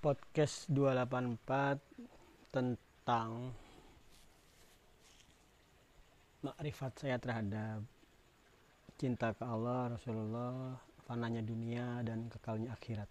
podcast 0.00 0.64
284 0.72 1.76
tentang 2.48 3.52
makrifat 6.40 6.92
saya 6.96 7.20
terhadap 7.20 7.84
cinta 8.96 9.36
ke 9.36 9.44
Allah, 9.44 9.92
Rasulullah, 9.92 10.80
fananya 11.04 11.44
dunia 11.44 12.00
dan 12.00 12.32
kekalnya 12.32 12.72
akhirat. 12.72 13.04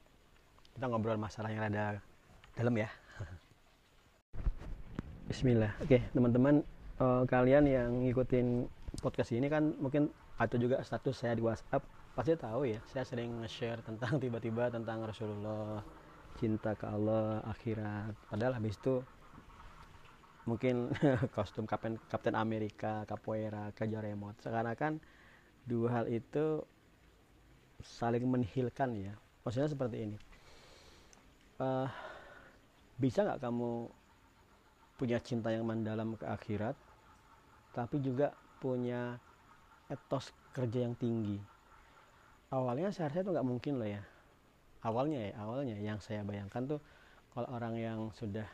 Kita 0.74 0.90
ngobrol 0.90 1.22
masalah 1.22 1.54
yang 1.54 1.62
rada 1.62 2.02
dalam 2.58 2.74
ya. 2.74 2.90
Bismillah. 5.30 5.70
Oke, 5.86 6.02
teman-teman 6.10 6.66
uh, 6.98 7.22
kalian 7.30 7.70
yang 7.70 8.02
ngikutin 8.02 8.66
podcast 8.98 9.30
ini 9.38 9.46
kan 9.46 9.78
mungkin 9.78 10.10
atau 10.42 10.58
juga 10.58 10.82
status 10.82 11.22
saya 11.22 11.38
di 11.38 11.46
WhatsApp 11.46 11.86
pasti 12.18 12.34
tahu 12.34 12.66
ya. 12.66 12.82
Saya 12.90 13.06
sering 13.06 13.46
nge-share 13.46 13.86
tentang 13.86 14.18
tiba-tiba 14.24 14.74
tentang 14.74 15.06
Rasulullah, 15.06 15.86
cinta 16.40 16.74
ke 16.74 16.88
Allah, 16.88 17.44
akhirat. 17.44 18.16
Padahal 18.32 18.56
habis 18.56 18.80
itu 18.80 19.04
mungkin 20.48 20.90
kostum 21.36 21.68
Kapten 21.68 22.00
Kapten 22.08 22.34
Amerika, 22.40 23.04
Capoeira, 23.04 23.76
kerja 23.76 24.00
remote. 24.00 24.40
Sekarang 24.40 24.76
kan 24.80 24.94
dua 25.68 26.02
hal 26.02 26.06
itu 26.08 26.64
saling 27.84 28.24
menihilkan 28.24 28.96
ya. 28.96 29.14
Maksudnya 29.44 29.70
seperti 29.70 29.98
ini. 30.08 30.18
Uh, 31.60 31.92
bisa 32.96 33.28
nggak 33.28 33.44
kamu 33.44 33.92
punya 35.00 35.16
cinta 35.24 35.48
yang 35.48 35.64
mendalam 35.64 36.20
ke 36.20 36.28
akhirat 36.28 36.76
tapi 37.72 38.04
juga 38.04 38.36
punya 38.60 39.16
etos 39.88 40.36
kerja 40.52 40.84
yang 40.84 40.96
tinggi 41.00 41.40
awalnya 42.52 42.92
seharusnya 42.92 43.24
itu 43.24 43.32
nggak 43.32 43.48
mungkin 43.48 43.74
loh 43.80 43.88
ya 43.88 44.04
awalnya 44.84 45.30
ya 45.30 45.32
awalnya 45.42 45.76
yang 45.80 46.00
saya 46.00 46.24
bayangkan 46.24 46.78
tuh 46.78 46.80
kalau 47.36 47.48
orang 47.52 47.76
yang 47.76 48.00
sudah 48.16 48.48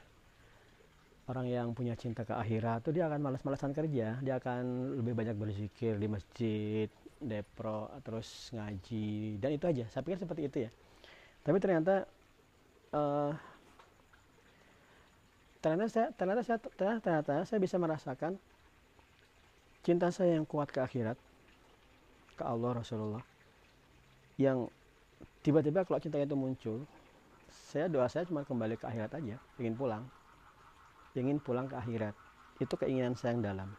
orang 1.25 1.49
yang 1.49 1.73
punya 1.73 1.97
cinta 1.97 2.21
ke 2.21 2.33
akhirat 2.33 2.85
tuh 2.85 2.93
dia 2.93 3.09
akan 3.09 3.21
malas-malasan 3.21 3.73
kerja 3.73 4.21
dia 4.21 4.35
akan 4.37 4.95
lebih 5.01 5.13
banyak 5.17 5.35
berzikir 5.37 5.97
di 5.97 6.07
masjid 6.09 6.89
depro 7.21 7.89
terus 8.03 8.51
ngaji 8.51 9.39
dan 9.39 9.49
itu 9.55 9.65
aja. 9.65 9.85
Saya 9.91 10.03
pikir 10.03 10.19
seperti 10.19 10.41
itu 10.47 10.57
ya. 10.67 10.71
Tapi 11.45 11.57
ternyata 11.61 12.05
uh, 12.91 13.31
ternyata 15.61 15.89
saya 15.89 16.07
ternyata 16.13 16.41
saya 16.45 16.57
ternyata, 16.61 17.01
ternyata 17.01 17.33
saya 17.47 17.59
bisa 17.61 17.75
merasakan 17.81 18.37
cinta 19.85 20.09
saya 20.09 20.37
yang 20.37 20.45
kuat 20.45 20.69
ke 20.73 20.81
akhirat 20.81 21.17
ke 22.35 22.43
Allah 22.43 22.81
Rasulullah 22.81 23.23
yang 24.35 24.67
tiba-tiba 25.45 25.85
kalau 25.85 26.01
cinta 26.01 26.17
itu 26.17 26.33
muncul 26.33 26.81
saya 27.53 27.85
doa 27.85 28.09
saya 28.09 28.25
cuma 28.25 28.41
kembali 28.41 28.81
ke 28.81 28.89
akhirat 28.89 29.21
aja 29.21 29.37
ingin 29.61 29.77
pulang. 29.77 30.03
Ingin 31.13 31.37
pulang 31.37 31.69
ke 31.69 31.77
akhirat. 31.77 32.17
Itu 32.57 32.73
keinginan 32.75 33.13
saya 33.13 33.37
yang 33.37 33.45
dalam. 33.45 33.69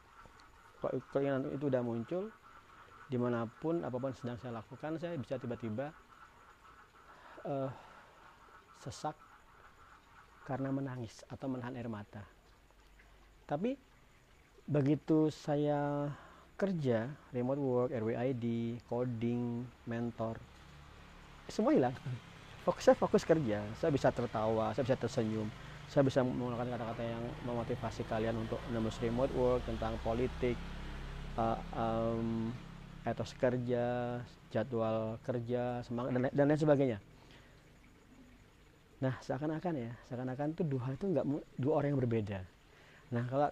Kalau 0.79 1.03
keinginan 1.11 1.43
itu 1.51 1.67
udah 1.67 1.83
muncul 1.83 2.31
di 3.11 3.19
mana 3.19 3.51
pun 3.51 3.83
apa 3.83 3.99
pun 3.99 4.15
sedang 4.15 4.39
saya 4.39 4.63
lakukan 4.63 4.99
saya 4.99 5.19
bisa 5.19 5.39
tiba-tiba 5.39 5.91
uh, 7.47 7.71
sesak 8.83 9.15
karena 10.47 10.71
menangis 10.71 11.27
atau 11.27 11.51
menahan 11.51 11.75
air 11.75 11.91
mata. 11.91 12.23
Tapi 13.51 13.75
begitu 14.67 15.31
saya 15.35 16.11
kerja, 16.57 17.11
remote 17.31 17.61
work, 17.61 17.91
RWID, 17.93 18.79
coding, 18.89 19.67
mentor, 19.85 20.41
semua 21.49 21.73
hilang. 21.75 21.95
Fokus 22.67 22.83
saya 22.83 22.97
fokus 22.99 23.23
kerja, 23.23 23.63
saya 23.79 23.91
bisa 23.95 24.11
tertawa, 24.11 24.75
saya 24.75 24.83
bisa 24.83 24.99
tersenyum, 24.99 25.47
saya 25.87 26.03
bisa 26.03 26.27
menggunakan 26.27 26.67
kata-kata 26.75 27.03
yang 27.07 27.23
memotivasi 27.47 28.03
kalian 28.11 28.35
untuk 28.43 28.59
menembus 28.67 28.99
remote 28.99 29.31
work 29.39 29.63
tentang 29.71 29.95
politik, 30.03 30.59
uh, 31.39 31.55
um, 31.79 32.51
etos 33.07 33.31
kerja, 33.39 34.19
jadwal 34.51 35.15
kerja, 35.23 35.87
semangat 35.87 36.11
dan, 36.19 36.23
dan 36.35 36.45
lain 36.51 36.59
sebagainya. 36.59 36.99
Nah, 38.99 39.15
seakan-akan 39.23 39.75
ya, 39.79 39.93
seakan-akan 40.11 40.59
itu 40.59 40.63
dua 40.67 40.91
itu 40.91 41.07
nggak 41.07 41.27
dua 41.63 41.73
orang 41.79 41.95
yang 41.95 42.01
berbeda. 42.03 42.39
Nah, 43.15 43.25
kalau 43.31 43.49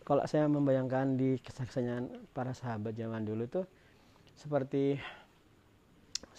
kalau 0.00 0.24
saya 0.24 0.48
membayangkan 0.48 1.20
di 1.20 1.36
kesaksian 1.44 2.08
para 2.32 2.56
sahabat 2.56 2.96
zaman 2.96 3.28
dulu 3.28 3.44
tuh 3.46 3.66
seperti 4.32 4.96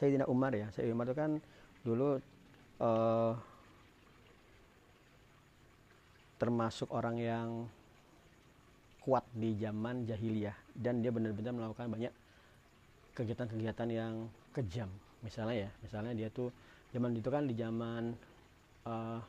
Sayyidina 0.01 0.25
Umar 0.25 0.57
ya. 0.57 0.65
Sayyidina 0.73 0.97
Umar 0.97 1.05
itu 1.05 1.17
kan 1.17 1.31
dulu 1.85 2.17
uh, 2.81 3.33
termasuk 6.41 6.89
orang 6.89 7.21
yang 7.21 7.49
kuat 9.05 9.21
di 9.37 9.53
zaman 9.61 10.09
jahiliyah 10.09 10.57
dan 10.73 11.05
dia 11.05 11.13
benar-benar 11.13 11.53
melakukan 11.53 11.85
banyak 11.85 12.13
kegiatan-kegiatan 13.13 13.89
yang 13.93 14.13
kejam. 14.49 14.89
Misalnya 15.21 15.69
ya, 15.69 15.71
misalnya 15.85 16.17
dia 16.17 16.33
tuh 16.33 16.49
zaman 16.89 17.13
itu 17.13 17.29
kan 17.29 17.45
di 17.45 17.53
zaman 17.53 18.17
uh, 18.89 19.21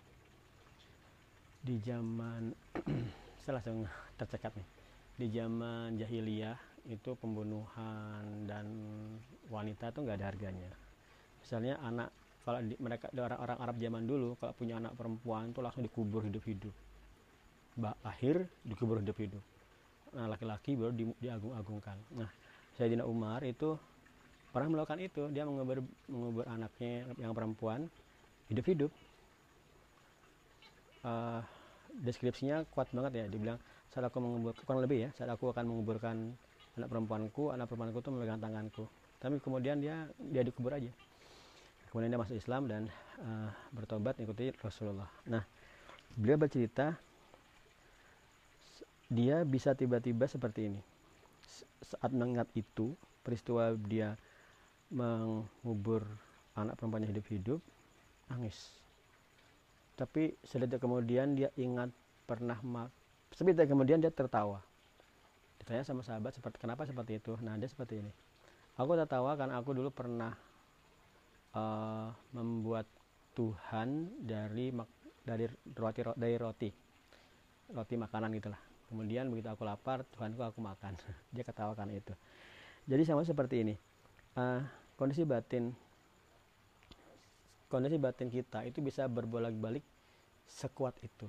di 1.60 1.76
zaman 1.84 2.56
saya 3.44 3.60
langsung 3.60 3.84
tercekat 4.16 4.56
nih 4.56 4.68
di 5.20 5.26
zaman 5.30 6.00
jahiliyah 6.00 6.71
itu 6.90 7.14
pembunuhan 7.14 8.46
dan 8.50 8.66
wanita 9.46 9.94
itu 9.94 9.98
nggak 10.02 10.16
ada 10.18 10.26
harganya. 10.34 10.70
Misalnya 11.42 11.78
anak 11.78 12.10
kalau 12.42 12.58
di, 12.58 12.74
mereka 12.82 13.06
orang-orang 13.14 13.58
Arab 13.62 13.76
zaman 13.78 14.02
dulu 14.02 14.28
kalau 14.42 14.52
punya 14.58 14.74
anak 14.82 14.98
perempuan 14.98 15.54
itu 15.54 15.60
langsung 15.62 15.86
dikubur 15.86 16.26
hidup-hidup. 16.26 16.74
Akhir 18.02 18.50
dikubur 18.66 18.98
hidup-hidup. 18.98 19.42
Nah 20.18 20.26
laki-laki 20.26 20.74
baru 20.74 20.90
di, 20.90 21.06
diagung-agungkan. 21.22 21.96
Nah 22.18 22.30
Sayyidina 22.74 23.06
Umar 23.06 23.46
itu 23.46 23.78
pernah 24.50 24.74
melakukan 24.74 24.98
itu. 24.98 25.30
Dia 25.30 25.46
mengubur 25.46 25.86
mengubur 26.10 26.44
anaknya 26.50 27.06
yang 27.22 27.30
perempuan 27.30 27.86
hidup-hidup. 28.50 28.90
Uh, 31.02 31.42
deskripsinya 32.02 32.66
kuat 32.74 32.90
banget 32.90 33.22
ya. 33.22 33.24
Dibilang 33.30 33.62
saat 33.92 34.08
aku 34.08 34.18
mengubur 34.24 34.56
kurang 34.64 34.80
lebih 34.80 35.04
ya 35.04 35.10
saat 35.12 35.28
aku 35.28 35.52
akan 35.52 35.68
menguburkan 35.68 36.32
anak 36.78 36.88
perempuanku 36.88 37.52
anak 37.52 37.68
perempuanku 37.68 38.00
itu 38.00 38.10
memegang 38.12 38.40
tanganku. 38.40 38.84
Tapi 39.20 39.38
kemudian 39.38 39.78
dia 39.78 40.08
dia 40.18 40.42
dikubur 40.42 40.74
aja. 40.74 40.90
Kemudian 41.92 42.08
dia 42.08 42.20
masuk 42.20 42.36
Islam 42.36 42.64
dan 42.66 42.82
uh, 43.20 43.50
bertobat 43.76 44.16
mengikuti 44.16 44.50
Rasulullah. 44.64 45.08
Nah 45.28 45.44
beliau 46.16 46.40
bercerita 46.40 46.96
dia 49.12 49.44
bisa 49.44 49.76
tiba-tiba 49.76 50.24
seperti 50.24 50.72
ini. 50.72 50.80
Saat 51.84 52.16
mengingat 52.16 52.48
itu 52.56 52.96
peristiwa 53.20 53.76
dia 53.76 54.16
mengubur 54.88 56.04
anak 56.56 56.80
perempuannya 56.80 57.12
hidup-hidup 57.12 57.60
nangis. 58.32 58.72
Tapi 59.96 60.32
sedetik 60.40 60.80
kemudian 60.80 61.36
dia 61.36 61.52
ingat 61.60 61.92
pernah 62.24 62.56
mak 62.64 62.88
sebentar 63.36 63.68
kemudian 63.68 64.00
dia 64.00 64.12
tertawa 64.12 64.64
ditanya 65.62 65.86
sama 65.86 66.02
sahabat 66.02 66.34
seperti 66.34 66.58
kenapa 66.58 66.82
seperti 66.82 67.22
itu? 67.22 67.38
Nah 67.38 67.54
dia 67.54 67.70
seperti 67.70 68.02
ini. 68.02 68.12
Aku 68.74 68.98
tertawa 68.98 69.38
karena 69.38 69.62
aku 69.62 69.70
dulu 69.70 69.94
pernah 69.94 70.34
uh, 71.54 72.10
membuat 72.34 72.90
Tuhan 73.38 74.10
dari 74.18 74.74
dari 75.22 75.46
roti 75.78 76.00
dari 76.18 76.36
roti. 76.36 76.68
Roti 77.72 77.94
makanan 77.94 78.34
gitulah 78.36 78.60
kemudian 78.92 79.32
begitu 79.32 79.48
aku 79.48 79.64
lapar 79.64 80.04
Tuhanku 80.12 80.42
aku 80.44 80.60
makan. 80.60 80.98
Dia 81.34 81.46
ketawakan 81.46 81.94
itu. 81.94 82.12
Jadi 82.84 83.02
sama 83.08 83.24
seperti 83.24 83.64
ini. 83.64 83.74
Uh, 84.36 84.60
kondisi 84.98 85.24
batin 85.24 85.72
kondisi 87.68 87.96
batin 87.96 88.28
kita 88.28 88.68
itu 88.68 88.84
bisa 88.84 89.08
berbolak-balik 89.08 89.86
sekuat 90.44 90.98
itu. 91.00 91.24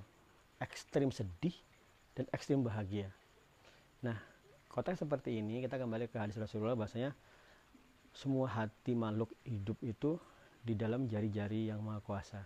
Ekstrim 0.60 1.14
sedih 1.14 1.56
dan 2.18 2.28
ekstrim 2.36 2.60
bahagia. 2.60 3.08
Nah 4.04 4.33
konteks 4.74 5.06
seperti 5.06 5.38
ini 5.38 5.62
kita 5.62 5.78
kembali 5.78 6.10
ke 6.10 6.18
hadis 6.18 6.42
Rasulullah 6.42 6.74
bahasanya 6.74 7.14
semua 8.10 8.50
hati 8.50 8.98
makhluk 8.98 9.30
hidup 9.46 9.78
itu 9.86 10.18
di 10.66 10.74
dalam 10.74 11.06
jari-jari 11.06 11.70
yang 11.70 11.86
maha 11.86 12.02
kuasa. 12.02 12.42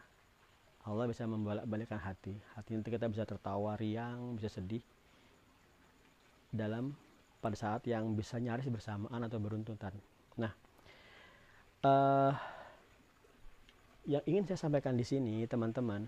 Allah 0.83 1.07
bisa 1.07 1.27
membolak-balikkan 1.27 2.00
hati. 2.00 2.35
Hati 2.56 2.75
nanti 2.75 2.91
kita 2.91 3.07
bisa 3.07 3.24
tertawa 3.24 3.79
riang 3.79 4.35
bisa 4.35 4.51
sedih 4.51 4.83
dalam 6.51 6.95
pada 7.39 7.56
saat 7.56 7.88
yang 7.88 8.12
bisa 8.15 8.39
nyaris 8.39 8.68
bersamaan 8.68 9.23
atau 9.23 9.39
beruntutan. 9.39 9.95
Nah 10.35 10.51
uh, 11.88 12.35
yang 14.07 14.23
ingin 14.27 14.44
saya 14.47 14.68
sampaikan 14.68 14.95
di 14.95 15.03
sini 15.03 15.44
teman-teman 15.47 16.07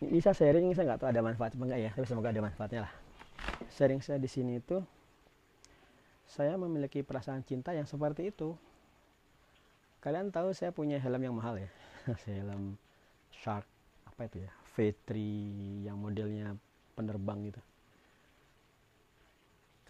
saya 0.00 0.32
sharing 0.32 0.72
saya 0.72 0.94
nggak 0.94 1.00
tahu 1.02 1.10
ada 1.12 1.20
manfaat 1.20 1.52
apa 1.52 1.64
enggak 1.66 1.80
ya 1.82 1.90
tapi 1.92 2.06
semoga 2.08 2.32
ada 2.32 2.40
manfaatnya 2.40 2.80
lah 2.88 2.92
sharing 3.72 4.02
saya 4.02 4.18
di 4.18 4.26
sini 4.26 4.58
itu 4.58 4.82
saya 6.30 6.54
memiliki 6.54 7.02
perasaan 7.02 7.42
cinta 7.42 7.74
yang 7.74 7.86
seperti 7.90 8.30
itu. 8.30 8.54
Kalian 10.00 10.30
tahu 10.30 10.54
saya 10.54 10.70
punya 10.70 10.96
helm 10.96 11.20
yang 11.20 11.36
mahal 11.36 11.60
ya? 11.60 11.70
Helm 12.24 12.80
shark 13.34 13.66
apa 14.08 14.30
itu 14.30 14.46
ya? 14.46 14.50
V3 14.72 15.10
yang 15.90 16.00
modelnya 16.00 16.56
penerbang 16.96 17.52
gitu 17.52 17.60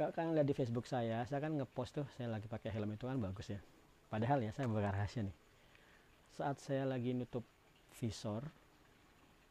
kalau 0.01 0.17
kalian 0.17 0.33
lihat 0.33 0.49
di 0.49 0.57
Facebook 0.57 0.89
saya 0.89 1.29
saya 1.29 1.45
kan 1.45 1.53
ngepost 1.53 1.93
tuh 1.93 2.09
saya 2.17 2.33
lagi 2.33 2.49
pakai 2.49 2.73
helm 2.73 2.97
itu 2.97 3.05
kan 3.05 3.21
bagus 3.21 3.53
ya. 3.53 3.61
Padahal 4.09 4.41
ya 4.41 4.49
saya 4.49 4.65
buka 4.65 4.89
rahasia 4.89 5.29
nih. 5.29 5.37
Saat 6.33 6.57
saya 6.65 6.89
lagi 6.89 7.13
nutup 7.13 7.45
visor 8.01 8.49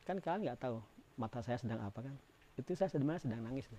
kan 0.10 0.18
kalian 0.18 0.50
nggak 0.50 0.58
tahu 0.58 0.82
mata 1.22 1.46
saya 1.46 1.62
sedang 1.62 1.78
apa 1.86 2.02
kan? 2.02 2.18
Itu 2.58 2.74
saya 2.74 2.90
sebenarnya 2.90 3.30
sedang 3.30 3.46
nangis 3.46 3.70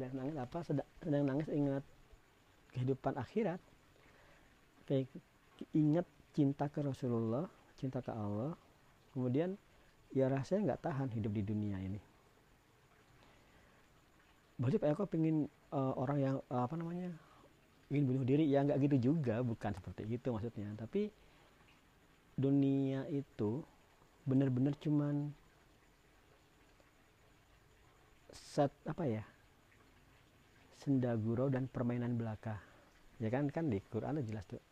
sedang 0.00 0.16
nangis 0.16 0.36
apa 0.40 0.58
sedang, 0.64 0.88
nangis 1.04 1.48
ingat 1.52 1.84
kehidupan 2.72 3.20
akhirat. 3.20 3.60
Ingat 5.76 6.08
cinta 6.32 6.72
ke 6.72 6.80
Rasulullah 6.80 7.44
cinta 7.76 8.00
ke 8.00 8.08
Allah. 8.08 8.56
Kemudian 9.12 9.60
ya 10.16 10.32
rasanya 10.32 10.72
nggak 10.72 10.82
tahan 10.88 11.08
hidup 11.12 11.36
di 11.36 11.42
dunia 11.44 11.76
ini. 11.84 12.00
Berarti 14.56 14.80
Pak 14.80 14.88
Eko 14.96 15.04
pengen 15.04 15.52
uh, 15.72 15.92
orang 16.00 16.18
yang 16.20 16.36
uh, 16.48 16.64
apa 16.64 16.80
namanya 16.80 17.12
ingin 17.92 18.08
bunuh 18.08 18.24
diri? 18.24 18.48
Ya 18.48 18.64
nggak 18.64 18.80
gitu 18.88 19.12
juga 19.12 19.44
bukan 19.44 19.76
seperti 19.76 20.08
itu 20.08 20.28
maksudnya. 20.32 20.72
Tapi 20.80 21.12
dunia 22.40 23.04
itu 23.12 23.60
benar-benar 24.24 24.72
cuman 24.80 25.28
set 28.32 28.72
apa 28.88 29.04
ya 29.04 29.24
senda 30.80 31.12
gurau 31.20 31.52
dan 31.52 31.68
permainan 31.68 32.16
belaka. 32.16 32.56
Ya 33.20 33.28
kan 33.28 33.52
kan 33.52 33.68
di 33.68 33.84
Quran 33.92 34.16
jelas 34.24 34.48
tuh. 34.48 34.64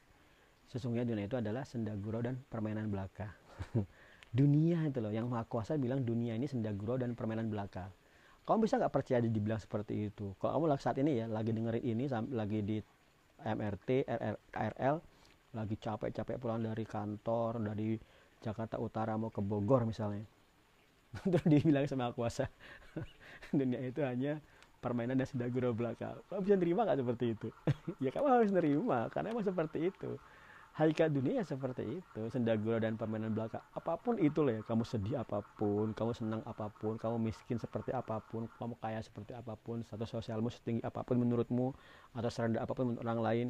Sesungguhnya 0.73 1.05
dunia 1.05 1.29
itu 1.29 1.37
adalah 1.37 1.69
senda 1.69 1.93
gurau 1.93 2.25
dan 2.25 2.41
permainan 2.49 2.89
belaka. 2.89 3.29
Dunia 4.29 4.85
itu 4.85 5.01
loh 5.01 5.09
yang 5.09 5.25
maha 5.33 5.49
kuasa 5.49 5.81
bilang 5.81 6.05
dunia 6.05 6.37
ini 6.37 6.45
senda 6.45 6.69
gurau 6.77 7.01
dan 7.01 7.17
permainan 7.17 7.49
belaka. 7.49 7.89
Kamu 8.45 8.65
bisa 8.65 8.77
nggak 8.77 8.93
percaya 8.93 9.25
dibilang 9.25 9.57
seperti 9.57 10.13
itu? 10.13 10.37
Kalau 10.37 10.61
kamu 10.61 10.77
saat 10.77 11.01
ini 11.01 11.25
ya 11.25 11.27
lagi 11.29 11.57
dengerin 11.57 11.85
ini 11.85 12.05
lagi 12.33 12.61
di 12.61 12.77
MRT 13.41 14.05
RR, 14.05 14.37
KRL 14.53 14.97
lagi 15.57 15.75
capek-capek 15.81 16.37
pulang 16.37 16.61
dari 16.61 16.85
kantor 16.85 17.73
dari 17.73 17.97
Jakarta 18.45 18.77
Utara 18.77 19.17
mau 19.17 19.33
ke 19.33 19.41
Bogor 19.41 19.89
misalnya. 19.89 20.29
Terus 21.33 21.49
dibilang 21.49 21.89
sama 21.89 22.13
kuasa. 22.13 22.53
Dunia 23.57 23.81
itu 23.81 24.05
hanya 24.05 24.45
permainan 24.79 25.19
dan 25.19 25.27
senda 25.27 25.51
gurau 25.51 25.75
belaka 25.75 26.19
kamu 26.31 26.41
bisa 26.47 26.55
nerima 26.55 26.81
nggak 26.87 26.99
seperti 27.03 27.25
itu? 27.35 27.49
Ya 28.05 28.11
kamu 28.15 28.27
harus 28.31 28.51
nerima 28.55 29.11
karena 29.11 29.35
emang 29.35 29.47
seperti 29.47 29.91
itu. 29.91 30.11
Hakikat 30.79 31.11
dunia 31.11 31.43
seperti 31.43 31.99
itu. 31.99 32.23
Senda 32.31 32.55
gurau 32.55 32.79
dan 32.79 32.95
permainan 32.95 33.35
belaka 33.35 33.59
apa 33.75 33.99
pun 33.99 34.15
itu 34.23 34.47
loh 34.47 34.55
ya 34.55 34.63
kamu 34.63 34.87
sedih 34.87 35.19
apa 35.19 35.43
pun 35.59 35.91
kamu 35.91 36.13
senang 36.15 36.43
apa 36.47 36.71
pun 36.71 36.95
kamu 36.95 37.19
miskin 37.19 37.59
seperti 37.59 37.91
apa 37.91 38.23
pun 38.23 38.47
kamu 38.63 38.79
kaya 38.79 39.03
seperti 39.03 39.35
apa 39.35 39.59
pun 39.59 39.83
status 39.83 40.15
sosialmu 40.15 40.49
setinggi 40.55 40.87
apa 40.87 41.03
pun 41.03 41.19
menurutmu 41.19 41.75
atau 42.15 42.31
serendah 42.31 42.63
apa 42.63 42.73
pun 42.79 42.95
menurut 42.95 43.03
orang 43.03 43.21
lain 43.21 43.47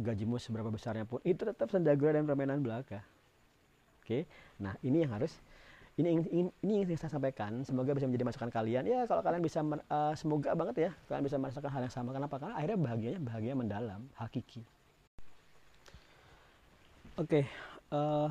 gajimu 0.00 0.40
seberapa 0.40 0.72
besarnya 0.72 1.04
pun 1.04 1.20
itu 1.28 1.44
tetap 1.44 1.68
senda 1.68 1.92
gurau 1.92 2.16
dan 2.16 2.24
permainan 2.24 2.64
belaka 2.64 3.04
oke? 4.00 4.24
Nah 4.64 4.74
ini 4.80 5.04
yang 5.04 5.12
harus 5.14 5.36
ini 5.98 6.22
ini, 6.30 6.50
ini 6.62 6.72
yang 6.86 7.00
saya 7.00 7.10
sampaikan 7.10 7.66
semoga 7.66 7.96
bisa 7.96 8.06
menjadi 8.06 8.30
masukan 8.30 8.50
kalian 8.52 8.84
ya 8.86 9.08
kalau 9.10 9.24
kalian 9.24 9.42
bisa 9.42 9.60
uh, 9.64 10.14
semoga 10.14 10.54
banget 10.54 10.76
ya 10.88 10.90
kalian 11.10 11.24
bisa 11.26 11.36
merasakan 11.36 11.70
hal 11.72 11.82
yang 11.82 11.94
sama 11.94 12.10
kenapa 12.14 12.38
karena 12.38 12.54
akhirnya 12.56 12.78
bahagianya 12.78 13.20
bahagia 13.20 13.52
mendalam 13.58 14.02
hakiki 14.16 14.62
Oke, 17.20 17.44
okay, 17.44 17.44
uh, 17.92 18.30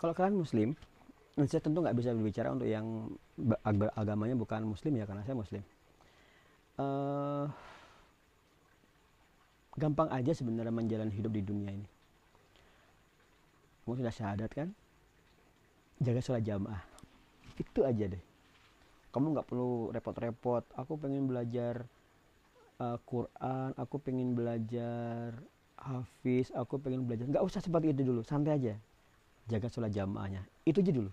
kalau 0.00 0.16
kalian 0.16 0.40
Muslim, 0.40 0.72
saya 1.44 1.60
tentu 1.60 1.84
nggak 1.84 1.92
bisa 1.92 2.16
berbicara 2.16 2.48
untuk 2.48 2.64
yang 2.64 3.12
agamanya 3.92 4.32
bukan 4.40 4.64
Muslim 4.64 4.96
ya 4.96 5.04
karena 5.04 5.20
saya 5.20 5.36
Muslim. 5.36 5.60
Uh, 6.80 7.44
gampang 9.76 10.08
aja 10.16 10.32
sebenarnya 10.32 10.72
menjalani 10.72 11.12
hidup 11.12 11.36
di 11.36 11.44
dunia 11.44 11.68
ini. 11.68 11.88
Kamu 13.90 14.06
sudah 14.06 14.14
syahadat 14.14 14.50
kan? 14.54 14.70
Jaga 15.98 16.22
sholat 16.22 16.46
jamaah. 16.46 16.78
Itu 17.58 17.82
aja 17.82 18.06
deh. 18.06 18.22
Kamu 19.10 19.34
nggak 19.34 19.50
perlu 19.50 19.90
repot-repot. 19.90 20.62
Aku 20.78 20.94
pengen 20.94 21.26
belajar 21.26 21.90
uh, 22.80 22.96
Quran 23.04 23.70
aku 23.76 23.96
pengen 24.00 24.32
belajar 24.32 25.36
Hafiz 25.80 26.52
aku 26.56 26.80
pengen 26.80 27.04
belajar 27.04 27.28
nggak 27.28 27.44
usah 27.44 27.60
seperti 27.60 27.92
itu 27.92 28.02
dulu 28.04 28.24
santai 28.24 28.56
aja 28.56 28.74
jaga 29.48 29.68
sholat 29.68 29.92
jamaahnya 29.92 30.44
itu 30.64 30.80
aja 30.80 30.92
dulu 30.92 31.10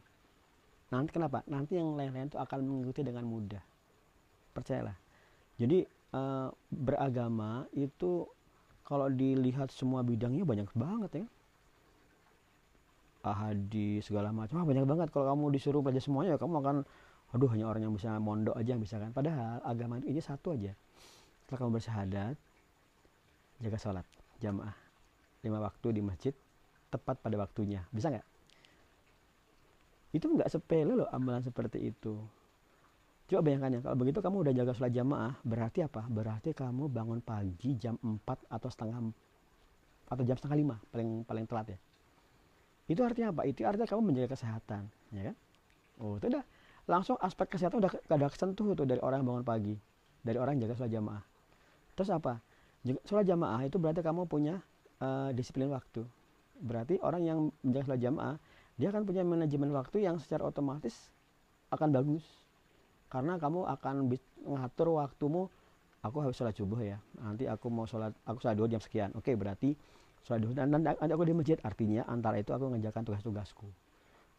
nanti 0.87 1.11
kenapa 1.11 1.43
nanti 1.51 1.75
yang 1.75 1.99
lain-lain 1.99 2.31
itu 2.31 2.39
akan 2.39 2.59
mengikuti 2.63 3.03
dengan 3.03 3.27
mudah 3.27 3.63
percayalah 4.55 4.95
jadi 5.59 5.83
uh, 6.15 6.51
beragama 6.71 7.67
itu 7.75 8.27
kalau 8.87 9.11
dilihat 9.11 9.67
semua 9.71 9.99
bidangnya 9.99 10.47
banyak 10.47 10.67
banget 10.71 11.11
ya 11.23 11.25
ahadi 13.23 14.01
segala 14.05 14.29
macam. 14.33 14.61
Ah, 14.61 14.65
banyak 14.65 14.85
banget. 14.85 15.07
Kalau 15.09 15.33
kamu 15.33 15.43
disuruh 15.53 15.81
belajar 15.81 16.03
semuanya 16.03 16.37
kamu 16.37 16.61
akan 16.61 16.77
aduh 17.35 17.49
hanya 17.51 17.67
orang 17.67 17.89
yang 17.89 17.93
bisa 17.93 18.15
mondok 18.17 18.55
aja 18.55 18.75
yang 18.77 18.83
bisa 18.83 18.95
kan. 18.97 19.11
Padahal 19.11 19.61
agama 19.65 19.99
ini 19.99 20.21
satu 20.21 20.53
aja. 20.53 20.73
Setelah 21.43 21.57
kamu 21.63 21.71
bersyahadat 21.79 22.35
jaga 23.63 23.77
sholat 23.77 24.05
jamaah. 24.39 24.75
Lima 25.41 25.61
waktu 25.63 25.87
di 25.97 26.01
masjid 26.01 26.33
tepat 26.93 27.19
pada 27.19 27.35
waktunya. 27.39 27.83
Bisa 27.91 28.09
nggak? 28.13 28.27
Itu 30.15 30.31
nggak 30.31 30.49
sepele 30.49 30.93
loh 30.97 31.09
amalan 31.11 31.43
seperti 31.43 31.93
itu. 31.93 32.15
Coba 33.27 33.43
bayangkan 33.43 33.75
ya 33.75 33.79
kalau 33.83 33.97
begitu 33.99 34.23
kamu 34.23 34.37
udah 34.47 34.53
jaga 34.55 34.71
sholat 34.71 34.93
jamaah 34.95 35.35
berarti 35.43 35.83
apa? 35.83 36.07
Berarti 36.07 36.55
kamu 36.55 36.87
bangun 36.87 37.19
pagi 37.19 37.75
jam 37.75 37.99
4 37.99 38.23
atau 38.47 38.69
setengah 38.71 39.03
atau 40.07 40.23
jam 40.23 40.39
setengah 40.39 40.57
lima 40.57 40.75
paling 40.87 41.27
paling 41.27 41.43
telat 41.43 41.75
ya 41.75 41.77
itu 42.87 42.99
artinya 43.03 43.35
apa 43.35 43.43
itu 43.47 43.63
artinya 43.67 43.87
kamu 43.87 44.01
menjaga 44.11 44.35
kesehatan 44.35 44.87
ya 45.11 45.31
kan 45.31 45.35
oh 46.03 46.15
itu 46.19 46.27
udah 46.31 46.43
langsung 46.87 47.19
aspek 47.19 47.51
kesehatan 47.51 47.83
udah 47.83 47.91
ada 48.07 48.27
kesentuh 48.31 48.71
tuh 48.75 48.87
dari 48.87 49.03
orang 49.03 49.23
yang 49.23 49.27
bangun 49.35 49.45
pagi 49.47 49.75
dari 50.23 50.39
orang 50.39 50.55
yang 50.59 50.71
jaga 50.71 50.83
sholat 50.83 50.93
jamaah 50.95 51.23
Terus 51.97 52.13
apa? 52.13 52.37
Sholat 53.09 53.25
jamaah 53.25 53.65
itu 53.65 53.81
berarti 53.81 54.05
kamu 54.05 54.29
punya 54.29 54.61
uh, 55.01 55.33
disiplin 55.33 55.73
waktu. 55.73 56.05
Berarti 56.61 57.01
orang 57.01 57.25
yang 57.25 57.39
menjaga 57.65 57.89
sholat 57.89 58.01
jamaah, 58.05 58.35
dia 58.77 58.93
akan 58.93 59.03
punya 59.03 59.25
manajemen 59.25 59.73
waktu 59.73 60.05
yang 60.05 60.21
secara 60.21 60.45
otomatis 60.45 61.09
akan 61.73 61.89
bagus. 61.89 62.23
Karena 63.09 63.41
kamu 63.41 63.65
akan 63.65 64.13
mengatur 64.45 64.93
waktumu, 64.93 65.49
aku 66.05 66.21
harus 66.21 66.37
sholat 66.37 66.53
subuh 66.53 66.77
ya. 66.77 67.01
Nanti 67.17 67.49
aku 67.49 67.65
mau 67.73 67.89
sholat, 67.89 68.13
aku 68.29 68.45
sholat 68.45 68.55
dua 68.61 68.69
jam 68.69 68.79
sekian. 68.79 69.09
Oke, 69.17 69.33
berarti 69.33 69.73
sholat 70.27 70.43
dan 70.51 70.75
nanti 70.75 70.91
aku 70.91 71.23
di 71.23 71.31
masjid. 71.31 71.57
Artinya 71.63 72.03
antara 72.11 72.35
itu 72.35 72.51
aku 72.51 72.67
mengerjakan 72.67 73.07
tugas-tugasku. 73.07 73.67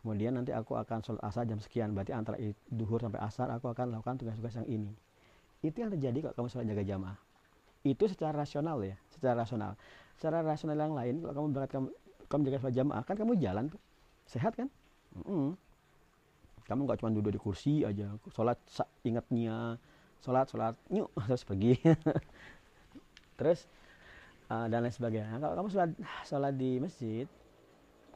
Kemudian 0.04 0.36
nanti 0.36 0.52
aku 0.52 0.76
akan 0.76 1.00
sholat 1.00 1.22
asar 1.24 1.48
jam 1.48 1.56
sekian. 1.64 1.96
Berarti 1.96 2.12
antara 2.12 2.36
duhur 2.68 3.00
sampai 3.00 3.24
asar 3.24 3.48
aku 3.48 3.72
akan 3.72 3.96
lakukan 3.96 4.20
tugas-tugas 4.20 4.60
yang 4.60 4.68
ini. 4.68 4.92
Itu 5.64 5.80
yang 5.80 5.88
terjadi 5.88 6.28
kalau 6.28 6.44
kamu 6.44 6.48
sholat 6.52 6.66
jaga 6.68 6.84
jamaah 6.84 7.18
itu 7.86 8.04
secara 8.10 8.34
rasional 8.34 8.82
ya 8.82 8.96
secara 9.14 9.46
rasional 9.46 9.78
secara 10.18 10.42
rasional 10.42 10.74
yang 10.74 10.94
lain 10.98 11.14
kalau 11.22 11.34
kamu 11.34 11.46
berangkat 11.54 11.70
kamu, 11.78 11.88
kamu 12.26 12.40
jaga 12.50 12.58
sholat 12.58 12.74
jamaah 12.74 13.02
kan 13.06 13.16
kamu 13.16 13.32
jalan 13.38 13.64
tuh 13.70 13.80
sehat 14.26 14.52
kan 14.58 14.68
mm 15.14 15.22
-hmm. 15.22 15.48
kamu 16.66 16.80
nggak 16.84 16.98
cuma 16.98 17.10
duduk 17.14 17.32
di 17.38 17.40
kursi 17.40 17.86
aja 17.86 18.10
sholat 18.34 18.58
ingatnya 19.06 19.78
sholat 20.20 20.46
sholat 20.50 20.74
nyuk 20.90 21.08
terus 21.30 21.42
pergi 21.46 21.72
terus 23.38 23.70
uh, 24.50 24.66
dan 24.66 24.84
lain 24.84 24.94
sebagainya. 24.94 25.38
Kalau 25.40 25.54
kamu 25.54 25.68
sholat 25.72 25.90
sholat 26.24 26.52
di 26.56 26.80
masjid 26.80 27.26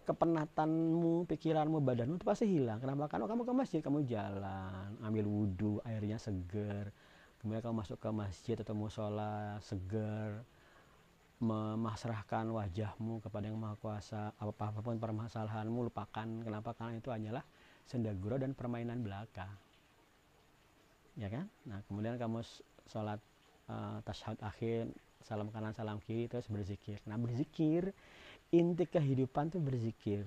kepenatanmu, 0.03 1.31
pikiranmu, 1.31 1.79
badanmu 1.79 2.19
itu 2.19 2.27
pasti 2.27 2.51
hilang. 2.51 2.83
Kenapa? 2.83 3.07
Karena 3.07 3.31
kamu 3.31 3.47
ke 3.47 3.53
masjid, 3.55 3.81
kamu 3.81 4.03
jalan, 4.03 4.99
ambil 4.99 5.25
wudhu, 5.31 5.79
airnya 5.87 6.19
seger, 6.19 6.91
kemudian 7.39 7.63
kamu 7.63 7.87
masuk 7.87 8.03
ke 8.03 8.11
masjid 8.11 8.59
atau 8.59 8.75
musola 8.75 9.63
segar 9.63 10.43
memasrahkan 11.43 12.47
wajahmu 12.55 13.19
kepada 13.19 13.51
yang 13.51 13.59
maha 13.59 13.75
kuasa. 13.83 14.31
Apa 14.39 14.71
apa 14.71 14.79
pun 14.79 14.95
permasalahanmu 15.03 15.91
lupakan. 15.91 16.29
Kenapa? 16.47 16.71
Karena 16.71 17.03
itu 17.03 17.11
hanyalah 17.11 17.43
sendagura 17.83 18.39
dan 18.39 18.55
permainan 18.55 19.03
belaka. 19.03 19.51
Ya 21.19 21.27
kan? 21.27 21.51
Nah 21.67 21.83
kemudian 21.91 22.15
kamu 22.15 22.47
sholat 22.87 23.19
uh, 23.67 23.99
tasyahud 24.07 24.39
akhir 24.39 24.87
salam 25.25 25.49
kanan 25.55 25.73
salam 25.75 25.99
kiri 26.03 26.29
terus 26.29 26.47
berzikir. 26.47 26.99
Nah 27.09 27.17
berzikir 27.17 27.91
inti 28.53 28.85
kehidupan 28.87 29.51
tuh 29.55 29.63
berzikir. 29.63 30.27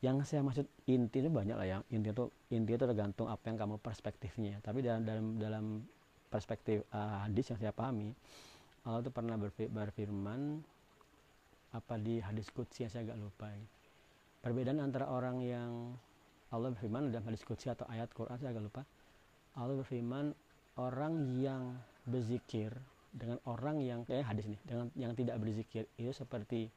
Yang 0.00 0.32
saya 0.32 0.40
maksud 0.40 0.64
inti 0.88 1.20
itu 1.20 1.28
banyak 1.28 1.56
lah 1.56 1.66
ya. 1.68 1.78
Inti 1.92 2.08
itu 2.08 2.32
inti 2.52 2.72
itu 2.72 2.84
tergantung 2.84 3.28
apa 3.28 3.44
yang 3.52 3.56
kamu 3.60 3.76
perspektifnya. 3.80 4.60
Tapi 4.64 4.80
dalam 4.80 5.02
dalam 5.04 5.26
dalam 5.36 5.64
perspektif 6.32 6.86
uh, 6.94 7.26
hadis 7.26 7.50
yang 7.50 7.58
saya 7.58 7.74
pahami 7.74 8.14
Allah 8.86 9.02
itu 9.02 9.12
pernah 9.12 9.36
berfirman 9.50 10.40
apa 11.74 11.94
di 12.00 12.22
hadis 12.22 12.48
kutsi 12.54 12.86
yang 12.86 12.90
saya 12.90 13.02
agak 13.10 13.18
lupa 13.18 13.50
perbedaan 14.40 14.80
antara 14.80 15.10
orang 15.10 15.44
yang 15.44 15.70
Allah 16.50 16.74
berfirman 16.74 17.14
dalam 17.14 17.24
hadis 17.30 17.46
kutsi 17.46 17.70
atau 17.70 17.86
ayat 17.86 18.10
Quran 18.10 18.34
saya 18.40 18.50
agak 18.50 18.64
lupa. 18.66 18.82
Allah 19.54 19.78
berfirman 19.78 20.34
orang 20.80 21.14
yang 21.38 21.78
berzikir 22.08 22.74
dengan 23.10 23.42
orang 23.46 23.82
yang 23.82 24.06
kayak 24.06 24.22
hadis 24.30 24.46
nih 24.46 24.60
dengan 24.62 24.86
yang 24.94 25.12
tidak 25.18 25.36
berzikir 25.42 25.90
itu 25.98 26.14
seperti 26.14 26.70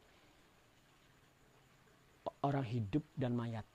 orang 2.44 2.66
hidup 2.66 3.04
dan 3.16 3.38
mayat. 3.38 3.66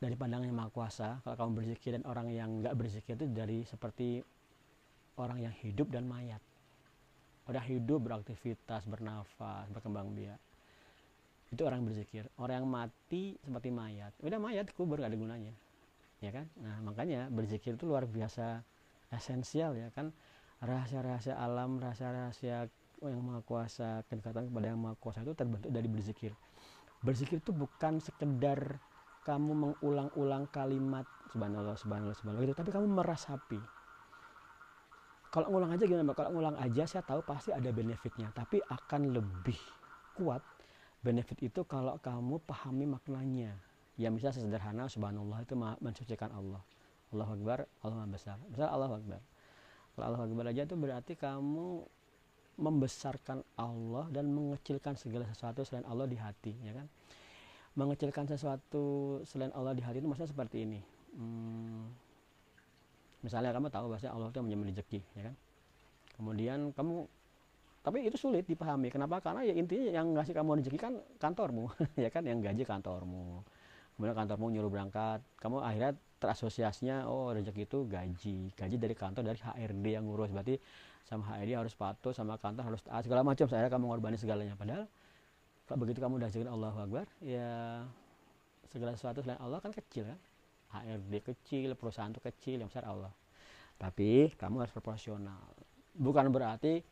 Dari 0.00 0.18
pandangan 0.18 0.44
yang 0.44 0.58
maha 0.58 0.70
kuasa 0.74 1.22
kalau 1.24 1.36
kamu 1.38 1.50
berzikir 1.64 1.96
dan 1.96 2.04
orang 2.04 2.28
yang 2.28 2.60
nggak 2.60 2.74
berzikir 2.76 3.14
itu 3.16 3.26
dari 3.30 3.64
seperti 3.64 4.20
orang 5.16 5.48
yang 5.48 5.54
hidup 5.64 5.88
dan 5.88 6.04
mayat. 6.04 6.42
Udah 7.48 7.62
hidup 7.62 8.04
beraktivitas 8.04 8.88
bernafas 8.88 9.68
berkembang 9.72 10.12
biak. 10.12 10.40
Itu 11.52 11.64
orang 11.68 11.84
yang 11.84 11.88
berzikir. 11.92 12.24
Orang 12.40 12.64
yang 12.64 12.68
mati 12.68 13.36
seperti 13.44 13.68
mayat. 13.70 14.12
Udah 14.24 14.40
mayat 14.40 14.72
kubur 14.74 14.98
gak 14.98 15.12
ada 15.12 15.18
gunanya. 15.20 15.54
Ya 16.20 16.32
kan? 16.32 16.48
Nah 16.58 16.80
makanya 16.82 17.28
berzikir 17.30 17.76
itu 17.76 17.84
luar 17.84 18.08
biasa 18.08 18.64
esensial 19.14 19.78
ya 19.78 19.88
kan 19.94 20.10
rahasia-rahasia 20.64 21.36
alam 21.36 21.76
rahasia-rahasia 21.78 22.68
yang 23.04 23.20
maha 23.20 23.40
kuasa 23.44 24.00
kedekatan 24.08 24.48
kepada 24.48 24.66
yang 24.72 24.80
maha 24.80 24.96
kuasa 24.96 25.20
itu 25.20 25.36
terbentuk 25.36 25.68
dari 25.68 25.88
berzikir. 25.88 26.32
Berzikir 27.04 27.44
itu 27.44 27.52
bukan 27.52 28.00
sekedar 28.00 28.80
kamu 29.28 29.52
mengulang-ulang 29.52 30.48
kalimat 30.52 31.04
subhanallah 31.32 31.76
subhanallah 31.76 32.16
subhanallah 32.16 32.44
gitu 32.48 32.56
tapi 32.56 32.70
kamu 32.72 32.86
merasapi. 32.88 33.60
Kalau 35.28 35.50
ngulang 35.50 35.74
aja 35.74 35.84
gimana 35.84 36.14
kalau 36.14 36.30
ngulang 36.30 36.56
aja 36.62 36.86
saya 36.86 37.02
tahu 37.02 37.20
pasti 37.26 37.50
ada 37.50 37.68
benefitnya 37.74 38.30
tapi 38.30 38.62
akan 38.62 39.10
lebih 39.10 39.58
kuat 40.14 40.40
benefit 41.02 41.42
itu 41.42 41.66
kalau 41.68 42.00
kamu 42.00 42.40
pahami 42.48 42.88
maknanya. 42.88 43.52
Ya 43.94 44.10
misalnya 44.10 44.40
sederhana 44.40 44.88
subhanallah 44.88 45.44
itu 45.44 45.54
mensucikan 45.58 46.32
Allah. 46.32 46.62
Allah 47.12 47.28
Akbar 47.30 47.58
Allah 47.84 47.96
Maha 48.02 48.10
Besar. 48.10 48.36
Misal 48.48 48.66
Allah 48.70 48.90
Akbar 48.90 49.33
kalau 49.94 50.04
Allah 50.10 50.26
Akbar 50.26 50.50
aja 50.50 50.66
itu 50.66 50.74
berarti 50.74 51.14
kamu 51.14 51.86
membesarkan 52.54 53.42
Allah 53.58 54.06
dan 54.10 54.30
mengecilkan 54.30 54.94
segala 54.94 55.26
sesuatu 55.30 55.66
selain 55.66 55.86
Allah 55.86 56.06
di 56.06 56.18
hati 56.18 56.54
ya 56.62 56.74
kan? 56.74 56.86
Mengecilkan 57.74 58.30
sesuatu 58.30 59.18
selain 59.26 59.50
Allah 59.54 59.74
di 59.74 59.82
hati 59.82 59.98
itu 59.98 60.06
maksudnya 60.06 60.30
seperti 60.30 60.66
ini. 60.66 60.78
Hmm, 61.14 61.90
misalnya 63.22 63.54
kamu 63.54 63.70
tahu 63.70 63.86
bahasa 63.90 64.10
Allah 64.10 64.30
itu 64.30 64.38
menjamin 64.42 64.74
rezeki 64.74 65.00
ya 65.14 65.22
kan? 65.30 65.34
Kemudian 66.14 66.70
kamu 66.74 67.06
tapi 67.84 68.00
itu 68.08 68.16
sulit 68.16 68.48
dipahami. 68.48 68.88
Kenapa? 68.88 69.20
Karena 69.20 69.44
ya 69.44 69.52
intinya 69.52 69.92
yang 69.92 70.16
ngasih 70.16 70.32
kamu 70.32 70.62
rezeki 70.62 70.78
kan 70.78 70.94
kantormu 71.20 71.68
ya 72.02 72.08
kan? 72.08 72.22
Yang 72.26 72.50
gaji 72.50 72.62
kantormu. 72.66 73.44
Kemudian 73.94 74.14
kantormu 74.14 74.46
nyuruh 74.50 74.70
berangkat. 74.70 75.20
Kamu 75.38 75.62
akhirnya 75.62 75.92
terasosiasinya 76.24 77.04
oh 77.04 77.28
rezeki 77.36 77.68
itu 77.68 77.84
gaji. 77.84 78.38
Gaji 78.56 78.76
dari 78.80 78.96
kantor 78.96 79.22
dari 79.28 79.36
HRD 79.36 79.84
yang 80.00 80.08
ngurus. 80.08 80.32
Berarti 80.32 80.56
sama 81.04 81.36
HRD 81.36 81.52
harus 81.52 81.76
patuh 81.76 82.16
sama 82.16 82.40
kantor 82.40 82.72
harus 82.72 82.80
taat 82.80 83.04
segala 83.04 83.20
macam. 83.20 83.44
Saya 83.44 83.68
kamu 83.68 83.84
ngorbanin 83.92 84.16
segalanya. 84.16 84.56
Padahal 84.56 84.88
kalau 85.68 85.78
begitu 85.84 86.00
kamu 86.00 86.16
udah 86.16 86.30
jaga 86.32 86.48
Allah 86.48 86.72
Akbar 86.72 87.06
ya 87.20 87.52
segala 88.72 88.96
sesuatu 88.96 89.20
selain 89.20 89.40
Allah 89.40 89.60
kan 89.60 89.70
kecil 89.70 90.08
kan? 90.08 90.18
HRD 90.74 91.12
kecil 91.22 91.68
perusahaan 91.76 92.10
itu 92.10 92.24
kecil 92.24 92.56
yang 92.64 92.72
besar 92.72 92.88
Allah. 92.88 93.12
Tapi 93.76 94.32
kamu 94.34 94.64
harus 94.64 94.72
proporsional. 94.72 95.44
Bukan 95.94 96.26
berarti 96.32 96.82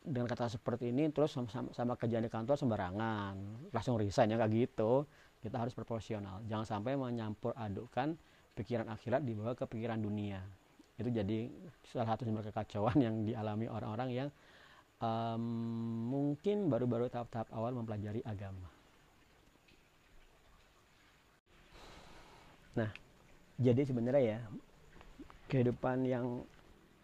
dengan 0.00 0.24
kata 0.30 0.48
seperti 0.48 0.88
ini 0.88 1.12
terus 1.12 1.36
sama, 1.36 1.50
sama, 1.52 1.68
sama 1.74 1.92
kerjaan 1.98 2.24
di 2.24 2.32
kantor 2.32 2.56
sembarangan. 2.56 3.34
Langsung 3.74 3.98
resign 4.00 4.32
ya 4.32 4.40
kayak 4.40 4.52
gitu. 4.54 5.04
Kita 5.38 5.60
harus 5.60 5.74
proporsional. 5.76 6.42
Jangan 6.48 6.66
sampai 6.66 6.96
menyampur 6.96 7.52
adukkan 7.54 8.16
pikiran 8.58 8.90
akhirat 8.90 9.22
dibawa 9.22 9.54
ke 9.54 9.62
pikiran 9.70 10.02
dunia 10.02 10.42
itu 10.98 11.14
jadi 11.14 11.38
salah 11.86 12.10
satu 12.10 12.26
sumber 12.26 12.42
kekacauan 12.50 12.98
yang 12.98 13.22
dialami 13.22 13.70
orang-orang 13.70 14.10
yang 14.10 14.28
um, 14.98 15.42
mungkin 16.10 16.66
baru-baru 16.66 17.06
tahap-tahap 17.06 17.46
awal 17.54 17.70
mempelajari 17.70 18.18
agama. 18.26 18.66
Nah, 22.74 22.90
jadi 23.62 23.86
sebenarnya 23.86 24.22
ya 24.22 24.40
kehidupan 25.46 26.02
yang 26.02 26.42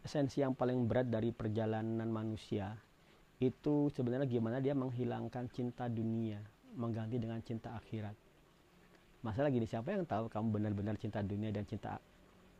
esensi 0.02 0.42
yang 0.42 0.58
paling 0.58 0.90
berat 0.90 1.06
dari 1.06 1.30
perjalanan 1.30 2.11
manusia 2.11 2.75
itu 3.38 3.90
sebenarnya 3.94 4.26
gimana 4.26 4.58
dia 4.58 4.75
menghilangkan 4.75 5.50
cinta 5.54 5.87
dunia, 5.87 6.42
mengganti 6.75 7.18
dengan 7.18 7.38
cinta 7.46 7.75
akhirat. 7.78 8.24
Masalah 9.25 9.49
gini, 9.49 9.64
siapa 9.64 9.88
yang 9.88 10.04
tahu 10.04 10.28
kamu 10.28 10.61
benar-benar 10.61 11.00
cinta 11.00 11.25
dunia 11.25 11.49
dan 11.49 11.64
cinta 11.64 11.97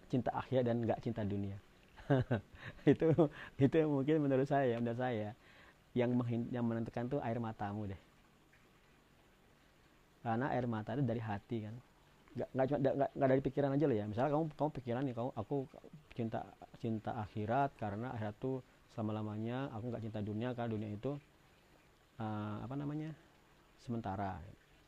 cinta 0.09 0.33
akhirat 0.33 0.65
dan 0.65 0.81
nggak 0.81 0.97
cinta 1.05 1.21
dunia? 1.21 1.61
itu 2.89 3.13
itu 3.61 3.77
mungkin 3.85 4.25
menurut 4.25 4.49
saya 4.49 4.81
menurut 4.81 4.97
saya. 4.97 5.37
Yang 5.93 6.17
yang 6.51 6.65
menentukan 6.65 7.07
tuh 7.07 7.21
air 7.21 7.37
matamu 7.37 7.93
deh. 7.93 8.01
Karena 10.25 10.49
air 10.57 10.65
mata 10.65 10.97
itu 10.97 11.05
dari 11.05 11.21
hati 11.21 11.69
kan. 11.69 11.77
Nggak 12.35 12.67
cuma 12.73 12.79
nggak, 12.81 12.95
nggak 13.13 13.29
dari 13.29 13.43
pikiran 13.45 13.71
aja 13.77 13.85
loh 13.85 13.97
ya. 14.01 14.05
Misalnya 14.09 14.31
kamu 14.33 14.45
kamu 14.57 14.71
pikiran 14.81 15.03
nih 15.05 15.15
kamu 15.15 15.31
aku 15.37 15.57
cinta 16.17 16.41
cinta 16.81 17.13
akhirat 17.29 17.77
karena 17.77 18.09
akhirat 18.17 18.35
tuh 18.41 18.65
selama 18.97 19.21
lamanya 19.21 19.69
aku 19.69 19.93
nggak 19.93 20.03
cinta 20.09 20.25
dunia 20.25 20.57
karena 20.57 20.71
dunia 20.73 20.89
itu 20.97 21.13
uh, 22.17 22.57
apa 22.65 22.73
namanya 22.73 23.13
sementara. 23.85 24.41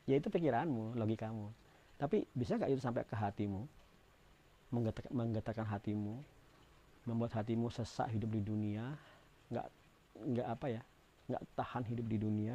Ya 0.08 0.16
itu 0.16 0.32
pikiranmu 0.32 0.96
logikamu 0.96 1.65
tapi 1.96 2.28
bisa 2.36 2.60
nggak 2.60 2.70
itu 2.76 2.80
sampai 2.80 3.02
ke 3.08 3.16
hatimu? 3.16 3.64
Menggetarkan 5.12 5.64
hatimu? 5.64 6.20
Membuat 7.08 7.32
hatimu 7.38 7.72
sesak 7.72 8.12
hidup 8.12 8.28
di 8.36 8.40
dunia? 8.44 8.92
Nggak 9.48 9.66
nggak 10.16 10.46
apa 10.46 10.66
ya? 10.68 10.82
Nggak 11.32 11.42
tahan 11.56 11.82
hidup 11.88 12.06
di 12.06 12.18
dunia? 12.20 12.54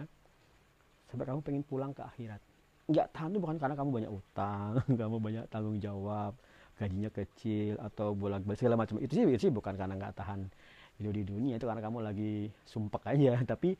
Sampai 1.10 1.26
kamu 1.26 1.42
pengen 1.42 1.64
pulang 1.66 1.92
ke 1.92 2.06
akhirat? 2.06 2.42
Nggak 2.86 3.08
tahan 3.16 3.30
itu 3.34 3.40
bukan 3.42 3.58
karena 3.58 3.76
kamu 3.76 3.90
banyak 3.90 4.12
utang 4.12 4.72
kamu 5.02 5.18
banyak 5.18 5.46
tanggung 5.50 5.78
jawab 5.82 6.34
gajinya 6.82 7.14
kecil 7.14 7.78
atau 7.78 8.18
bolak 8.18 8.42
balik 8.46 8.58
segala 8.62 8.78
macam. 8.78 8.98
Itu 9.02 9.14
sih 9.18 9.26
itu 9.26 9.50
sih 9.50 9.54
bukan 9.54 9.74
karena 9.78 9.98
nggak 9.98 10.18
tahan 10.18 10.50
hidup 11.02 11.14
di 11.18 11.24
dunia 11.26 11.54
itu 11.58 11.66
karena 11.66 11.82
kamu 11.82 11.98
lagi 12.06 12.34
sumpek 12.70 13.02
aja. 13.10 13.42
Tapi 13.52 13.74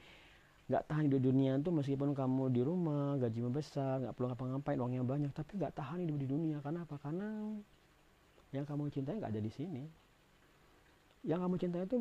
nggak 0.71 0.87
tahan 0.87 1.11
hidup 1.11 1.19
di 1.19 1.27
dunia 1.27 1.59
itu 1.59 1.67
meskipun 1.67 2.15
kamu 2.15 2.47
di 2.55 2.61
rumah 2.63 3.19
gaji 3.19 3.43
besar 3.51 3.99
nggak 3.99 4.15
perlu 4.15 4.31
ngapa-ngapain 4.31 4.79
uangnya 4.79 5.03
banyak 5.03 5.31
tapi 5.35 5.59
nggak 5.59 5.75
tahan 5.75 6.07
hidup 6.07 6.15
di 6.15 6.27
dunia. 6.31 6.63
Karena 6.63 6.87
apa? 6.87 6.95
Karena 6.95 7.27
yang 8.55 8.63
kamu 8.63 8.87
cintai 8.87 9.19
nggak 9.19 9.31
ada 9.35 9.43
di 9.43 9.51
sini. 9.51 9.83
Yang 11.27 11.39
kamu 11.43 11.55
cintai 11.59 11.83
itu 11.83 11.97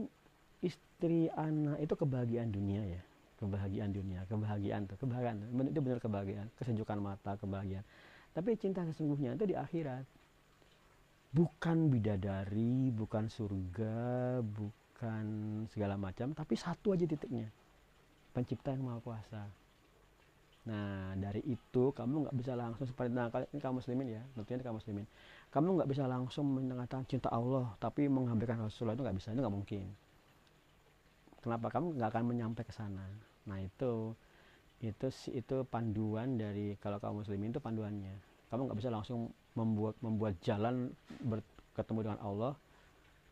istri 0.63 1.27
anak 1.35 1.83
itu 1.83 1.95
kebahagiaan 1.99 2.55
dunia 2.55 2.83
ya. 2.87 3.03
Kebahagiaan 3.43 3.91
dunia 3.91 4.21
kebahagiaan 4.31 4.85
tuh 4.87 4.97
kebahagiaan 5.03 5.37
itu 5.67 5.81
benar 5.83 5.99
kebahagiaan. 5.99 6.47
Kesejukan 6.55 6.99
mata 7.03 7.35
kebahagiaan. 7.43 7.83
Tapi 8.31 8.55
cinta 8.55 8.87
sesungguhnya 8.87 9.35
itu 9.35 9.51
di 9.51 9.59
akhirat. 9.59 10.07
Bukan 11.35 11.91
bidadari 11.91 12.95
bukan 12.95 13.27
surga 13.27 14.39
bukan 14.43 15.27
segala 15.71 15.95
macam 15.95 16.35
tapi 16.35 16.59
satu 16.59 16.93
aja 16.93 17.07
titiknya 17.07 17.47
pencipta 18.41 18.73
yang 18.73 18.89
maha 18.89 19.05
kuasa 19.05 19.45
Nah 20.69 21.17
dari 21.17 21.41
itu 21.49 21.89
kamu 21.97 22.29
nggak 22.29 22.37
bisa 22.37 22.53
langsung 22.53 22.85
seperti 22.85 23.17
nah 23.17 23.33
ini 23.33 23.61
kaum 23.61 23.81
muslimin 23.81 24.13
ya 24.13 24.23
tentunya 24.37 24.61
kaum 24.61 24.77
muslimin 24.77 25.09
kamu 25.51 25.81
nggak 25.81 25.91
bisa 25.91 26.05
langsung 26.07 26.47
mengatakan 26.47 27.03
cinta 27.09 27.33
Allah 27.33 27.75
tapi 27.83 28.07
menghampirkan 28.07 28.61
Rasulullah 28.61 28.95
itu 28.95 29.03
nggak 29.03 29.17
bisa 29.19 29.29
itu 29.35 29.41
nggak 29.43 29.57
mungkin. 29.57 29.87
Kenapa 31.41 31.67
kamu 31.73 31.97
nggak 31.97 32.09
akan 32.13 32.25
menyampai 32.29 32.65
ke 32.69 32.71
sana? 32.77 33.03
Nah 33.49 33.59
itu 33.59 34.15
itu 34.79 35.09
itu 35.35 35.57
panduan 35.67 36.39
dari 36.39 36.79
kalau 36.79 37.03
kaum 37.03 37.19
muslimin 37.25 37.51
itu 37.51 37.59
panduannya. 37.59 38.15
Kamu 38.53 38.71
nggak 38.71 38.79
bisa 38.79 38.95
langsung 38.95 39.35
membuat 39.59 39.99
membuat 40.05 40.39
jalan 40.45 40.95
bertemu 41.75 42.01
dengan 42.07 42.21
Allah 42.23 42.55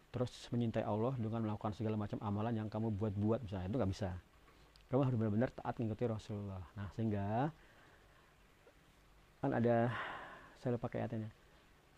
terus 0.08 0.32
menyintai 0.50 0.82
Allah 0.82 1.14
dengan 1.20 1.44
melakukan 1.44 1.76
segala 1.76 2.00
macam 2.00 2.16
amalan 2.24 2.56
yang 2.56 2.68
kamu 2.72 2.90
buat-buat 2.96 3.44
misalnya 3.44 3.68
itu 3.68 3.76
nggak 3.76 3.92
bisa 3.92 4.10
kamu 4.88 5.00
harus 5.04 5.16
benar-benar 5.20 5.50
taat 5.52 5.74
mengikuti 5.76 6.04
Rasulullah. 6.08 6.64
Nah 6.76 6.88
sehingga 6.96 7.52
kan 9.38 9.52
ada 9.54 9.92
saya 10.58 10.74
lupa 10.74 10.90
ayatnya 10.90 11.30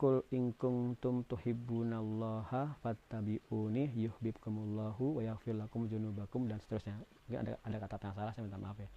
kul 0.01 0.25
ingkung 0.33 0.97
tum 0.97 1.21
tuhibbunallaha 1.29 2.81
fattabi'uni 2.81 3.93
yuhibbukumullahu 4.01 5.21
wa 5.21 5.23
yaghfir 5.25 5.53
lakum 5.53 5.85
dzunubakum 5.85 6.49
dan 6.49 6.57
seterusnya. 6.57 6.97
Mungkin 7.29 7.39
ada 7.45 7.53
ada 7.61 7.77
kata 7.85 8.09
yang 8.09 8.17
salah 8.17 8.33
saya 8.33 8.45
minta 8.49 8.57
maaf 8.57 8.81
ya. 8.81 8.89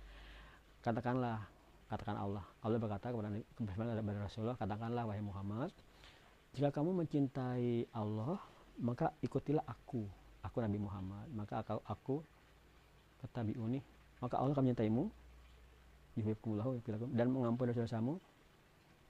Katakanlah 0.79 1.43
katakan 1.91 2.15
Allah. 2.15 2.43
Allah 2.63 2.79
berkata 2.79 3.12
kepada 3.12 3.35
kepada 4.00 4.19
Rasulullah 4.23 4.55
katakanlah 4.55 5.03
wahai 5.03 5.19
Muhammad 5.19 5.75
jika 6.55 6.71
kamu 6.71 7.03
mencintai 7.03 7.91
Allah 7.91 8.39
maka 8.79 9.12
ikutilah 9.19 9.67
aku 9.67 10.07
aku 10.43 10.57
Nabi 10.59 10.77
Muhammad. 10.77 11.27
Maka 11.31 11.63
aku, 11.63 11.83
aku 11.83 12.15
ketabiuni 13.24 13.80
maka 14.24 14.39
Allah 14.39 14.56
akan 14.56 14.72
menyintaimu 14.72 15.03
yuhibbukumullahu 16.15 16.80
dan 17.12 17.27
mengampuni 17.27 17.74
dosa-dosamu. 17.74 18.22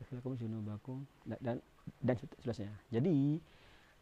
Yaghfirlakum 0.02 0.34
dzunubakum 0.40 0.98
dan, 1.28 1.40
dan 1.44 1.56
dan 2.02 2.16
seterusnya. 2.18 2.74
Jadi 2.90 3.38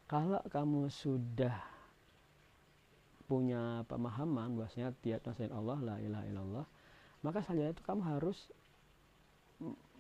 kalau 0.08 0.40
kamu 0.48 0.88
sudah 0.88 1.52
punya 3.28 3.84
pemahaman 3.88 4.56
bahwasanya 4.60 4.92
tiada 5.00 5.32
selain 5.36 5.56
Allah 5.56 5.78
la 5.80 5.96
ilaha 6.04 6.26
illallah 6.28 6.66
maka 7.24 7.40
selanjutnya 7.40 7.72
itu 7.72 7.84
kamu 7.88 8.02
harus 8.04 8.38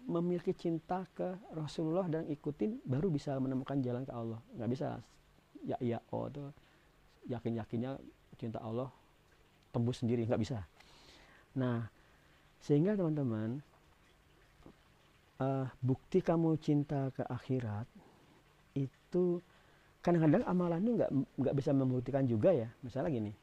memiliki 0.04 0.52
cinta 0.52 1.08
ke 1.16 1.38
Rasulullah 1.56 2.12
dan 2.12 2.28
ikutin 2.28 2.82
baru 2.84 3.08
bisa 3.08 3.38
menemukan 3.38 3.78
jalan 3.80 4.04
ke 4.04 4.12
Allah. 4.12 4.40
Nggak 4.58 4.70
bisa. 4.74 4.88
Ya 5.62 5.78
iya 5.78 6.00
oh 6.10 6.26
tuh 6.28 6.50
yakin 7.30 7.62
yakinnya 7.62 8.02
cinta 8.42 8.58
Allah 8.58 8.90
tembus 9.72 10.04
sendiri 10.04 10.28
nggak 10.28 10.42
bisa. 10.42 10.64
Nah 11.58 11.88
sehingga 12.62 12.94
teman-teman 12.94 13.64
uh, 15.42 15.66
bukti 15.82 16.22
kamu 16.22 16.60
cinta 16.62 17.10
ke 17.16 17.26
akhirat 17.26 17.90
itu 18.78 19.42
kadang-kadang 20.06 20.46
amalan 20.46 20.80
itu 20.86 20.92
nggak 21.02 21.12
nggak 21.12 21.56
bisa 21.58 21.72
membuktikan 21.74 22.24
juga 22.30 22.54
ya. 22.54 22.70
Misalnya 22.86 23.10
gini 23.10 23.34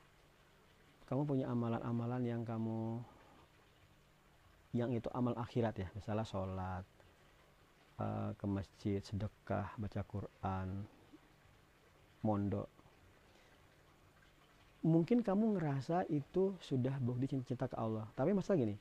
kamu 1.08 1.24
punya 1.24 1.48
amalan-amalan 1.48 2.22
yang 2.22 2.42
kamu 2.44 3.00
yang 4.76 4.92
itu 4.92 5.08
amal 5.16 5.32
akhirat 5.34 5.74
ya. 5.80 5.88
Misalnya 5.96 6.28
sholat 6.28 6.84
uh, 7.98 8.30
ke 8.36 8.44
masjid 8.46 9.00
sedekah 9.00 9.72
baca 9.80 10.00
Quran 10.04 10.84
mondok 12.22 12.77
mungkin 14.84 15.20
kamu 15.26 15.58
ngerasa 15.58 16.06
itu 16.10 16.54
sudah 16.62 16.94
bukti 17.02 17.40
cinta 17.42 17.66
ke 17.66 17.76
Allah. 17.76 18.06
Tapi 18.14 18.32
masalah 18.34 18.60
gini 18.62 18.78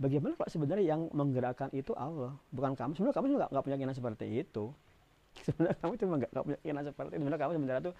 bagaimana 0.00 0.32
kalau 0.40 0.50
sebenarnya 0.50 0.96
yang 0.96 1.12
menggerakkan 1.12 1.68
itu 1.76 1.92
Allah? 1.92 2.32
Bukan 2.48 2.72
kamu. 2.72 2.96
Sebenarnya 2.96 3.16
kamu 3.20 3.26
juga 3.28 3.46
nggak 3.52 3.64
punya 3.68 3.76
keinginan 3.76 3.96
seperti 3.96 4.26
itu. 4.40 4.64
Sebenarnya 5.46 5.76
kamu 5.78 5.92
cuma 6.00 6.14
nggak 6.24 6.32
punya 6.32 6.58
keinginan 6.64 6.84
seperti 6.88 7.10
itu. 7.12 7.20
Sebenarnya 7.20 7.40
kamu 7.44 7.52
sebenarnya 7.60 7.82
tuh 7.84 7.94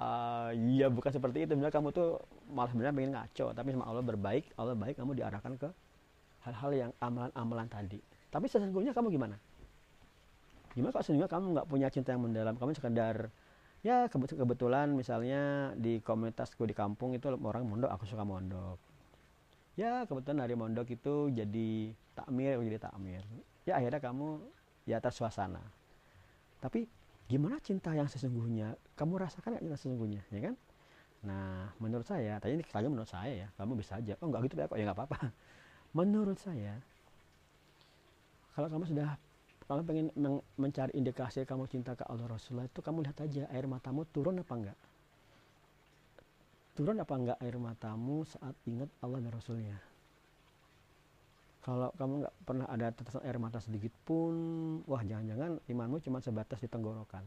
uh, 0.00 0.50
ya 0.74 0.86
bukan 0.88 1.10
seperti 1.12 1.38
itu. 1.44 1.50
Sebenarnya 1.52 1.76
kamu 1.76 1.88
tuh 1.92 2.08
malah 2.48 2.70
sebenarnya 2.72 2.94
pengen 2.96 3.12
ngaco. 3.12 3.46
Tapi 3.52 3.68
sama 3.76 3.84
Allah 3.84 4.02
berbaik 4.02 4.44
Allah 4.56 4.74
baik 4.74 4.96
kamu 4.96 5.12
diarahkan 5.20 5.52
ke 5.60 5.68
hal-hal 6.48 6.70
yang 6.72 6.90
amalan-amalan 6.98 7.68
tadi. 7.68 8.00
Tapi 8.32 8.46
sesungguhnya 8.48 8.96
kamu 8.96 9.12
gimana? 9.12 9.36
Gimana 10.74 10.90
kalau 10.90 11.04
sesungguhnya 11.06 11.30
kamu 11.30 11.44
nggak 11.54 11.68
punya 11.68 11.88
cinta 11.92 12.16
yang 12.16 12.24
mendalam? 12.24 12.56
Kamu 12.56 12.74
sekedar 12.74 13.30
ya 13.84 14.08
kebetulan 14.08 14.96
misalnya 14.96 15.72
di 15.76 16.00
komunitasku 16.00 16.64
di 16.64 16.72
kampung 16.72 17.12
itu 17.12 17.28
orang 17.28 17.68
mondok 17.68 17.92
aku 17.92 18.08
suka 18.08 18.24
mondok. 18.24 18.80
Ya 19.76 20.08
kebetulan 20.08 20.40
hari 20.42 20.56
mondok 20.56 20.88
itu 20.90 21.28
jadi 21.30 21.92
takmir 22.16 22.56
jadi 22.64 22.80
takmir. 22.80 23.22
Ya 23.68 23.76
akhirnya 23.76 24.00
kamu 24.00 24.40
ya 24.88 24.98
tersuasana 24.98 25.84
tapi 26.64 26.88
gimana 27.28 27.60
cinta 27.60 27.92
yang 27.92 28.08
sesungguhnya? 28.08 28.72
Kamu 28.96 29.20
rasakan 29.20 29.52
nggak 29.52 29.64
cinta 29.68 29.76
sesungguhnya? 29.76 30.24
Ya 30.32 30.40
kan? 30.48 30.54
Nah 31.28 31.76
menurut 31.76 32.08
saya 32.08 32.40
tadi 32.40 32.56
ini 32.56 32.64
saja 32.64 32.88
menurut 32.88 33.12
saya 33.12 33.44
ya 33.44 33.48
kamu 33.60 33.76
bisa 33.76 34.00
aja. 34.00 34.16
Oh 34.24 34.32
nggak 34.32 34.48
gitu 34.48 34.56
ya 34.56 34.64
kok 34.64 34.78
ya 34.80 34.84
nggak 34.88 34.96
apa-apa. 34.96 35.28
Menurut 36.00 36.40
saya 36.40 36.80
kalau 38.56 38.72
kamu 38.72 38.88
sudah 38.88 39.20
kamu 39.64 39.80
pengen 39.88 40.06
mencari 40.60 40.92
indikasi 40.92 41.48
kamu 41.48 41.64
cinta 41.72 41.96
ke 41.96 42.04
Allah 42.04 42.28
Rasulullah 42.28 42.68
itu 42.68 42.84
kamu 42.84 43.04
lihat 43.08 43.18
aja 43.24 43.48
air 43.48 43.64
matamu 43.64 44.04
turun 44.12 44.40
apa 44.44 44.54
enggak? 44.54 44.78
Turun 46.76 46.96
apa 47.00 47.14
enggak 47.16 47.38
air 47.40 47.56
matamu 47.56 48.28
saat 48.28 48.54
ingat 48.68 48.90
Allah 49.00 49.18
dan 49.24 49.32
Rasulnya? 49.32 49.78
Kalau 51.64 51.88
kamu 51.96 52.28
nggak 52.28 52.34
pernah 52.44 52.66
ada 52.68 52.92
tetesan 52.92 53.24
air 53.24 53.40
mata 53.40 53.56
sedikit 53.56 53.88
pun 54.04 54.34
wah 54.84 55.00
jangan-jangan 55.00 55.56
imanmu 55.64 55.96
cuma 56.04 56.20
sebatas 56.20 56.60
di 56.60 56.68
tenggorokan. 56.68 57.24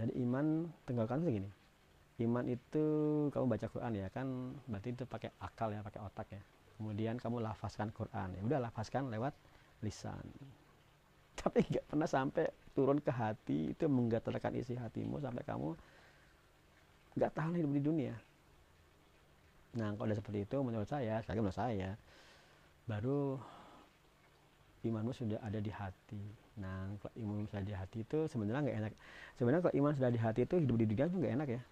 Jadi 0.00 0.16
iman 0.24 0.64
tenggorokan 0.88 1.20
itu 1.28 1.44
gini 1.44 1.50
iman 2.20 2.44
itu 2.46 2.84
kamu 3.34 3.44
baca 3.56 3.66
Quran 3.66 3.92
ya 3.98 4.08
kan 4.12 4.26
berarti 4.70 4.88
itu 4.94 5.04
pakai 5.08 5.32
akal 5.42 5.74
ya 5.74 5.80
pakai 5.82 6.00
otak 6.00 6.28
ya. 6.30 6.42
Kemudian 6.78 7.18
kamu 7.20 7.42
lafazkan 7.42 7.92
Quran 7.94 8.38
ya 8.38 8.40
udah 8.42 8.58
lafazkan 8.62 9.10
lewat 9.12 9.34
lisan 9.82 10.22
tapi 11.40 11.64
nggak 11.64 11.84
pernah 11.88 12.08
sampai 12.08 12.48
turun 12.72 12.98
ke 13.00 13.12
hati 13.12 13.76
itu 13.76 13.84
menggatalkan 13.88 14.56
isi 14.56 14.76
hatimu 14.76 15.20
sampai 15.20 15.44
kamu 15.44 15.76
nggak 17.12 17.30
tahan 17.36 17.52
hidup 17.60 17.72
di 17.76 17.82
dunia. 17.84 18.14
Nah 19.76 19.92
kalau 19.96 20.08
udah 20.08 20.18
seperti 20.18 20.44
itu 20.48 20.56
menurut 20.64 20.88
saya 20.88 21.20
sekali 21.20 21.40
menurut 21.40 21.56
saya 21.56 21.96
baru 22.88 23.36
imanmu 24.82 25.12
sudah 25.12 25.38
ada 25.44 25.60
di 25.60 25.68
hati. 25.68 26.24
Nah 26.60 26.92
kalau 27.00 27.12
iman 27.20 27.44
sudah 27.48 27.64
di 27.64 27.74
hati 27.76 27.98
itu 28.04 28.18
sebenarnya 28.28 28.60
nggak 28.64 28.78
enak. 28.80 28.92
Sebenarnya 29.36 29.62
kalau 29.68 29.74
iman 29.76 29.92
sudah 29.92 30.10
di 30.12 30.20
hati 30.20 30.40
itu 30.48 30.56
hidup 30.56 30.76
di 30.80 30.86
dunia 30.88 31.04
itu 31.08 31.16
nggak 31.20 31.34
enak 31.36 31.48
ya 31.60 31.62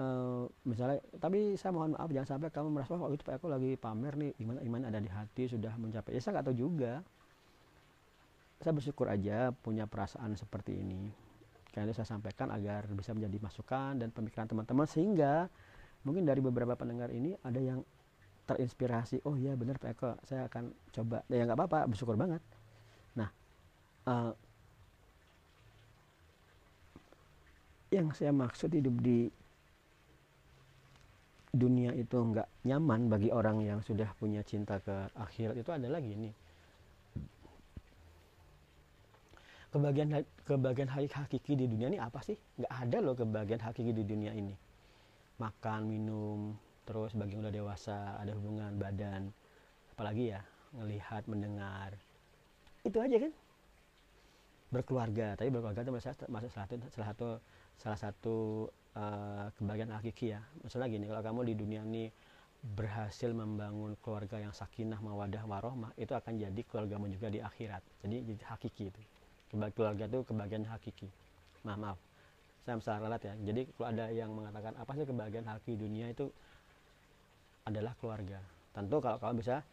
Uh, 0.00 0.48
misalnya 0.64 0.96
tapi 1.20 1.60
saya 1.60 1.76
mohon 1.76 1.92
maaf 1.92 2.08
jangan 2.08 2.40
sampai 2.40 2.48
kamu 2.48 2.72
merasa 2.72 2.96
wah 2.96 3.12
itu 3.12 3.20
aku 3.28 3.52
lagi 3.52 3.76
pamer 3.76 4.16
nih 4.16 4.32
iman 4.40 4.56
iman 4.64 4.82
ada 4.88 4.96
di 4.96 5.12
hati 5.12 5.44
sudah 5.44 5.76
mencapai. 5.76 6.16
Ya 6.16 6.20
saya 6.24 6.40
nggak 6.40 6.46
tahu 6.48 6.56
juga. 6.56 7.04
Saya 8.64 8.72
bersyukur 8.72 9.12
aja 9.12 9.52
punya 9.52 9.84
perasaan 9.84 10.40
seperti 10.40 10.80
ini. 10.80 11.12
Karena 11.68 11.92
itu 11.92 12.00
saya 12.00 12.16
sampaikan 12.16 12.48
agar 12.48 12.88
bisa 12.96 13.12
menjadi 13.12 13.44
masukan 13.44 14.00
dan 14.00 14.08
pemikiran 14.08 14.48
teman-teman 14.48 14.88
sehingga 14.88 15.52
mungkin 16.00 16.24
dari 16.24 16.40
beberapa 16.40 16.72
pendengar 16.80 17.12
ini 17.12 17.36
ada 17.44 17.60
yang 17.60 17.84
terinspirasi 18.48 19.20
oh 19.28 19.36
iya 19.36 19.52
benar 19.52 19.76
Pak 19.76 19.90
Eko 20.00 20.10
saya 20.24 20.48
akan 20.48 20.72
coba. 20.96 21.28
Ya 21.28 21.44
nggak 21.44 21.60
apa-apa 21.60 21.92
bersyukur 21.92 22.16
banget. 22.16 22.40
Nah 23.20 23.28
uh, 24.08 24.32
yang 27.92 28.08
saya 28.16 28.32
maksud 28.32 28.72
hidup 28.72 28.96
di 29.04 29.28
dunia 31.50 31.90
itu 31.98 32.14
nggak 32.14 32.46
nyaman 32.66 33.10
bagi 33.10 33.34
orang 33.34 33.62
yang 33.66 33.82
sudah 33.82 34.06
punya 34.18 34.42
cinta 34.46 34.78
ke 34.78 35.10
akhirat 35.18 35.58
itu 35.58 35.70
adalah 35.74 35.98
gini 35.98 36.30
kebahagiaan 39.70 40.26
kebahagiaan 40.42 40.90
hakiki 40.90 41.54
di 41.54 41.66
dunia 41.70 41.88
ini 41.94 41.98
apa 42.02 42.18
sih? 42.26 42.34
Nggak 42.58 42.72
ada 42.74 42.98
loh 42.98 43.14
kebahagiaan 43.14 43.62
hakiki 43.62 43.92
di 43.94 44.02
dunia 44.02 44.34
ini. 44.34 44.54
Makan 45.38 45.86
minum 45.86 46.58
terus 46.84 47.14
bagi 47.14 47.38
yang 47.38 47.46
udah 47.46 47.54
dewasa 47.54 48.18
ada 48.18 48.34
hubungan 48.34 48.74
badan. 48.76 49.30
Apalagi 49.94 50.34
ya 50.34 50.42
ngelihat 50.74 51.22
mendengar. 51.30 51.94
Itu 52.82 52.98
aja 52.98 53.16
kan? 53.16 53.32
Berkeluarga 54.70 55.38
tapi 55.38 55.50
berkeluarga 55.50 55.82
itu 55.82 56.90
salah 56.90 57.08
satu 57.10 57.26
salah 57.78 57.98
satu 57.98 58.36
uh, 58.96 59.46
kebahagiaan 59.58 59.92
hakiki 59.94 60.34
ya. 60.34 60.40
Masalah 60.62 60.86
gini 60.90 61.06
kalau 61.06 61.22
kamu 61.22 61.40
di 61.50 61.54
dunia 61.58 61.82
ini 61.84 62.10
berhasil 62.60 63.32
membangun 63.32 63.96
keluarga 64.04 64.36
yang 64.36 64.52
sakinah 64.52 65.00
mawadah 65.00 65.48
warohmah 65.48 65.96
itu 65.96 66.12
akan 66.12 66.36
jadi 66.36 66.60
keluargamu 66.68 67.08
juga 67.08 67.32
di 67.32 67.40
akhirat. 67.40 67.82
Jadi 68.04 68.16
hakiki 68.44 68.92
itu. 68.92 69.00
Keluarga 69.50 70.04
itu 70.06 70.20
kebahagiaan 70.22 70.68
hakiki. 70.68 71.08
Maaf 71.64 71.78
maaf. 71.80 71.98
Saya 72.62 72.76
salah 72.84 73.08
ralat 73.08 73.22
ya. 73.24 73.34
Jadi 73.40 73.66
kalau 73.72 73.88
ada 73.88 74.04
yang 74.12 74.30
mengatakan 74.36 74.76
apa 74.76 74.92
sih 74.94 75.08
kebahagiaan 75.08 75.48
hakiki 75.48 75.80
dunia? 75.80 76.12
itu 76.12 76.28
adalah 77.64 77.96
keluarga. 77.96 78.38
Tentu 78.76 78.96
kalau 79.00 79.16
kamu 79.16 79.40
bisa 79.40 79.64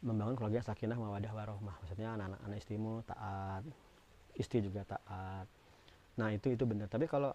membangun 0.00 0.38
keluarga 0.38 0.62
sakinah 0.62 0.96
mawadah 0.96 1.32
warohmah. 1.34 1.76
Maksudnya 1.82 2.14
anak-anak 2.14 2.40
anak 2.46 2.58
istrimu 2.62 3.02
taat 3.04 3.64
istri 4.36 4.60
juga 4.62 4.84
taat. 4.84 5.48
Nah 6.20 6.28
itu 6.32 6.52
itu 6.52 6.64
benar. 6.68 6.86
Tapi 6.86 7.08
kalau 7.08 7.32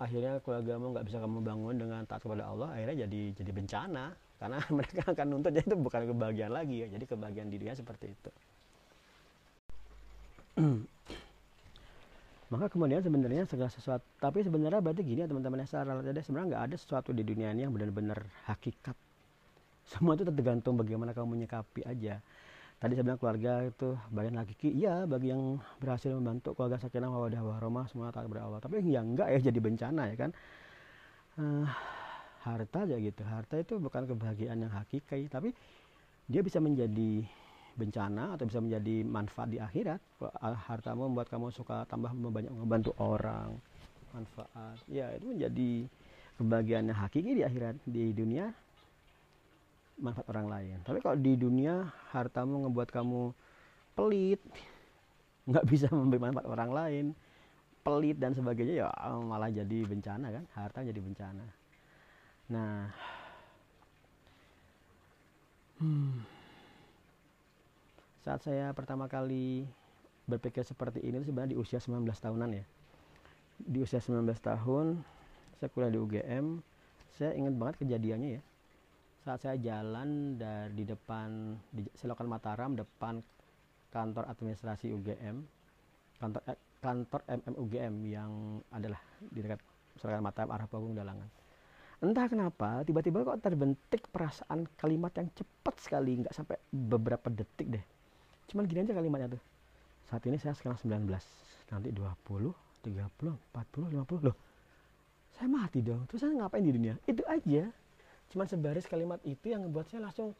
akhirnya 0.00 0.40
keluargamu 0.40 0.96
nggak 0.96 1.06
bisa 1.08 1.18
kamu 1.20 1.38
bangun 1.44 1.74
dengan 1.76 2.00
taat 2.08 2.24
kepada 2.24 2.48
Allah 2.48 2.72
akhirnya 2.72 3.04
jadi 3.08 3.20
jadi 3.36 3.50
bencana. 3.52 4.06
Karena 4.42 4.58
mereka 4.76 5.06
akan 5.06 5.26
nuntut 5.30 5.54
jadi 5.54 5.66
itu 5.70 5.76
bukan 5.78 6.02
kebahagiaan 6.10 6.52
lagi 6.52 6.82
ya. 6.82 6.86
Jadi 6.90 7.04
kebahagiaan 7.06 7.48
dirinya 7.50 7.74
seperti 7.78 8.10
itu. 8.10 8.30
Maka 12.52 12.68
kemudian 12.68 13.00
sebenarnya 13.00 13.48
segala 13.48 13.72
sesuatu 13.72 14.04
tapi 14.20 14.44
sebenarnya 14.44 14.84
berarti 14.84 15.00
gini 15.00 15.24
ya 15.24 15.28
teman-teman 15.30 15.64
yang 15.64 15.70
secara 15.70 16.04
sebenarnya 16.04 16.48
nggak 16.52 16.64
ada 16.68 16.76
sesuatu 16.76 17.14
di 17.16 17.24
dunia 17.24 17.48
ini 17.54 17.64
yang 17.64 17.72
benar-benar 17.72 18.20
hakikat. 18.50 18.92
Semua 19.90 20.18
itu 20.18 20.26
tergantung 20.26 20.76
bagaimana 20.76 21.16
kamu 21.16 21.38
menyikapi 21.38 21.86
aja 21.86 22.20
tadi 22.82 22.98
saya 22.98 23.06
bilang 23.06 23.20
keluarga 23.22 23.62
itu 23.62 23.94
bagian 24.10 24.42
hakiki 24.42 24.74
iya 24.74 25.06
bagi 25.06 25.30
yang 25.30 25.62
berhasil 25.78 26.10
membantu 26.18 26.58
keluarga 26.58 26.82
sakinah 26.82 27.06
mawadah 27.06 27.38
warahmah 27.38 27.86
semua 27.86 28.10
tak 28.10 28.26
Allah. 28.26 28.58
Tapi 28.58 28.82
yang 28.90 29.14
enggak 29.14 29.30
ya 29.30 29.38
jadi 29.38 29.58
bencana 29.62 30.10
ya 30.10 30.16
kan. 30.18 30.30
Uh, 31.38 31.62
harta 32.42 32.82
aja 32.82 32.98
gitu. 32.98 33.22
Harta 33.22 33.62
itu 33.62 33.78
bukan 33.78 34.02
kebahagiaan 34.10 34.66
yang 34.66 34.74
hakiki 34.74 35.30
tapi 35.30 35.54
dia 36.26 36.42
bisa 36.42 36.58
menjadi 36.58 37.22
bencana 37.78 38.34
atau 38.34 38.50
bisa 38.50 38.58
menjadi 38.58 39.06
manfaat 39.06 39.54
di 39.54 39.62
akhirat. 39.62 40.02
Hartamu 40.66 41.06
membuat 41.06 41.30
kamu 41.30 41.54
suka 41.54 41.86
tambah 41.86 42.10
banyak 42.10 42.50
membantu 42.50 42.98
orang. 42.98 43.62
Manfaat. 44.10 44.82
Ya 44.90 45.06
itu 45.14 45.30
menjadi 45.30 45.86
kebahagiaan 46.34 46.90
yang 46.90 46.98
hakiki 46.98 47.30
di 47.38 47.42
akhirat 47.46 47.78
di 47.86 48.10
dunia 48.10 48.50
manfaat 50.02 50.26
orang 50.28 50.50
lain. 50.50 50.76
Tapi 50.82 50.98
kalau 50.98 51.16
di 51.16 51.38
dunia 51.38 51.88
hartamu 52.10 52.66
ngebuat 52.66 52.90
kamu 52.90 53.30
pelit 53.94 54.42
nggak 55.48 55.66
bisa 55.70 55.86
memberi 55.94 56.18
manfaat 56.18 56.46
orang 56.50 56.70
lain. 56.74 57.06
Pelit 57.82 58.14
dan 58.18 58.30
sebagainya 58.30 58.86
ya 58.86 58.88
malah 59.26 59.50
jadi 59.50 59.78
bencana 59.86 60.30
kan? 60.30 60.44
Harta 60.54 60.86
jadi 60.86 60.98
bencana. 61.02 61.46
Nah 62.50 62.90
hmm, 65.82 66.14
saat 68.22 68.42
saya 68.46 68.70
pertama 68.70 69.10
kali 69.10 69.66
berpikir 70.30 70.62
seperti 70.62 71.02
ini 71.02 71.26
sebenarnya 71.26 71.54
di 71.54 71.58
usia 71.58 71.82
19 71.82 72.06
tahunan 72.06 72.50
ya. 72.54 72.64
Di 73.62 73.78
usia 73.82 73.98
19 73.98 74.30
tahun 74.38 75.02
saya 75.58 75.70
kuliah 75.70 75.90
di 75.94 75.98
UGM 75.98 76.58
saya 77.18 77.34
ingat 77.38 77.54
banget 77.54 77.86
kejadiannya 77.86 78.30
ya 78.38 78.42
saat 79.22 79.38
saya 79.38 79.56
jalan 79.62 80.34
dari 80.34 80.82
depan 80.82 81.54
di 81.70 81.86
Selokan 81.94 82.26
Mataram 82.26 82.74
depan 82.74 83.22
kantor 83.94 84.26
administrasi 84.26 84.90
UGM 84.90 85.46
kantor 86.18 86.42
eh, 86.50 86.58
kantor 86.82 87.22
MMUGM 87.30 87.94
yang 88.10 88.58
adalah 88.74 88.98
di 89.22 89.38
dekat 89.38 89.62
Selokan 89.94 90.26
Mataram 90.26 90.50
arah 90.50 90.66
Panggung 90.66 90.98
Dalangan. 90.98 91.30
Entah 92.02 92.26
kenapa 92.26 92.82
tiba-tiba 92.82 93.22
kok 93.22 93.38
terbentik 93.38 94.10
perasaan 94.10 94.66
kalimat 94.74 95.14
yang 95.14 95.30
cepat 95.30 95.78
sekali 95.78 96.18
nggak 96.18 96.34
sampai 96.34 96.58
beberapa 96.74 97.30
detik 97.30 97.78
deh. 97.78 97.84
Cuman 98.50 98.66
gini 98.66 98.82
aja 98.82 98.98
kalimatnya 98.98 99.38
tuh. 99.38 99.42
Saat 100.10 100.26
ini 100.26 100.34
saya 100.42 100.58
sekarang 100.58 100.82
19 100.82 101.06
nanti 101.70 101.88
20 101.94 102.50
30 102.82 103.06
40 103.54 103.94
50 104.02 104.26
loh 104.26 104.36
saya 105.32 105.48
mati 105.48 105.80
dong 105.80 106.04
terus 106.04 106.20
saya 106.20 106.36
ngapain 106.36 106.60
di 106.60 106.72
dunia? 106.76 106.94
Itu 107.08 107.24
aja 107.24 107.72
cuman 108.32 108.48
sebaris 108.48 108.88
kalimat 108.88 109.20
itu 109.28 109.52
yang 109.52 109.60
membuat 109.62 109.92
saya 109.92 110.08
langsung 110.08 110.32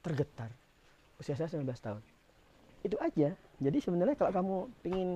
tergetar. 0.00 0.54
Usia 1.18 1.34
saya 1.34 1.50
19 1.50 1.66
tahun. 1.82 2.02
Itu 2.86 2.96
aja. 3.02 3.34
Jadi 3.58 3.78
sebenarnya 3.82 4.14
kalau 4.14 4.30
kamu 4.30 4.56
pengen 4.86 5.08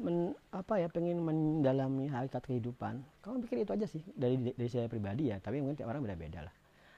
men, 0.00 0.32
apa 0.50 0.80
ya 0.80 0.88
pengen 0.88 1.22
mendalami 1.22 2.10
hakikat 2.10 2.42
kehidupan 2.50 2.98
kamu 3.22 3.44
pikir 3.44 3.56
itu 3.66 3.72
aja 3.76 3.86
sih. 3.86 4.02
Dari 4.16 4.54
dari 4.56 4.70
saya 4.70 4.88
pribadi 4.88 5.28
ya 5.28 5.36
tapi 5.42 5.60
mungkin 5.60 5.76
tiap 5.76 5.92
orang 5.92 6.00
beda-beda 6.00 6.48
lah. 6.48 6.54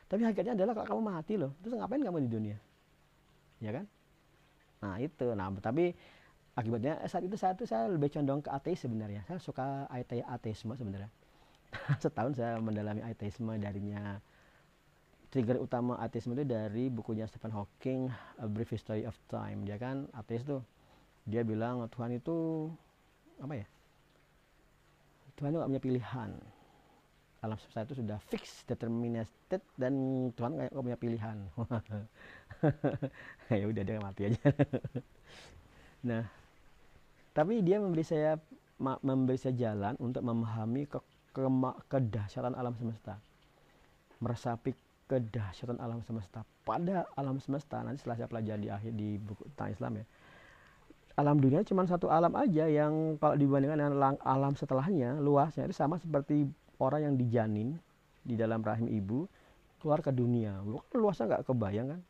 Tapi 0.06 0.22
hakikatnya 0.22 0.54
adalah 0.54 0.72
kalau 0.78 0.86
kamu 0.94 1.02
mati 1.02 1.34
loh 1.34 1.50
terus 1.64 1.74
ngapain 1.74 2.02
kamu 2.04 2.18
di 2.28 2.30
dunia? 2.30 2.56
Ya 3.58 3.70
kan? 3.74 3.84
Nah 4.84 4.96
itu. 5.02 5.26
Nah 5.34 5.50
tapi 5.58 5.96
akibatnya 6.54 7.02
eh, 7.02 7.10
saat 7.10 7.24
itu 7.26 7.34
saat 7.34 7.58
itu 7.58 7.66
saya 7.66 7.90
lebih 7.90 8.12
condong 8.12 8.44
ke 8.44 8.50
ateis 8.52 8.84
sebenarnya. 8.84 9.24
Saya 9.26 9.40
suka 9.40 9.88
ateisme 9.90 10.76
sebenarnya. 10.76 11.10
Setahun 12.04 12.36
saya 12.36 12.60
mendalami 12.60 13.00
ateisme 13.00 13.56
darinya 13.56 14.20
trigger 15.30 15.58
utama 15.58 15.98
ateisme 15.98 16.32
itu 16.32 16.46
dari 16.46 16.88
bukunya 16.88 17.26
Stephen 17.26 17.52
Hawking 17.52 18.08
A 18.40 18.46
Brief 18.46 18.70
History 18.70 19.04
of 19.04 19.16
Time 19.26 19.66
dia 19.66 19.76
kan? 19.76 20.06
Ateis 20.14 20.46
tuh 20.46 20.62
dia 21.26 21.42
bilang 21.42 21.82
Tuhan 21.90 22.16
itu 22.16 22.70
apa 23.42 23.54
ya? 23.58 23.66
Tuhan 25.36 25.52
itu 25.52 25.58
gak 25.60 25.70
punya 25.70 25.84
pilihan. 25.84 26.30
Alam 27.44 27.56
semesta 27.60 27.84
itu 27.84 28.00
sudah 28.00 28.18
fix 28.32 28.64
determined 28.64 29.28
dan 29.76 29.94
Tuhan 30.32 30.56
kayak 30.56 30.70
gak 30.72 30.86
punya 30.86 30.98
pilihan. 30.98 31.36
Ya 33.52 33.68
udah 33.68 33.82
dia 33.84 34.00
mati 34.00 34.22
aja. 34.32 34.40
Nah 36.08 36.24
tapi 37.36 37.60
dia 37.60 37.76
memberi 37.76 38.00
saya 38.00 38.40
memberi 38.80 39.36
saya 39.36 39.52
jalan 39.52 39.92
untuk 40.00 40.24
memahami 40.24 40.88
ke, 40.88 40.96
ke 41.36 41.42
kedahsyatan 41.92 42.56
alam 42.56 42.72
semesta. 42.80 43.20
Meresapi 44.24 44.85
kedahsyatan 45.06 45.78
alam 45.78 46.02
semesta. 46.02 46.42
Pada 46.66 47.06
alam 47.14 47.38
semesta 47.38 47.82
nanti 47.82 48.02
setelah 48.02 48.18
saya 48.18 48.28
pelajari 48.30 48.66
di 48.66 48.70
akhir 48.70 48.92
di 48.94 49.08
buku 49.22 49.46
tentang 49.54 49.70
Islam 49.72 49.92
ya 50.02 50.06
alam 51.16 51.40
dunia 51.40 51.64
cuma 51.64 51.88
satu 51.88 52.12
alam 52.12 52.28
aja 52.36 52.68
yang 52.68 53.16
kalau 53.16 53.40
dibandingkan 53.40 53.80
dengan 53.80 54.20
alam 54.20 54.52
setelahnya 54.52 55.16
luasnya 55.16 55.64
itu 55.64 55.72
sama 55.72 55.96
seperti 55.96 56.44
orang 56.76 57.08
yang 57.08 57.14
dijanin 57.16 57.68
di 58.20 58.36
dalam 58.36 58.60
rahim 58.60 58.84
ibu 58.84 59.24
keluar 59.80 60.04
ke 60.04 60.12
dunia. 60.12 60.60
Luasnya 60.92 61.36
nggak 61.36 61.44
kebayang 61.48 61.96
kan? 61.96 62.00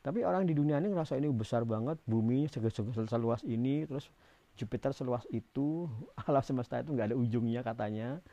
Tapi 0.00 0.24
orang 0.24 0.48
di 0.48 0.56
dunia 0.56 0.80
ini 0.80 0.92
ngerasa 0.92 1.16
ini 1.20 1.28
besar 1.28 1.68
banget 1.68 2.00
bumi 2.08 2.48
seluas 2.48 3.44
ini 3.44 3.84
terus 3.84 4.08
Jupiter 4.54 4.94
seluas 4.96 5.28
itu 5.28 5.90
alam 6.28 6.40
semesta 6.40 6.80
itu 6.80 6.96
nggak 6.96 7.12
ada 7.12 7.16
ujungnya 7.20 7.60
katanya. 7.60 8.24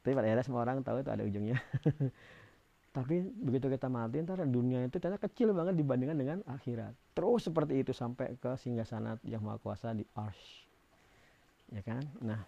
Tapi 0.00 0.12
pada 0.16 0.32
akhirnya 0.32 0.44
semua 0.48 0.64
orang 0.64 0.80
tahu 0.80 1.04
itu 1.04 1.10
ada 1.12 1.24
ujungnya 1.24 1.60
tapi 2.94 3.26
begitu 3.26 3.66
kita 3.66 3.90
mati 3.90 4.22
ntar 4.22 4.46
dunia 4.46 4.86
itu 4.86 5.02
ternyata 5.02 5.26
kecil 5.26 5.50
banget 5.50 5.74
dibandingkan 5.74 6.14
dengan 6.14 6.38
akhirat. 6.46 6.94
Terus 7.10 7.50
seperti 7.50 7.82
itu 7.82 7.90
sampai 7.90 8.38
ke 8.38 8.54
singgasana 8.54 9.18
yang 9.26 9.42
maha 9.42 9.58
kuasa 9.58 9.90
di 9.90 10.06
Arsh. 10.14 10.62
Ya 11.74 11.82
kan? 11.82 12.06
Nah 12.22 12.38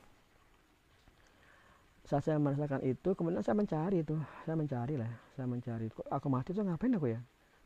saat 2.06 2.22
saya 2.22 2.38
merasakan 2.38 2.87
itu 2.87 3.18
kemudian 3.18 3.42
saya 3.42 3.59
mencari 3.59 4.06
itu 4.06 4.14
saya 4.46 4.54
mencari 4.54 4.94
lah 4.94 5.11
saya 5.35 5.50
mencari. 5.50 5.90
Aku 6.14 6.30
mati 6.30 6.54
tuh 6.54 6.62
ngapain 6.62 6.94
aku 6.94 7.11
ya? 7.11 7.18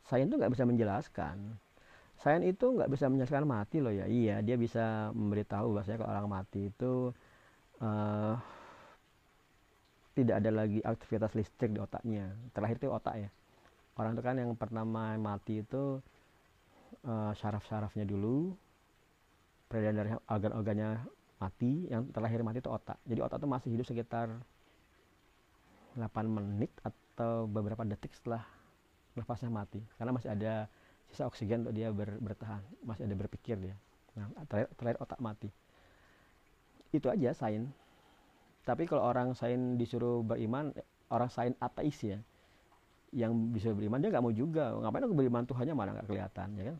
Saya 0.09 0.25
itu 0.25 0.33
nggak 0.33 0.49
bisa 0.49 0.65
menjelaskan. 0.65 1.37
Sains 2.17 2.49
itu 2.49 2.65
nggak 2.65 2.89
bisa 2.89 3.05
menjelaskan 3.13 3.45
mati 3.45 3.77
loh 3.77 3.93
ya. 3.93 4.09
Iya 4.09 4.41
dia 4.41 4.57
bisa 4.57 5.13
memberitahu 5.13 5.77
bahwasanya 5.77 6.01
kalau 6.01 6.11
orang 6.17 6.29
mati 6.33 6.73
itu 6.73 7.13
uh, 7.77 8.41
tidak 10.11 10.43
ada 10.43 10.51
lagi 10.51 10.79
aktivitas 10.83 11.31
listrik 11.35 11.71
di 11.71 11.79
otaknya. 11.79 12.35
Terakhir 12.51 12.77
itu 12.83 12.91
otak 12.91 13.15
ya. 13.15 13.29
Orang 13.95 14.15
itu 14.15 14.23
kan 14.23 14.35
yang 14.35 14.51
pertama 14.59 15.15
mati 15.15 15.63
itu 15.63 15.99
uh, 17.07 17.31
syaraf-syarafnya 17.35 18.03
dulu 18.03 18.55
peredaran 19.71 19.95
dari 19.95 20.09
organ-organnya 20.27 20.89
mati 21.39 21.87
yang 21.87 22.11
terakhir 22.11 22.43
mati 22.43 22.59
itu 22.59 22.71
otak. 22.71 22.99
Jadi 23.07 23.19
otak 23.23 23.39
itu 23.39 23.47
masih 23.47 23.69
hidup 23.71 23.85
sekitar 23.87 24.27
8 25.95 26.07
menit 26.27 26.71
atau 26.83 27.47
beberapa 27.47 27.83
detik 27.87 28.11
setelah 28.15 28.43
nafasnya 29.15 29.47
mati. 29.47 29.79
Karena 29.95 30.11
masih 30.11 30.29
ada 30.31 30.67
sisa 31.11 31.27
oksigen 31.27 31.63
untuk 31.67 31.75
dia 31.75 31.91
ber, 31.91 32.19
bertahan. 32.19 32.63
Masih 32.83 33.07
ada 33.07 33.15
berpikir 33.15 33.55
dia. 33.59 33.75
Nah 34.15 34.27
terakhir, 34.47 34.69
terakhir 34.75 34.97
otak 34.99 35.19
mati. 35.23 35.49
Itu 36.91 37.07
aja 37.07 37.31
sain 37.31 37.71
tapi 38.61 38.85
kalau 38.85 39.03
orang 39.05 39.33
sain 39.33 39.75
disuruh 39.75 40.21
beriman 40.21 40.69
orang 41.09 41.29
sain 41.33 41.53
ateis 41.57 41.97
ya 42.05 42.19
yang 43.11 43.51
bisa 43.51 43.75
beriman 43.75 43.99
dia 43.99 44.07
nggak 44.13 44.23
mau 44.23 44.31
juga. 44.31 44.71
Ngapain 44.71 45.03
aku 45.03 45.15
beriman? 45.17 45.43
Tuhannya 45.43 45.73
mana 45.75 45.89
nggak 45.99 46.07
kelihatan 46.07 46.47
ya 46.55 46.63
kan? 46.71 46.77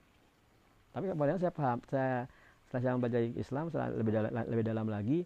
Tapi 0.91 1.05
kemudian 1.11 1.37
saya 1.39 1.51
paham 1.51 1.79
saya 1.91 2.29
setelah 2.67 2.81
saya 2.87 2.99
belajar 2.99 3.21
Islam 3.35 3.63
setelah 3.67 3.87
lebih 3.91 4.11
dalam, 4.15 4.31
lebih 4.47 4.65
dalam 4.65 4.87
lagi 4.87 5.19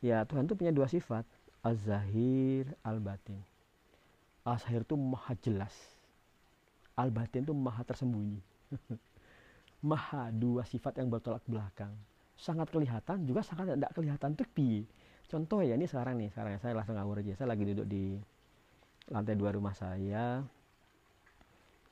ya 0.00 0.24
Tuhan 0.24 0.48
itu 0.48 0.56
punya 0.56 0.72
dua 0.72 0.88
sifat 0.88 1.24
az-zahir 1.60 2.72
al-batin. 2.86 3.44
Az-zahir 4.46 4.88
itu 4.88 4.96
maha 4.96 5.36
jelas 5.44 5.74
al 6.98 7.14
batin 7.14 7.46
itu 7.46 7.54
maha 7.54 7.86
tersembunyi. 7.86 8.42
Maha 9.78 10.34
dua 10.34 10.66
sifat 10.66 10.98
yang 10.98 11.06
bertolak 11.06 11.46
belakang. 11.46 11.94
Sangat 12.34 12.66
kelihatan 12.74 13.22
juga 13.22 13.46
sangat 13.46 13.78
tidak 13.78 13.94
kelihatan 13.94 14.34
tepi 14.34 14.82
contoh 15.28 15.60
ya 15.60 15.76
ini 15.76 15.84
sekarang 15.84 16.18
nih 16.18 16.32
sekarang 16.32 16.58
saya 16.58 16.72
langsung 16.74 16.96
ngawur 16.96 17.20
aja. 17.20 17.36
Saya 17.36 17.48
lagi 17.52 17.64
duduk 17.68 17.86
di 17.86 18.16
lantai 19.08 19.36
dua 19.36 19.52
rumah 19.52 19.72
saya 19.72 20.42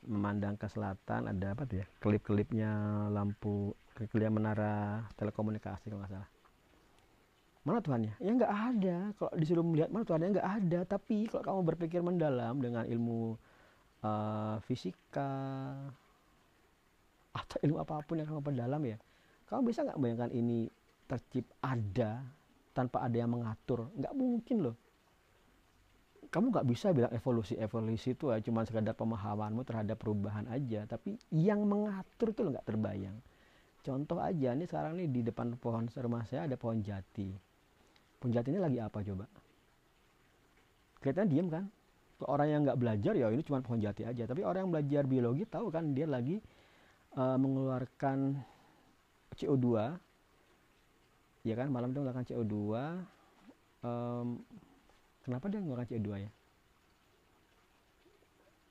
memandang 0.07 0.55
ke 0.55 0.67
selatan 0.71 1.29
ada 1.31 1.47
apa 1.53 1.63
tuh 1.69 1.83
ya? 1.83 1.87
Kelip-kelipnya 2.01 2.71
lampu 3.13 3.77
kelip 3.97 4.29
menara 4.29 5.05
telekomunikasi 5.21 5.93
kalau 5.93 6.01
nggak 6.05 6.13
salah. 6.13 6.31
Mana 7.67 7.83
Tuhannya? 7.83 8.15
Ya 8.23 8.31
nggak 8.31 8.55
ada. 8.73 8.97
Kalau 9.19 9.33
disuruh 9.35 9.67
melihat 9.67 9.91
mana 9.91 10.07
Tuhannya 10.07 10.29
nggak 10.39 10.51
ada. 10.63 10.81
Tapi 10.87 11.27
kalau 11.27 11.43
kamu 11.43 11.61
berpikir 11.75 12.01
mendalam 12.01 12.63
dengan 12.63 12.87
ilmu 12.87 13.35
uh, 14.07 14.57
fisika 14.65 15.33
atau 17.37 17.57
ilmu 17.61 17.77
apa 17.85 18.01
pun 18.05 18.17
yang 18.17 18.29
kamu 18.29 18.41
perdalam 18.41 18.83
ya 18.85 18.97
kamu 19.47 19.71
bisa 19.71 19.85
nggak 19.85 20.01
bayangkan 20.01 20.31
ini 20.33 20.67
tercip 21.07 21.45
ada 21.63 22.25
tanpa 22.77 23.01
ada 23.01 23.17
yang 23.17 23.33
mengatur. 23.33 23.89
Nggak 23.97 24.13
mungkin 24.13 24.57
loh. 24.61 24.77
Kamu 26.29 26.53
nggak 26.53 26.67
bisa 26.69 26.93
bilang 26.93 27.09
evolusi 27.17 27.57
evolusi 27.57 28.13
itu 28.13 28.29
ya 28.29 28.37
cuma 28.45 28.69
sekadar 28.69 28.93
pemahamanmu 28.93 29.65
terhadap 29.65 29.97
perubahan 29.97 30.45
aja. 30.53 30.85
Tapi 30.85 31.17
yang 31.33 31.65
mengatur 31.65 32.37
itu 32.37 32.45
nggak 32.45 32.69
terbayang. 32.69 33.17
Contoh 33.81 34.21
aja 34.21 34.53
nih 34.53 34.69
sekarang 34.69 34.99
nih 35.01 35.09
di 35.09 35.21
depan 35.25 35.57
pohon 35.57 35.89
rumah 35.89 36.29
saya 36.29 36.45
ada 36.45 36.61
pohon 36.61 36.85
jati. 36.85 37.33
Pohon 38.21 38.33
jati 38.35 38.53
ini 38.53 38.61
lagi 38.61 38.79
apa 38.83 38.99
coba? 39.01 39.25
Kelihatannya 41.01 41.31
diem 41.33 41.49
kan? 41.49 41.65
Orang 42.27 42.49
yang 42.49 42.61
nggak 42.67 42.81
belajar 42.81 43.13
ya 43.15 43.31
ini 43.33 43.41
cuma 43.47 43.63
pohon 43.63 43.81
jati 43.81 44.05
aja. 44.05 44.29
Tapi 44.29 44.43
orang 44.45 44.69
yang 44.69 44.73
belajar 44.75 45.03
biologi 45.09 45.47
tahu 45.49 45.71
kan 45.71 45.95
dia 45.95 46.05
lagi 46.05 46.43
uh, 47.17 47.39
mengeluarkan 47.39 48.37
CO2 49.39 49.95
ya 51.47 51.55
kan? 51.55 51.71
Malam 51.71 51.95
itu 51.95 52.03
mengeluarkan 52.03 52.27
CO2 52.27 52.55
um, 53.87 54.29
kenapa 55.23 55.47
dia 55.47 55.63
ngeluarin 55.63 55.87
CO2 55.87 56.11
ya? 56.27 56.31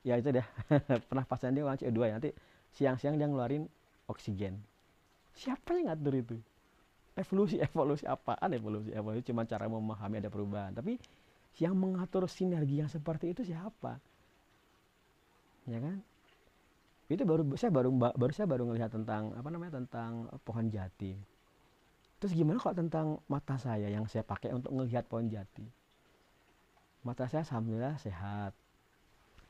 Ya 0.06 0.14
itu 0.20 0.30
pernah 1.10 1.26
pasan 1.26 1.56
dia 1.56 1.64
ngeluarin 1.64 1.82
CO2 1.82 2.00
ya. 2.04 2.14
Nanti 2.20 2.32
siang-siang 2.76 3.16
dia 3.16 3.32
ngeluarin 3.32 3.64
oksigen. 4.12 4.60
Siapa 5.36 5.80
yang 5.80 5.96
ngatur 5.96 6.14
itu? 6.20 6.38
Evolusi 7.16 7.64
evolusi 7.64 8.04
apaan? 8.04 8.52
Evolusi 8.52 8.92
evolusi. 8.92 9.24
Cuma 9.32 9.48
cara 9.48 9.72
memahami 9.72 10.20
ada 10.20 10.28
perubahan. 10.28 10.76
Tapi 10.76 11.00
yang 11.64 11.80
mengatur 11.80 12.28
sinergi 12.28 12.84
yang 12.84 12.92
seperti 12.92 13.32
itu 13.32 13.48
siapa? 13.48 13.96
Ya 15.64 15.80
kan? 15.80 16.04
Itu 17.08 17.24
baru 17.24 17.56
saya 17.56 17.72
baru 17.72 17.90
baru 17.96 18.32
saya 18.36 18.48
baru 18.50 18.68
melihat 18.68 18.92
tentang 18.92 19.32
apa 19.38 19.48
namanya 19.48 19.80
tentang 19.80 20.28
pohon 20.44 20.68
jati 20.68 21.16
terus 22.26 22.42
gimana 22.42 22.58
kalau 22.58 22.74
tentang 22.74 23.22
mata 23.30 23.54
saya 23.62 23.86
yang 23.86 24.10
saya 24.10 24.26
pakai 24.26 24.50
untuk 24.50 24.74
melihat 24.74 25.06
pohon 25.06 25.30
jati? 25.30 25.62
Mata 27.06 27.30
saya 27.30 27.46
alhamdulillah 27.46 28.02
sehat. 28.02 28.50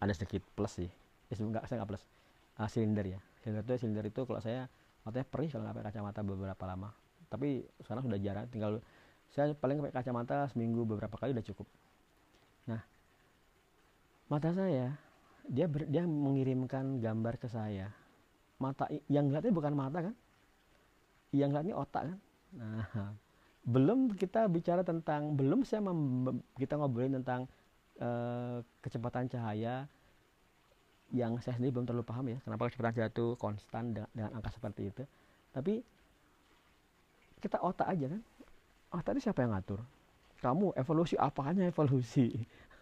Ada 0.03 0.11
sedikit 0.11 0.43
plus 0.59 0.83
sih. 0.83 0.91
Eh, 1.31 1.39
enggak 1.39 1.71
saya 1.71 1.79
nggak 1.79 1.95
plus. 1.95 2.03
Uh, 2.59 2.67
silinder 2.67 3.15
ya. 3.15 3.19
Silinder 3.39 3.63
itu 3.63 3.79
silinder 3.79 4.03
itu 4.11 4.27
kalau 4.27 4.43
saya 4.43 4.67
matanya 5.07 5.23
perih 5.23 5.47
kalau 5.55 5.63
nggak 5.63 5.75
pakai 5.79 5.88
kacamata 5.88 6.19
beberapa 6.27 6.63
lama. 6.67 6.91
Tapi 7.31 7.63
sekarang 7.79 8.03
sudah 8.03 8.19
jarang. 8.19 8.45
Tinggal 8.51 8.83
saya 9.31 9.55
paling 9.55 9.79
pakai 9.79 9.95
kacamata 9.95 10.51
seminggu 10.51 10.83
beberapa 10.83 11.15
kali 11.15 11.31
udah 11.31 11.47
cukup. 11.47 11.71
Nah 12.67 12.83
mata 14.27 14.51
saya 14.51 14.99
dia 15.47 15.71
ber, 15.71 15.88
dia 15.88 16.03
mengirimkan 16.03 16.99
gambar 16.99 17.39
ke 17.39 17.47
saya. 17.47 17.88
Mata 18.59 18.91
yang 19.07 19.31
lihatnya 19.31 19.55
bukan 19.55 19.71
mata 19.71 20.11
kan? 20.11 20.15
Yang 21.31 21.49
lihatnya 21.55 21.75
otak 21.79 22.03
kan 22.11 22.19
nah 22.53 23.15
belum 23.65 24.13
kita 24.13 24.45
bicara 24.45 24.86
tentang 24.86 25.34
belum 25.34 25.65
saya 25.65 25.81
mem, 25.81 26.38
kita 26.53 26.77
ngobrolin 26.77 27.17
tentang 27.21 27.49
uh, 27.97 28.62
kecepatan 28.86 29.25
cahaya 29.25 29.89
yang 31.10 31.41
saya 31.41 31.58
sendiri 31.58 31.73
belum 31.73 31.89
terlalu 31.89 32.05
paham 32.05 32.25
ya 32.29 32.38
kenapa 32.45 32.69
kecepatan 32.69 32.93
cahaya 32.93 33.10
itu 33.10 33.27
konstan 33.41 33.84
dengan, 33.97 34.10
dengan 34.13 34.31
angka 34.38 34.53
seperti 34.53 34.93
itu. 34.93 35.03
Tapi 35.49 35.81
kita 37.41 37.58
otak 37.58 37.89
aja 37.89 38.05
kan 38.13 38.21
otak 38.93 39.17
itu 39.17 39.21
siapa 39.25 39.41
yang 39.41 39.58
ngatur? 39.58 39.81
Kamu 40.45 40.77
evolusi 40.77 41.17
apanya 41.17 41.65
evolusi? 41.65 42.29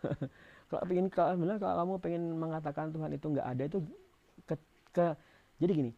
Kalau 0.67 0.89
pengen 0.89 1.05
kalau 1.05 1.37
kamu 1.85 1.93
pengen 2.01 2.23
mengatakan 2.33 2.89
Tuhan 2.89 3.13
itu 3.13 3.29
nggak 3.29 3.45
ada 3.45 3.63
itu 3.69 3.77
ke, 4.49 4.57
ke 4.89 5.05
jadi 5.61 5.69
gini 5.69 5.91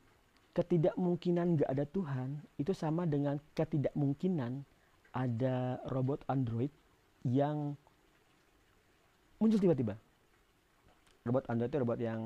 ketidakmungkinan 0.55 1.59
nggak 1.59 1.69
ada 1.69 1.83
Tuhan 1.91 2.39
itu 2.55 2.71
sama 2.71 3.03
dengan 3.03 3.35
ketidakmungkinan 3.59 4.63
ada 5.11 5.83
robot 5.91 6.23
android 6.31 6.71
yang 7.27 7.75
muncul 9.39 9.59
tiba-tiba. 9.59 9.99
Robot 11.27 11.51
android 11.51 11.71
itu 11.71 11.79
robot 11.83 11.99
yang 11.99 12.21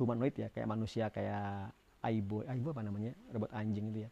humanoid 0.00 0.32
ya 0.40 0.48
kayak 0.48 0.68
manusia 0.68 1.12
kayak 1.12 1.70
Aibo 2.00 2.40
Aibo 2.48 2.72
apa 2.72 2.80
namanya? 2.80 3.12
Robot 3.28 3.52
anjing 3.52 3.92
itu 3.92 4.08
ya. 4.08 4.10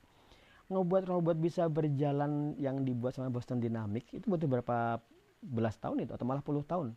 Ngebuat 0.68 1.09
robot 1.09 1.37
bisa 1.40 1.68
berjalan 1.68 2.57
yang 2.61 2.85
dibuat 2.85 3.16
sama 3.16 3.33
Boston 3.33 3.64
Dynamics 3.64 4.12
itu 4.12 4.29
butuh 4.29 4.48
berapa 4.48 5.00
belas 5.44 5.77
tahun 5.81 6.09
itu 6.09 6.12
atau 6.12 6.24
malah 6.24 6.40
puluh 6.40 6.64
tahun 6.64 6.96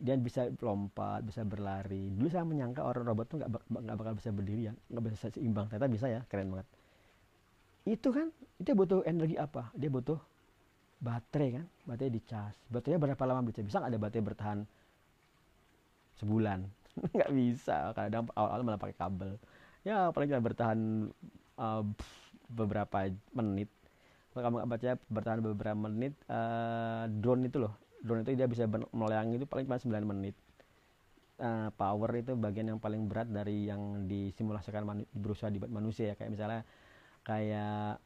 dia 0.00 0.16
bisa 0.16 0.48
lompat 0.64 1.20
bisa 1.28 1.44
berlari. 1.44 2.08
Dulu 2.08 2.28
saya 2.32 2.48
menyangka 2.48 2.80
orang 2.80 3.04
robot 3.04 3.26
tuh 3.28 3.36
nggak 3.44 3.96
bakal 4.00 4.16
bisa 4.16 4.32
berdiri 4.32 4.72
ya. 4.72 4.74
Nggak 4.88 5.02
bisa 5.12 5.28
seimbang. 5.28 5.68
Ternyata 5.68 5.88
bisa 5.92 6.06
ya. 6.08 6.20
Keren 6.24 6.48
banget. 6.56 6.68
Itu 7.84 8.08
kan 8.08 8.32
itu 8.56 8.72
butuh 8.72 9.04
energi 9.04 9.36
apa? 9.36 9.68
Dia 9.76 9.92
butuh 9.92 10.16
baterai 11.04 11.60
kan? 11.60 11.66
Baterai 11.84 12.10
dicas 12.16 12.56
baterainya 12.72 13.00
berapa 13.00 13.22
lama 13.28 13.44
bisa? 13.44 13.60
Bisa 13.60 13.76
nggak 13.84 13.92
ada 13.92 14.00
baterai 14.00 14.24
bertahan 14.24 14.58
sebulan? 16.16 16.60
Nggak 17.16 17.32
bisa. 17.32 17.94
Kadang 17.94 18.28
awal-awal 18.34 18.66
malah 18.66 18.80
pakai 18.82 18.96
kabel. 18.98 19.38
Ya 19.86 20.10
paling 20.12 20.28
nggak 20.28 20.44
bertahan 20.52 20.80
uh, 21.56 21.84
beberapa 22.50 23.08
menit. 23.32 23.70
Kalau 24.34 24.42
kamu 24.42 24.54
nggak 24.60 24.70
baca 24.74 24.90
bertahan 25.08 25.40
beberapa 25.40 25.78
menit 25.78 26.12
uh, 26.28 27.08
drone 27.08 27.46
itu 27.46 27.62
loh 27.62 27.89
drone 28.00 28.24
itu 28.24 28.36
dia 28.36 28.48
bisa 28.48 28.64
melayang 28.92 29.36
itu 29.36 29.44
paling 29.44 29.68
cuma 29.68 29.78
9 29.78 30.04
menit. 30.04 30.36
Uh, 31.40 31.72
power 31.72 32.12
itu 32.20 32.36
bagian 32.36 32.68
yang 32.68 32.80
paling 32.80 33.08
berat 33.08 33.24
dari 33.32 33.64
yang 33.64 34.04
disimulasikan 34.04 34.84
berusaha 35.16 35.48
dibuat 35.48 35.72
manusia 35.72 36.12
ya. 36.12 36.14
Kayak 36.16 36.30
misalnya 36.36 36.60
kayak 37.24 37.96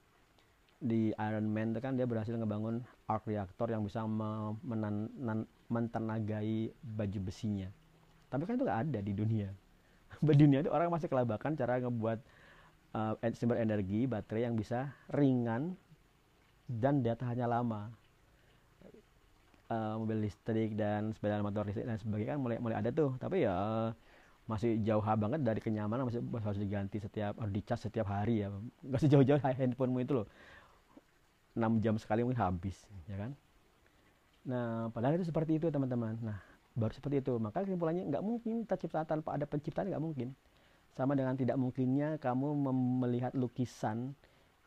di 0.85 1.11
Iron 1.17 1.49
Man 1.51 1.73
itu 1.75 1.81
kan 1.83 1.97
dia 1.99 2.07
berhasil 2.07 2.35
ngebangun 2.37 2.85
arc 3.09 3.25
reactor 3.27 3.73
yang 3.73 3.83
bisa 3.83 4.05
mentenagai 5.67 6.71
baju 6.83 7.19
besinya. 7.25 7.67
Tapi 8.31 8.43
kan 8.47 8.55
itu 8.59 8.65
nggak 8.67 8.81
ada 8.91 9.01
di 9.03 9.13
dunia. 9.15 9.51
Di 10.23 10.35
dunia 10.39 10.63
itu 10.63 10.71
orang 10.71 10.95
masih 10.95 11.11
kelabakan 11.11 11.59
cara 11.59 11.83
ngebuat 11.83 12.19
uh, 12.95 13.35
sumber 13.35 13.59
energi 13.59 14.07
baterai 14.07 14.47
yang 14.47 14.55
bisa 14.55 14.95
ringan 15.11 15.75
dan 16.71 17.03
daya 17.03 17.19
tahannya 17.19 17.47
lama 17.51 18.04
uh, 19.71 19.95
mobil 20.01 20.25
listrik 20.25 20.77
dan 20.77 21.13
sepeda 21.15 21.41
motor 21.41 21.65
listrik 21.65 21.87
dan 21.89 21.97
sebagainya 22.01 22.37
kan 22.37 22.41
mulai 22.41 22.57
mulai 22.61 22.77
ada 22.81 22.91
tuh. 22.91 23.17
Tapi 23.21 23.47
ya 23.47 23.57
masih 24.45 24.77
jauh 24.85 25.01
banget 25.01 25.41
dari 25.41 25.61
kenyamanan 25.61 26.05
masih 26.05 26.21
harus 26.21 26.61
diganti 26.61 27.01
setiap 27.01 27.33
harus 27.41 27.53
dicas 27.55 27.81
setiap 27.81 28.07
hari 28.09 28.45
ya. 28.45 28.53
Nggak 28.85 29.01
sejauh-jauh 29.09 29.41
handphonemu 29.61 29.99
itu 30.05 30.13
loh. 30.23 30.27
6 31.55 31.85
jam 31.85 31.95
sekali 32.03 32.27
mungkin 32.27 32.41
habis 32.43 32.77
ya 33.07 33.17
kan? 33.17 33.31
Nah 34.45 34.91
padahal 34.91 35.17
itu 35.17 35.27
seperti 35.31 35.57
itu 35.63 35.71
teman-teman. 35.71 36.19
Nah 36.21 36.39
baru 36.75 36.93
seperti 36.93 37.23
itu. 37.23 37.39
Maka 37.39 37.65
kesimpulannya 37.65 38.11
nggak 38.11 38.25
mungkin 38.25 38.67
tercipta 38.67 39.07
tanpa 39.07 39.39
ada 39.39 39.47
penciptaan 39.47 39.89
nggak 39.89 40.03
mungkin. 40.03 40.29
Sama 40.95 41.19
dengan 41.19 41.35
tidak 41.35 41.59
mungkinnya 41.59 42.23
kamu 42.23 42.55
melihat 43.03 43.33
lukisan 43.35 44.15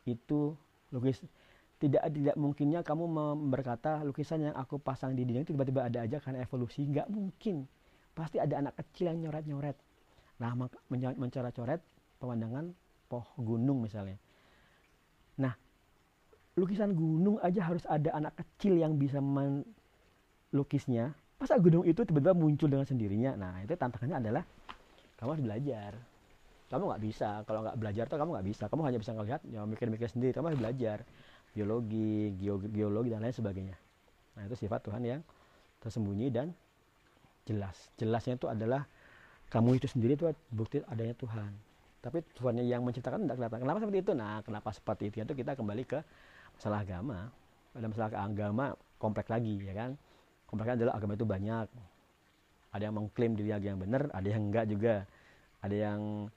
itu 0.04 0.56
lukis 0.92 1.20
tidak 1.78 2.10
tidak 2.10 2.34
mungkinnya 2.34 2.82
kamu 2.82 3.06
berkata 3.54 4.02
lukisan 4.02 4.50
yang 4.50 4.54
aku 4.58 4.82
pasang 4.82 5.14
di 5.14 5.22
dinding 5.22 5.46
tiba-tiba 5.46 5.86
ada 5.86 6.02
aja 6.02 6.18
karena 6.18 6.42
evolusi. 6.42 6.82
Nggak 6.82 7.06
mungkin. 7.06 7.70
Pasti 8.18 8.42
ada 8.42 8.58
anak 8.58 8.74
kecil 8.82 9.14
yang 9.14 9.22
nyoret-nyoret. 9.22 9.78
Nah 10.42 10.58
mencoret-coret 10.90 11.78
pemandangan 12.18 12.74
poh 13.06 13.26
gunung 13.38 13.86
misalnya. 13.86 14.18
Nah 15.38 15.54
lukisan 16.58 16.98
gunung 16.98 17.38
aja 17.38 17.62
harus 17.70 17.86
ada 17.86 18.10
anak 18.10 18.34
kecil 18.42 18.74
yang 18.74 18.98
bisa 18.98 19.22
melukisnya. 19.22 21.14
Masa 21.38 21.54
gunung 21.62 21.86
itu 21.86 22.02
tiba-tiba 22.02 22.34
muncul 22.34 22.66
dengan 22.66 22.90
sendirinya? 22.90 23.38
Nah 23.38 23.62
itu 23.62 23.78
tantangannya 23.78 24.18
adalah 24.18 24.42
kamu 25.22 25.38
harus 25.38 25.44
belajar. 25.46 25.92
Kamu 26.74 26.90
nggak 26.90 27.02
bisa. 27.06 27.46
Kalau 27.46 27.62
nggak 27.62 27.78
belajar 27.78 28.04
tuh 28.10 28.18
kamu 28.18 28.30
nggak 28.34 28.46
bisa. 28.50 28.64
Kamu 28.66 28.82
hanya 28.82 28.98
bisa 28.98 29.14
ngelihat 29.14 29.40
ya 29.46 29.62
mikir-mikir 29.62 30.10
sendiri. 30.10 30.34
Kamu 30.34 30.50
harus 30.50 30.58
belajar 30.58 31.06
biologi, 31.52 32.34
geologi 32.72 33.08
dan 33.12 33.20
lain 33.24 33.34
sebagainya. 33.34 33.76
Nah, 34.38 34.42
itu 34.46 34.54
sifat 34.54 34.80
Tuhan 34.86 35.02
yang 35.02 35.20
tersembunyi 35.82 36.28
dan 36.30 36.54
jelas. 37.48 37.90
Jelasnya 37.96 38.36
itu 38.36 38.46
adalah 38.46 38.84
kamu 39.48 39.80
itu 39.80 39.88
sendiri 39.88 40.14
itu 40.14 40.28
bukti 40.52 40.84
adanya 40.84 41.16
Tuhan. 41.16 41.50
Tapi 41.98 42.22
Tuhan 42.36 42.62
yang 42.62 42.84
menciptakan 42.84 43.26
tidak 43.26 43.36
kelihatan. 43.40 43.58
Kenapa 43.64 43.78
seperti 43.82 43.98
itu? 44.04 44.12
Nah, 44.14 44.38
kenapa 44.44 44.68
seperti 44.70 45.02
itu? 45.10 45.16
Itu 45.24 45.34
kita 45.34 45.58
kembali 45.58 45.82
ke 45.88 45.98
masalah 46.54 46.84
agama. 46.84 47.18
Pada 47.74 47.86
masalah 47.90 48.08
agama 48.14 48.64
kompleks 49.00 49.30
lagi, 49.32 49.58
ya 49.58 49.74
kan? 49.74 49.90
Kompleksnya 50.46 50.76
adalah 50.84 50.94
agama 50.94 51.12
itu 51.18 51.26
banyak. 51.26 51.66
Ada 52.70 52.82
yang 52.88 52.94
mengklaim 53.00 53.32
diri 53.34 53.50
yang 53.50 53.80
benar, 53.80 54.12
ada 54.12 54.28
yang 54.28 54.42
enggak 54.46 54.64
juga. 54.68 54.94
Ada 55.64 55.74
yang 55.74 56.30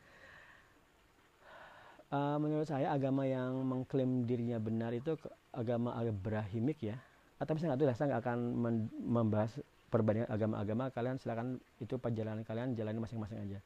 uh, 2.11 2.37
menurut 2.37 2.67
saya 2.67 2.91
agama 2.91 3.25
yang 3.25 3.63
mengklaim 3.63 4.27
dirinya 4.27 4.59
benar 4.59 4.91
itu 4.91 5.15
agama 5.55 5.95
Abrahimik 5.95 6.83
ya. 6.83 6.99
Atau 7.41 7.57
misalnya 7.57 7.79
itu 7.79 7.89
saya 7.97 8.13
nggak 8.13 8.21
akan 8.21 8.39
membahas 9.01 9.51
perbandingan 9.89 10.29
agama-agama. 10.29 10.93
Kalian 10.93 11.17
silakan 11.17 11.57
itu 11.81 11.97
perjalanan 11.97 12.45
kalian 12.45 12.77
jalani 12.77 13.01
masing-masing 13.01 13.41
aja. 13.41 13.59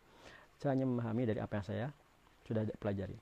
Saya 0.55 0.73
hanya 0.73 0.87
memahami 0.87 1.27
dari 1.27 1.43
apa 1.43 1.59
yang 1.59 1.65
saya 1.67 1.85
sudah 2.47 2.63
pelajari. 2.79 3.19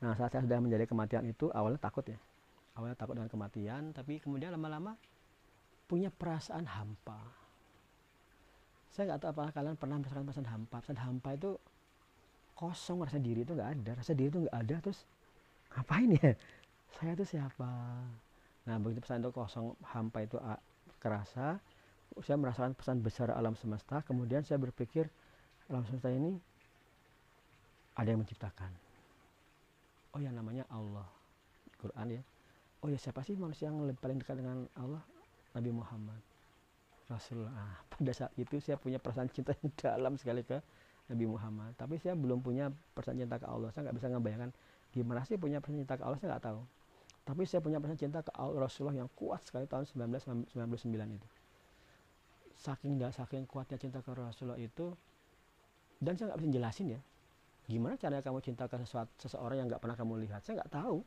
Nah 0.00 0.16
saat 0.16 0.32
saya 0.32 0.42
sudah 0.42 0.58
menjadi 0.58 0.88
kematian 0.88 1.28
itu 1.28 1.52
awalnya 1.52 1.76
takut 1.76 2.02
ya. 2.08 2.16
Awalnya 2.74 2.96
takut 2.96 3.14
dengan 3.14 3.28
kematian 3.28 3.92
tapi 3.92 4.18
kemudian 4.18 4.50
lama-lama 4.56 4.96
punya 5.84 6.08
perasaan 6.08 6.64
hampa. 6.64 7.20
Saya 8.88 9.14
nggak 9.14 9.20
tahu 9.20 9.30
apakah 9.36 9.52
kalian 9.52 9.76
pernah 9.76 9.96
merasakan 10.00 10.24
perasaan 10.24 10.48
hampa. 10.48 10.76
Perasaan 10.80 11.00
hampa 11.04 11.28
itu 11.36 11.50
kosong 12.64 13.04
rasa 13.04 13.20
diri 13.20 13.44
itu 13.44 13.52
nggak 13.52 13.70
ada 13.76 13.90
rasa 14.00 14.16
diri 14.16 14.32
itu 14.32 14.40
nggak 14.48 14.56
ada 14.56 14.76
terus 14.80 15.04
ngapain 15.76 16.08
ya? 16.16 16.32
Saya 16.96 17.12
itu 17.12 17.24
siapa? 17.36 17.68
Nah 18.64 18.76
begitu 18.80 19.04
pesan 19.04 19.20
itu 19.20 19.30
kosong 19.34 19.76
hampa 19.84 20.24
itu 20.24 20.40
kerasa. 20.96 21.60
Saya 22.22 22.38
merasakan 22.38 22.72
pesan 22.72 23.02
besar 23.04 23.28
alam 23.34 23.58
semesta. 23.58 24.00
Kemudian 24.06 24.46
saya 24.46 24.62
berpikir 24.62 25.10
alam 25.66 25.82
semesta 25.82 26.08
ini 26.08 26.38
ada 27.98 28.08
yang 28.08 28.22
menciptakan. 28.22 28.70
Oh 30.14 30.22
yang 30.22 30.32
namanya 30.38 30.62
Allah. 30.70 31.04
Quran 31.82 32.22
ya. 32.22 32.22
Oh 32.80 32.88
ya 32.88 32.96
siapa 32.96 33.26
sih 33.26 33.34
manusia 33.34 33.68
yang 33.68 33.82
paling 33.98 34.22
dekat 34.22 34.38
dengan 34.38 34.70
Allah? 34.78 35.02
Nabi 35.58 35.70
Muhammad. 35.74 36.22
Rasulullah. 37.10 37.52
Ah, 37.52 37.76
pada 37.92 38.12
saat 38.14 38.32
itu 38.38 38.62
saya 38.62 38.78
punya 38.78 39.02
perasaan 39.02 39.28
cinta 39.28 39.52
yang 39.60 39.74
dalam 39.82 40.14
sekali 40.14 40.46
ke 40.46 40.62
Nabi 41.10 41.24
Muhammad. 41.28 41.72
Tapi 41.76 42.00
saya 42.00 42.16
belum 42.16 42.40
punya 42.40 42.72
perasaan 42.96 43.20
cinta 43.20 43.36
ke 43.36 43.46
Allah. 43.48 43.68
Saya 43.72 43.88
nggak 43.90 43.96
bisa 44.00 44.06
ngebayangkan 44.12 44.50
gimana 44.94 45.20
sih 45.26 45.36
punya 45.36 45.58
perasaan 45.58 45.82
cinta 45.82 45.94
ke 45.98 46.04
Allah 46.04 46.18
saya 46.20 46.28
nggak 46.36 46.44
tahu. 46.48 46.60
Tapi 47.24 47.42
saya 47.48 47.60
punya 47.64 47.78
perasaan 47.80 48.00
cinta 48.00 48.20
ke 48.20 48.30
Rasulullah 48.36 48.96
yang 49.00 49.10
kuat 49.16 49.40
sekali 49.44 49.64
tahun 49.64 49.84
1999 49.88 51.16
itu. 51.16 51.28
Saking 52.54 52.96
dah 53.02 53.10
saking 53.10 53.44
kuatnya 53.50 53.76
cinta 53.76 53.98
ke 54.00 54.10
Rasulullah 54.14 54.60
itu 54.60 54.94
dan 55.98 56.14
saya 56.14 56.32
nggak 56.32 56.40
bisa 56.42 56.50
jelasin 56.58 56.86
ya 56.98 57.00
gimana 57.64 57.96
caranya 57.96 58.20
kamu 58.20 58.44
cinta 58.44 58.68
ke 58.68 58.76
sesuatu 58.76 59.08
seseorang 59.24 59.64
yang 59.64 59.66
nggak 59.72 59.80
pernah 59.80 59.96
kamu 59.96 60.20
lihat? 60.28 60.44
Saya 60.44 60.60
nggak 60.60 60.72
tahu 60.72 61.00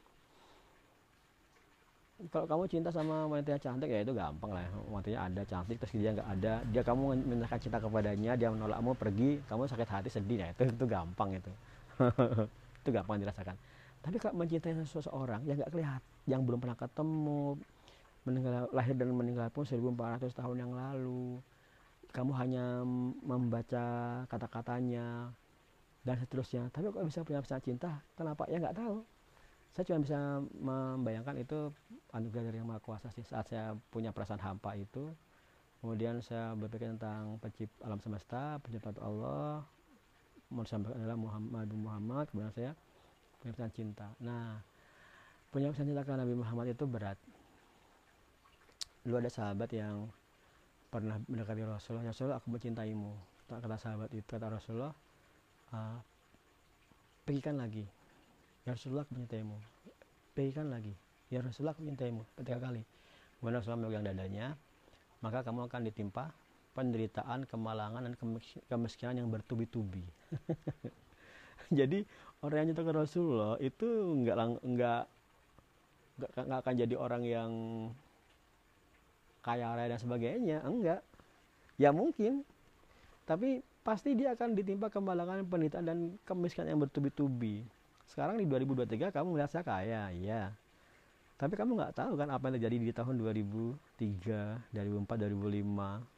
kalau 2.33 2.49
kamu 2.49 2.63
cinta 2.65 2.89
sama 2.89 3.29
wanita 3.29 3.53
yang 3.53 3.61
cantik 3.61 3.89
ya 3.93 4.01
itu 4.01 4.13
gampang 4.17 4.49
lah. 4.49 4.65
Wanitanya 4.89 5.19
ada 5.29 5.41
cantik 5.45 5.77
terus 5.77 5.93
dia 5.93 6.11
nggak 6.17 6.29
ada. 6.41 6.53
Dia 6.73 6.81
kamu 6.81 7.13
menyatakan 7.29 7.59
cinta 7.61 7.77
kepadanya 7.77 8.33
dia 8.33 8.49
menolakmu 8.49 8.97
pergi. 8.97 9.37
Kamu 9.45 9.69
sakit 9.69 9.85
hati 9.85 10.09
sedih. 10.09 10.41
Ya 10.41 10.47
itu 10.49 10.65
itu 10.65 10.85
gampang 10.89 11.37
itu. 11.37 11.51
Itu 12.81 12.89
gampang 12.95 13.19
dirasakan. 13.19 13.57
Tapi 13.99 14.15
kalau 14.21 14.39
mencintai 14.39 14.73
seseorang 14.85 15.43
yang 15.43 15.59
nggak 15.59 15.71
kelihatan 15.75 16.13
yang 16.23 16.41
belum 16.45 16.63
pernah 16.63 16.77
ketemu 16.79 17.59
meninggal 18.23 18.71
lahir 18.71 18.95
dan 18.95 19.11
meninggal 19.11 19.47
pun 19.51 19.67
1400 19.67 20.31
tahun 20.31 20.57
yang 20.57 20.71
lalu 20.71 21.39
kamu 22.15 22.31
hanya 22.39 22.65
membaca 23.21 23.85
kata-katanya 24.31 25.35
dan 26.07 26.15
seterusnya. 26.17 26.71
Tapi 26.71 26.87
kok 26.89 27.03
bisa 27.03 27.27
punya 27.27 27.43
pesan 27.43 27.59
cinta 27.59 27.99
kenapa 28.15 28.47
ya 28.47 28.57
nggak 28.63 28.77
tahu 28.79 29.03
saya 29.77 29.93
cuma 29.93 30.01
bisa 30.01 30.41
membayangkan 30.57 31.37
itu 31.37 31.69
anugerah 32.09 32.49
dari 32.49 32.57
yang 32.57 32.65
maha 32.65 32.81
kuasa 32.81 33.13
sih 33.13 33.21
saat 33.21 33.45
saya 33.45 33.77
punya 33.93 34.09
perasaan 34.09 34.41
hampa 34.41 34.73
itu. 34.73 35.13
Kemudian 35.85 36.17
saya 36.25 36.57
berpikir 36.57 36.89
tentang 36.97 37.37
pencipt 37.37 37.69
alam 37.85 38.01
semesta 38.01 38.57
pencipta 38.65 38.89
Allah. 38.97 39.61
Manusia 40.49 40.81
adalah 40.81 41.13
Muhammad 41.13 41.69
Muhammad 41.77 42.25
kemudian 42.33 42.49
saya 42.57 42.71
punya 43.37 43.53
pesan 43.53 43.69
cinta. 43.69 44.09
Nah 44.17 44.65
punya 45.53 45.69
pesan 45.69 45.93
cinta 45.93 46.01
ke 46.01 46.09
Nabi 46.09 46.33
Muhammad 46.33 46.73
itu 46.73 46.85
berat. 46.89 47.21
Lu 49.05 49.13
ada 49.13 49.29
sahabat 49.29 49.69
yang 49.77 50.09
pernah 50.89 51.21
mendekati 51.29 51.61
Rasulullah 51.61 52.09
ya 52.09 52.17
Rasulullah 52.17 52.41
aku 52.41 52.49
mencintaimu. 52.49 53.13
Kata 53.45 53.77
sahabat 53.77 54.09
itu 54.09 54.25
kata 54.25 54.49
Rasulullah 54.49 54.97
uh, 55.69 56.01
pergikan 57.29 57.61
lagi 57.61 57.85
ya 58.67 58.75
Rasulullah 58.75 59.07
mencintaimu 59.07 59.55
berikan 60.35 60.67
lagi. 60.67 60.91
Ya 61.31 61.39
Rasulullah 61.39 61.79
mencintaimu 61.79 62.27
ketiga 62.35 62.67
kali. 62.67 62.83
Kemudian 63.39 63.63
Rasulullah 63.63 63.79
memegang 63.79 64.03
dadanya 64.03 64.59
maka 65.23 65.41
kamu 65.41 65.65
akan 65.65 65.81
ditimpa 65.87 66.29
penderitaan, 66.77 67.49
kemalangan 67.49 68.05
dan 68.05 68.13
kemiskinan 68.69 69.17
yang 69.17 69.29
bertubi-tubi. 69.33 70.05
jadi 71.79 72.05
orang 72.45 72.69
yang 72.69 72.77
ke 72.77 72.93
Rasulullah 72.93 73.57
itu 73.57 73.87
nggak 74.21 74.61
nggak 74.61 74.99
nggak 76.37 76.59
akan 76.61 76.75
jadi 76.77 76.95
orang 76.99 77.23
yang 77.25 77.51
kaya 79.41 79.73
raya 79.73 79.95
dan 79.95 80.01
sebagainya, 80.01 80.61
enggak. 80.61 81.01
Ya 81.81 81.89
mungkin, 81.89 82.45
tapi 83.25 83.65
pasti 83.81 84.13
dia 84.13 84.37
akan 84.37 84.53
ditimpa 84.53 84.93
kemalangan, 84.93 85.47
penderitaan 85.49 85.85
dan 85.87 85.99
kemiskinan 86.29 86.77
yang 86.77 86.81
bertubi-tubi 86.83 87.65
sekarang 88.07 88.39
di 88.39 88.45
2023 88.47 89.11
kamu 89.11 89.27
melihat 89.35 89.51
saya 89.51 89.63
kaya 89.67 90.09
ya 90.15 90.55
tapi 91.37 91.53
kamu 91.53 91.77
nggak 91.77 91.93
tahu 91.93 92.17
kan 92.17 92.33
apa 92.33 92.49
yang 92.49 92.55
terjadi 92.57 92.75
di 92.81 92.93
tahun 92.95 93.15
2003 93.21 94.73
2004 94.73 95.05
2005 95.29 96.17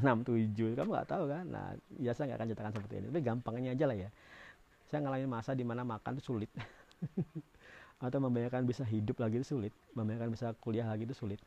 67 0.00 0.72
kamu 0.72 0.88
nggak 0.88 1.08
tahu 1.08 1.24
kan? 1.28 1.44
Nah 1.44 1.76
biasa 2.00 2.24
nggak 2.24 2.38
akan 2.40 2.48
ceritakan 2.48 2.72
seperti 2.72 2.94
ini. 2.96 3.06
Tapi 3.12 3.20
gampangnya 3.20 3.70
aja 3.76 3.84
lah 3.84 3.96
ya. 3.98 4.08
Saya 4.88 5.04
ngalamin 5.04 5.28
masa 5.28 5.52
di 5.52 5.64
mana 5.68 5.84
makan 5.84 6.16
itu 6.16 6.32
sulit. 6.32 6.48
Atau 8.04 8.18
membayangkan 8.24 8.64
bisa 8.64 8.88
hidup 8.88 9.20
lagi 9.20 9.44
itu 9.44 9.52
sulit. 9.52 9.72
Membayangkan 9.92 10.32
bisa 10.32 10.56
kuliah 10.64 10.88
lagi 10.88 11.04
itu 11.04 11.12
sulit. 11.12 11.40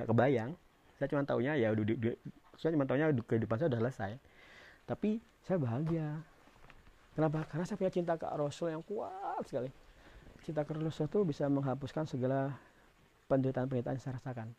Nggak 0.00 0.08
kebayang. 0.08 0.50
Saya 0.96 1.06
cuma 1.12 1.22
tahunya 1.28 1.52
ya 1.60 1.68
udah 1.76 2.16
saya 2.56 2.70
cuma 2.72 2.88
tahunya 2.88 3.12
kehidupan 3.28 3.56
saya 3.60 3.68
udah 3.68 3.80
selesai. 3.84 4.12
Tapi 4.88 5.20
saya 5.44 5.60
bahagia 5.60 6.24
Kenapa? 7.14 7.46
Karena 7.46 7.64
saya 7.64 7.78
punya 7.78 7.92
cinta 7.94 8.18
ke 8.18 8.26
Rasul 8.26 8.74
yang 8.74 8.82
kuat 8.82 9.42
sekali. 9.46 9.70
Cinta 10.42 10.66
ke 10.66 10.74
Rasul 10.74 11.06
itu 11.06 11.20
bisa 11.22 11.46
menghapuskan 11.46 12.10
segala 12.10 12.58
penderitaan-penderitaan 13.30 13.96
yang 13.96 14.04
saya 14.04 14.18
rasakan. 14.18 14.50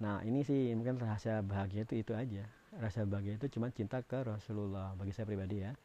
Nah 0.00 0.24
ini 0.24 0.42
sih 0.42 0.72
mungkin 0.74 0.98
rahasia 0.98 1.44
bahagia 1.44 1.84
itu 1.84 2.00
itu 2.00 2.12
aja. 2.16 2.48
Rahasia 2.74 3.04
bahagia 3.04 3.36
itu 3.36 3.46
cuma 3.52 3.68
cinta 3.68 4.00
ke 4.00 4.18
Rasulullah 4.24 4.96
bagi 4.96 5.12
saya 5.12 5.28
pribadi 5.28 5.60
ya. 5.60 5.76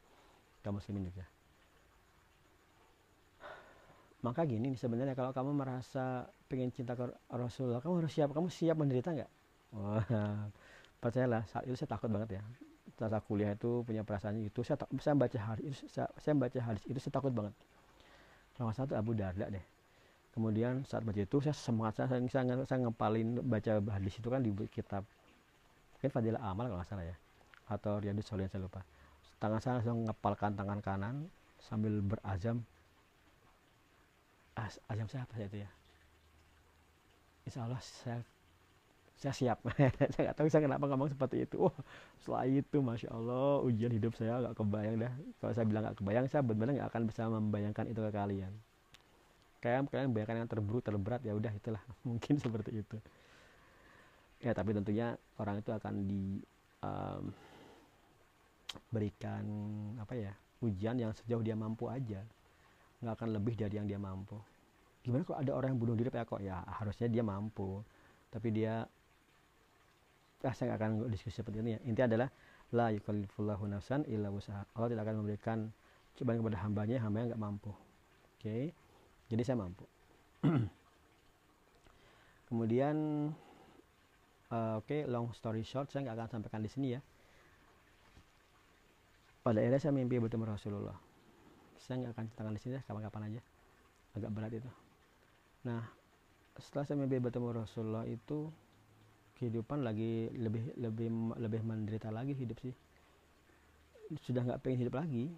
Kamu 0.63 0.79
muslimin 0.79 1.11
juga. 1.11 1.27
Maka 4.23 4.47
gini 4.49 4.73
sebenarnya 4.73 5.13
kalau 5.13 5.29
kamu 5.35 5.51
merasa 5.53 6.25
pengen 6.49 6.73
cinta 6.73 6.97
ke 6.97 7.05
Rasulullah, 7.29 7.83
kamu 7.83 8.01
harus 8.01 8.11
siap. 8.15 8.33
Kamu 8.33 8.49
siap 8.49 8.75
menderita 8.79 9.13
nggak? 9.13 9.31
Wah, 9.77 10.47
percayalah 11.03 11.43
saat 11.45 11.67
itu 11.67 11.75
saya 11.75 11.91
takut 11.91 12.07
banget 12.07 12.39
ya 12.39 12.66
tata 12.97 13.21
kuliah 13.21 13.53
itu 13.53 13.85
punya 13.85 14.01
perasaan 14.01 14.41
itu 14.41 14.65
saya 14.65 14.81
saya 14.97 15.13
baca 15.13 15.37
hadis 15.37 15.63
itu 15.69 15.85
saya, 15.85 16.09
saya 16.17 16.33
baca 16.33 16.57
hadis 16.57 16.83
itu 16.89 16.97
saya 16.97 17.13
takut 17.13 17.31
banget. 17.31 17.53
Kalau 18.57 18.73
satu 18.73 18.97
Abu 18.97 19.13
Darda 19.13 19.47
deh. 19.53 19.65
Kemudian 20.33 20.85
saat 20.85 21.01
baca 21.01 21.17
itu 21.17 21.37
saya 21.41 21.53
semangat 21.53 22.01
saya 22.01 22.13
saya, 22.13 22.21
saya, 22.29 22.65
saya 22.65 22.77
ngepalin 22.89 23.41
baca 23.45 23.71
hadis 23.93 24.13
itu 24.17 24.27
kan 24.29 24.41
di 24.41 24.53
kitab 24.69 25.01
mungkin 25.97 26.09
Fadilah 26.13 26.41
Amal 26.45 26.69
kalau 26.69 26.77
nggak 26.77 26.89
salah 26.93 27.05
ya 27.09 27.17
atau 27.73 27.97
Riyadus 27.97 28.25
Solihin 28.25 28.49
saya 28.49 28.65
lupa. 28.65 28.81
Tangan 29.37 29.59
saya 29.61 29.73
langsung 29.81 30.05
ngepalkan 30.05 30.51
tangan 30.57 30.79
kanan 30.81 31.15
sambil 31.61 32.01
berazam. 32.01 32.61
Azam 34.89 35.05
saya 35.09 35.21
apa 35.25 35.37
itu 35.37 35.61
ya? 35.61 35.69
Insya 37.45 37.65
Allah 37.69 37.81
saya 37.81 38.21
saya 39.17 39.33
siap. 39.33 39.57
Saya 40.13 40.29
nggak 40.29 40.37
tahu 40.37 40.47
saya 40.47 40.61
kenapa 40.69 40.85
ngomong 40.85 41.09
seperti 41.09 41.49
itu. 41.49 41.57
Oh 41.57 41.73
setelah 42.21 42.45
itu 42.45 42.77
masya 42.85 43.09
Allah 43.09 43.65
ujian 43.65 43.89
hidup 43.89 44.13
saya 44.13 44.37
nggak 44.45 44.53
kebayang 44.53 44.95
dah. 45.01 45.13
Kalau 45.41 45.53
saya 45.57 45.65
bilang 45.65 45.81
nggak 45.89 45.97
kebayang 45.97 46.25
saya 46.29 46.41
benar-benar 46.45 46.73
nggak 46.77 46.89
akan 46.93 47.03
bisa 47.09 47.21
membayangkan 47.25 47.85
itu 47.89 47.99
ke 48.05 48.11
kalian. 48.13 48.53
Kayak 49.57 49.89
kalian 49.89 50.13
bayangkan 50.13 50.37
yang 50.45 50.49
terburuk 50.49 50.85
terberat 50.85 51.21
ya 51.25 51.33
udah 51.33 51.49
itulah. 51.49 51.81
Mungkin 52.07 52.37
seperti 52.37 52.71
itu. 52.85 52.97
Ya 54.45 54.53
tapi 54.53 54.69
tentunya 54.77 55.17
orang 55.41 55.65
itu 55.65 55.73
akan 55.73 55.93
di 56.05 56.37
um, 56.85 57.33
berikan 58.93 59.41
apa 59.97 60.13
ya 60.13 60.31
ujian 60.61 60.93
yang 60.93 61.09
sejauh 61.17 61.41
dia 61.41 61.57
mampu 61.57 61.89
aja. 61.89 62.21
Nggak 63.01 63.13
akan 63.17 63.29
lebih 63.33 63.57
dari 63.57 63.81
yang 63.81 63.89
dia 63.89 63.97
mampu. 63.97 64.37
Gimana 65.01 65.25
kalau 65.25 65.41
ada 65.41 65.51
orang 65.57 65.73
yang 65.73 65.79
bunuh 65.81 65.95
diri 65.97 66.13
ya 66.13 66.21
kok 66.21 66.37
ya 66.37 66.61
harusnya 66.77 67.09
dia 67.09 67.25
mampu. 67.25 67.81
Tapi 68.29 68.53
dia 68.53 68.85
ah, 70.45 70.53
saya 70.53 70.77
akan 70.77 71.09
diskusi 71.09 71.41
seperti 71.41 71.63
ini 71.63 71.77
ya. 71.77 71.79
Intinya 71.87 72.07
adalah 72.13 72.29
la 72.75 72.91
yukallifullahu 72.91 73.63
nafsan 73.71 74.03
illa 74.11 74.27
usaha 74.27 74.61
Allah 74.75 74.89
tidak 74.91 75.03
akan 75.07 75.15
memberikan 75.23 75.71
cobaan 76.19 76.37
kepada 76.43 76.57
hambanya 76.65 76.97
hamba 76.99 77.17
yang 77.23 77.27
nggak 77.31 77.41
mampu. 77.41 77.71
Oke? 77.71 78.43
Okay? 78.43 78.63
jadi 79.31 79.41
saya 79.43 79.57
mampu. 79.59 79.85
Kemudian 82.47 82.95
uh, 84.51 84.79
oke 84.79 84.87
okay, 84.87 85.03
long 85.03 85.31
story 85.35 85.63
short 85.67 85.91
saya 85.91 86.07
nggak 86.07 86.15
akan 86.15 86.29
sampaikan 86.39 86.61
di 86.63 86.71
sini 86.71 86.87
ya. 86.95 87.01
Pada 89.43 89.63
akhirnya 89.63 89.79
saya 89.79 89.93
mimpi 89.95 90.19
bertemu 90.19 90.43
Rasulullah. 90.47 90.97
Saya 91.79 92.03
nggak 92.03 92.11
akan 92.15 92.23
ceritakan 92.31 92.53
di 92.55 92.61
sini 92.61 92.73
ya 92.79 92.81
kapan-kapan 92.83 93.21
aja. 93.31 93.41
Agak 94.15 94.31
berat 94.35 94.51
itu. 94.55 94.71
Nah 95.67 95.83
setelah 96.57 96.83
saya 96.87 96.97
mimpi 96.99 97.21
bertemu 97.21 97.47
Rasulullah 97.53 98.03
itu 98.09 98.49
kehidupan 99.37 99.85
lagi 99.85 100.33
lebih 100.33 100.73
lebih 100.75 101.07
lebih 101.37 101.61
menderita 101.61 102.09
lagi 102.09 102.33
hidup 102.33 102.57
sih. 102.59 102.73
Sudah 104.25 104.41
nggak 104.41 104.65
pengen 104.65 104.87
hidup 104.87 104.97
lagi. 104.97 105.29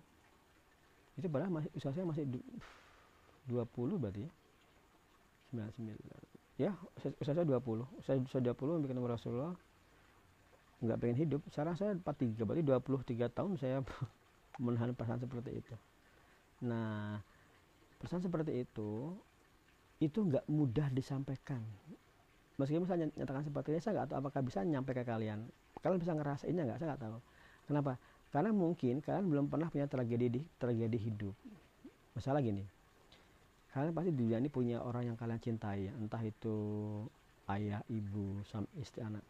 Itu 1.19 1.27
padahal 1.27 1.51
masih 1.51 1.69
usia 1.75 1.91
saya 1.91 2.07
masih 2.07 2.23
20 3.51 4.01
berarti 4.01 4.23
ya. 4.23 4.31
99 5.49 6.29
ya 6.59 6.75
usia 6.99 7.33
saya 7.33 7.47
20 7.47 7.87
usia, 8.03 8.19
usia 8.19 8.39
20 8.43 8.83
bikin 8.83 8.99
Rasulullah 8.99 9.55
nggak 10.79 10.97
pengen 10.99 11.17
hidup. 11.19 11.41
Sekarang 11.51 11.75
saya 11.75 11.95
43 11.95 12.39
berarti 12.43 12.63
23 12.63 13.35
tahun 13.35 13.51
saya 13.59 13.83
menahan 14.63 14.95
perasaan 14.95 15.19
seperti 15.19 15.59
itu. 15.59 15.75
Nah 16.67 17.19
perasaan 17.99 18.23
seperti 18.23 18.63
itu 18.63 19.15
itu 19.99 20.19
nggak 20.23 20.47
mudah 20.47 20.87
disampaikan 20.95 21.59
meskipun 22.59 22.85
saya 22.85 23.07
nyatakan 23.07 23.47
seperti 23.47 23.67
ini 23.73 23.79
saya 23.79 24.03
nggak 24.03 24.07
tahu 24.11 24.17
apakah 24.19 24.41
bisa 24.43 24.59
nyampe 24.67 24.91
ke 24.91 25.07
kalian. 25.07 25.47
Kalian 25.79 25.99
bisa 26.03 26.11
ngerasainnya 26.11 26.63
nggak? 26.67 26.77
Saya 26.83 26.87
nggak 26.93 27.03
tahu. 27.07 27.17
Kenapa? 27.71 27.91
Karena 28.29 28.51
mungkin 28.51 28.99
kalian 28.99 29.25
belum 29.25 29.45
pernah 29.47 29.71
punya 29.71 29.87
tragedi 29.87 30.27
di 30.27 30.41
tragedi 30.59 30.99
hidup. 30.99 31.33
Masalah 32.13 32.43
gini 32.43 32.67
kalian 33.69 33.93
pasti 33.93 34.09
di 34.09 34.17
dunia 34.17 34.37
ini 34.41 34.49
punya 34.49 34.77
orang 34.81 35.13
yang 35.13 35.17
kalian 35.17 35.37
cintai 35.37 35.93
entah 35.93 36.21
itu 36.25 36.55
ayah 37.53 37.81
ibu 37.89 38.41
sama 38.49 38.65
istri 38.81 39.05
anak. 39.05 39.21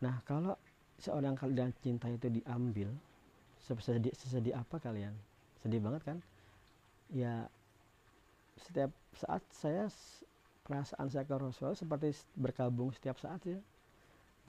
Nah 0.00 0.24
kalau 0.24 0.56
seorang 0.96 1.36
yang 1.36 1.38
kalian 1.38 1.70
cintai 1.84 2.16
itu 2.16 2.28
diambil 2.32 2.88
sesedih, 3.60 4.12
sesedih 4.16 4.56
apa 4.56 4.80
kalian? 4.80 5.12
Sedih 5.60 5.80
banget 5.84 6.02
kan? 6.04 6.18
Ya 7.12 7.44
setiap 8.56 8.88
saat 9.12 9.44
saya 9.52 9.92
perasaan 10.66 11.06
saya 11.06 11.22
ke 11.22 11.38
Rasul 11.38 11.78
seperti 11.78 12.10
berkabung 12.34 12.90
setiap 12.90 13.14
saat 13.22 13.38
ya. 13.46 13.62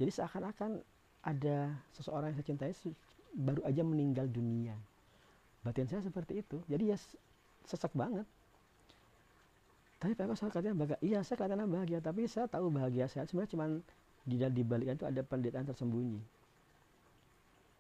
Jadi 0.01 0.09
seakan-akan 0.18 0.82
ada 1.22 1.78
seseorang 1.93 2.34
yang 2.34 2.38
saya 2.41 2.47
cintai 2.49 2.74
baru 3.38 3.61
aja 3.61 3.86
meninggal 3.86 4.26
dunia. 4.26 4.74
Batin 5.61 5.86
saya 5.86 6.01
seperti 6.01 6.41
itu. 6.41 6.57
Jadi 6.65 6.89
ya 6.89 6.97
sesak 7.70 7.93
banget. 7.93 8.26
Tapi 10.01 10.13
Pak 10.13 10.38
saya 10.38 10.49
katanya 10.53 10.78
bahagia 10.78 10.97
iya 11.01 11.20
saya 11.26 11.41
kelihatannya 11.41 11.70
bahagia 11.74 11.99
tapi 12.05 12.30
saya 12.30 12.45
tahu 12.45 12.70
bahagia 12.70 13.09
saya 13.09 13.26
sebenarnya 13.26 13.51
cuma 13.57 13.65
di 14.30 14.36
dalam 14.38 14.53
dibalik 14.53 14.93
itu 14.93 15.05
ada 15.05 15.22
penderitaan 15.26 15.65
tersembunyi. 15.70 16.22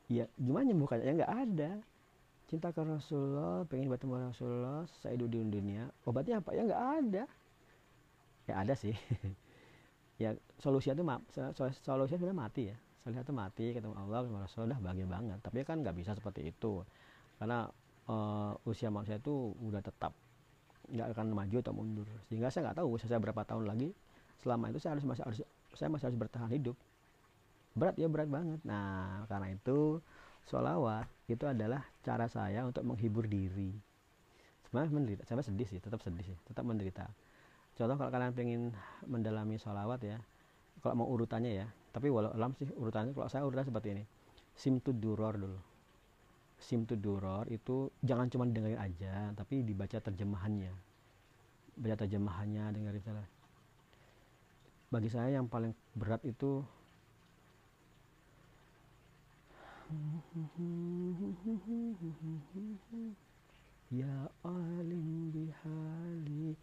Ya 0.09 0.25
gimana 0.37 0.69
nyembuhkannya 0.69 1.05
ya 1.05 1.13
nggak 1.25 1.33
ada. 1.49 1.71
Cinta 2.47 2.71
ke 2.73 2.79
Rasulullah 2.79 3.67
pengen 3.69 3.91
bertemu 3.91 4.33
Rasulullah 4.33 4.85
saya 5.01 5.13
hidup 5.13 5.29
di 5.29 5.45
dunia. 5.45 5.89
Obatnya 6.09 6.41
apa? 6.41 6.57
Ya 6.57 6.65
nggak 6.65 6.85
ada 7.01 7.23
ya 8.47 8.63
ada 8.63 8.73
sih. 8.73 8.95
Ya 10.17 10.33
solusinya 10.57 10.97
itu 10.97 11.05
solusinya 11.85 12.17
sebenarnya 12.17 12.41
mati 12.41 12.61
ya. 12.73 12.77
Solusinya 13.05 13.21
itu 13.21 13.35
mati 13.37 13.65
ketemu 13.69 13.93
Allah 13.93 14.25
ketemu 14.25 14.37
Rasulullah 14.41 14.79
bahagia 14.81 15.05
banget. 15.05 15.39
Tapi 15.45 15.57
kan 15.61 15.85
nggak 15.85 15.93
bisa 15.93 16.17
seperti 16.17 16.49
itu. 16.49 16.81
Karena 17.37 17.69
uh, 18.09 18.57
usia 18.65 18.89
manusia 18.89 19.21
itu 19.21 19.53
udah 19.61 19.77
tetap 19.77 20.17
nggak 20.89 21.13
akan 21.13 21.37
maju 21.37 21.57
atau 21.61 21.73
mundur. 21.77 22.09
Sehingga 22.25 22.49
saya 22.49 22.65
nggak 22.65 22.81
tahu 22.81 22.97
usia 22.97 23.07
saya 23.13 23.21
berapa 23.21 23.45
tahun 23.45 23.69
lagi. 23.69 23.93
Selama 24.41 24.73
itu 24.73 24.81
saya 24.81 24.97
harus 24.97 25.05
masih 25.05 25.21
harus 25.21 25.39
saya 25.77 25.89
masih 25.93 26.09
harus 26.09 26.17
bertahan 26.17 26.49
hidup. 26.49 26.73
Berat 27.77 27.93
ya 28.01 28.09
berat 28.09 28.29
banget. 28.33 28.57
Nah 28.65 29.21
karena 29.29 29.53
itu 29.53 30.01
sholawat 30.49 31.05
itu 31.29 31.45
adalah 31.45 31.85
cara 32.01 32.25
saya 32.25 32.65
untuk 32.65 32.81
menghibur 32.81 33.29
diri. 33.29 33.69
Sebenarnya 34.65 34.97
menderita 34.97 35.23
saya 35.29 35.45
sedih 35.45 35.69
sih 35.69 35.77
tetap 35.77 36.01
sedih 36.01 36.25
sih 36.25 36.37
tetap 36.49 36.65
menderita 36.65 37.05
contoh 37.77 37.95
kalau 37.95 38.11
kalian 38.11 38.33
pengen 38.33 38.61
mendalami 39.05 39.61
sholawat 39.61 40.01
ya 40.01 40.17
kalau 40.81 41.05
mau 41.05 41.07
urutannya 41.13 41.63
ya 41.63 41.67
tapi 41.93 42.09
walau 42.09 42.33
alam 42.33 42.51
sih 42.57 42.65
urutannya 42.73 43.13
kalau 43.13 43.29
saya 43.29 43.45
urutan 43.45 43.65
seperti 43.65 43.93
ini. 43.93 44.03
Simtud 44.57 44.97
duror 44.97 45.37
dulu. 45.37 45.61
Simtud 46.57 46.97
Duror 46.97 47.45
itu 47.53 47.93
jangan 48.01 48.33
cuma 48.33 48.49
dengerin 48.49 48.81
aja 48.81 49.29
tapi 49.37 49.61
dibaca 49.61 50.01
terjemahannya. 50.01 50.73
Baca 51.77 51.95
terjemahannya 52.01 52.73
dengerin 52.73 53.03
salah 53.05 53.27
bagi 54.87 55.11
saya 55.11 55.35
yang 55.35 55.51
paling 55.51 55.75
berat 55.99 56.23
itu 56.23 56.63
Ya 63.87 64.15
alim 64.43 65.31
bihali 65.31 66.55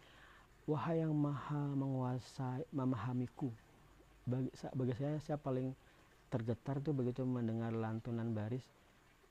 Wahai 0.65 1.05
yang 1.05 1.13
maha 1.13 1.77
menguasai 1.77 2.65
memahamiku. 2.73 3.53
Bagi, 4.25 4.49
bagi 4.49 4.93
saya 4.97 5.21
saya 5.21 5.37
paling 5.37 5.69
tergetar 6.33 6.81
tuh 6.81 6.97
begitu 6.97 7.21
mendengar 7.21 7.69
lantunan 7.69 8.33
baris 8.33 8.65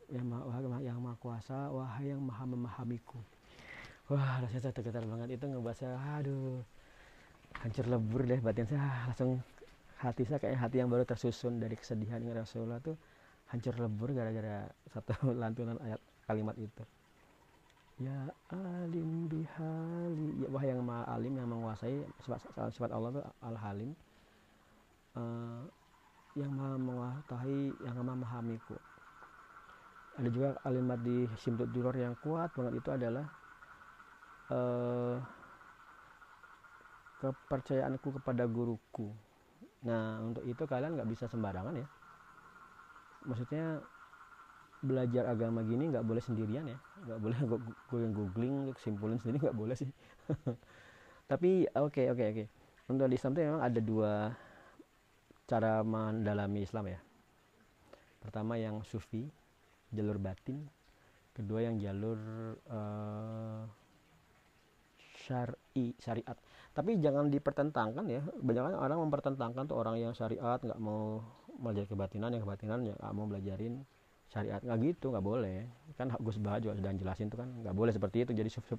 yang 0.07 0.31
maha, 0.31 0.79
yang 0.79 1.03
maha 1.03 1.19
kuasa 1.19 1.75
wahai 1.75 2.15
yang 2.15 2.23
maha 2.23 2.47
memahamiku. 2.47 3.19
Wah 4.15 4.39
rasanya 4.47 4.71
saya 4.71 4.75
tergetar 4.79 5.03
banget. 5.11 5.35
Itu 5.35 5.51
ngebaca 5.51 5.75
saya 5.75 5.99
aduh 6.23 6.63
hancur 7.59 7.87
lebur 7.91 8.23
deh 8.23 8.39
batin 8.39 8.71
saya. 8.71 9.11
Langsung 9.11 9.43
hati 9.99 10.23
saya 10.23 10.39
kayak 10.39 10.59
hati 10.61 10.87
yang 10.87 10.91
baru 10.93 11.03
tersusun 11.03 11.59
dari 11.59 11.75
kesedihan 11.75 12.23
dengan 12.23 12.47
Rasulullah 12.47 12.79
tuh 12.79 12.95
hancur 13.51 13.75
lebur 13.75 14.15
gara-gara 14.15 14.71
satu 14.93 15.31
lantunan 15.43 15.77
ayat 15.83 16.01
kalimat 16.31 16.57
itu 16.63 16.85
ya 17.95 18.27
alim 18.51 19.31
bihali 19.31 20.43
ya, 20.43 20.49
wahai 20.51 20.75
yang 20.75 20.83
maha 20.83 21.07
alim 21.15 21.39
yang 21.39 21.47
menguasai 21.47 22.03
sifat, 22.27 22.43
sifat 22.75 22.91
Allah 22.91 23.15
itu 23.15 23.23
al 23.39 23.55
halim 23.55 23.91
uh, 25.15 25.63
yang 26.35 26.51
maha 26.51 26.75
mengetahui 26.75 27.71
yang 27.87 27.95
maha 27.95 28.15
memahamiku. 28.19 28.77
Ada 30.15 30.29
juga 30.31 30.49
kalimat 30.63 30.99
di 31.03 31.27
Simtut 31.39 31.71
Duror 31.71 31.95
yang 31.95 32.15
kuat 32.23 32.51
banget 32.55 32.83
itu 32.83 32.91
adalah 32.91 33.27
uh, 34.51 35.19
kepercayaanku 37.23 38.19
kepada 38.19 38.47
guruku. 38.51 39.11
Nah 39.87 40.23
untuk 40.23 40.43
itu 40.47 40.63
kalian 40.67 40.99
nggak 40.99 41.11
bisa 41.15 41.31
sembarangan 41.31 41.79
ya. 41.79 41.87
Maksudnya 43.27 43.83
belajar 44.85 45.25
agama 45.33 45.65
gini 45.65 45.89
nggak 45.89 46.05
boleh 46.05 46.21
sendirian 46.21 46.69
ya. 46.69 46.79
Nggak 47.09 47.19
boleh 47.25 47.39
gue 47.91 47.99
yang 47.99 48.13
googling 48.13 48.55
simpulin 48.85 49.17
sendiri 49.17 49.41
nggak 49.49 49.57
boleh 49.57 49.77
sih. 49.77 49.89
Tapi 51.31 51.65
oke 51.73 51.89
okay, 51.91 52.07
oke 52.13 52.21
okay, 52.21 52.27
oke. 52.31 52.45
Okay. 52.45 52.47
untuk 52.85 53.09
di 53.09 53.17
Islam 53.17 53.33
itu 53.33 53.41
memang 53.49 53.65
ada 53.65 53.81
dua 53.81 54.13
cara 55.49 55.81
mendalami 55.81 56.61
Islam 56.61 56.85
ya. 56.93 57.01
Pertama 58.21 58.61
yang 58.61 58.85
sufi 58.85 59.25
jalur 59.89 60.21
batin. 60.21 60.61
Kedua 61.35 61.67
yang 61.67 61.81
jalur 61.83 62.19
uh, 62.71 63.67
syari 65.25 65.97
syariat. 65.99 66.37
Tapi 66.77 67.01
jangan 67.01 67.33
dipertentangkan 67.33 68.05
ya. 68.07 68.23
Banyak 68.23 68.77
orang 68.77 69.01
mempertentangkan 69.09 69.65
tuh 69.67 69.81
orang 69.81 69.99
yang 69.99 70.13
syariat 70.13 70.61
nggak 70.61 70.79
mau 70.79 71.25
belajar 71.59 71.87
kebatinan 71.87 72.35
yang 72.35 72.43
kebatinan 72.43 72.79
ya 72.83 72.95
nggak 72.99 73.15
mau 73.15 73.27
belajarin 73.31 73.75
syariat. 74.35 74.61
Nggak 74.67 74.79
gitu 74.83 75.07
nggak 75.15 75.25
boleh. 75.25 75.59
Kan 75.95 76.11
Gus 76.19 76.39
Bah 76.43 76.59
juga 76.59 76.75
sudah 76.75 76.91
jelasin 76.91 77.31
tuh 77.31 77.39
kan 77.43 77.49
nggak 77.63 77.75
boleh 77.79 77.93
seperti 77.95 78.27
itu. 78.27 78.33
Jadi 78.35 78.51
sufi, 78.51 78.75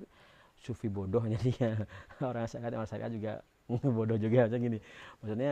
sufi 0.59 0.87
bodoh 0.91 1.23
jadi 1.39 1.49
ya 1.55 1.71
orang 2.19 2.45
syariat 2.51 2.75
orang 2.75 2.89
syariat 2.91 3.11
juga 3.11 3.33
bodoh 3.97 4.19
juga. 4.19 4.51
Macam 4.51 4.59
gini 4.59 4.79
maksudnya 5.23 5.51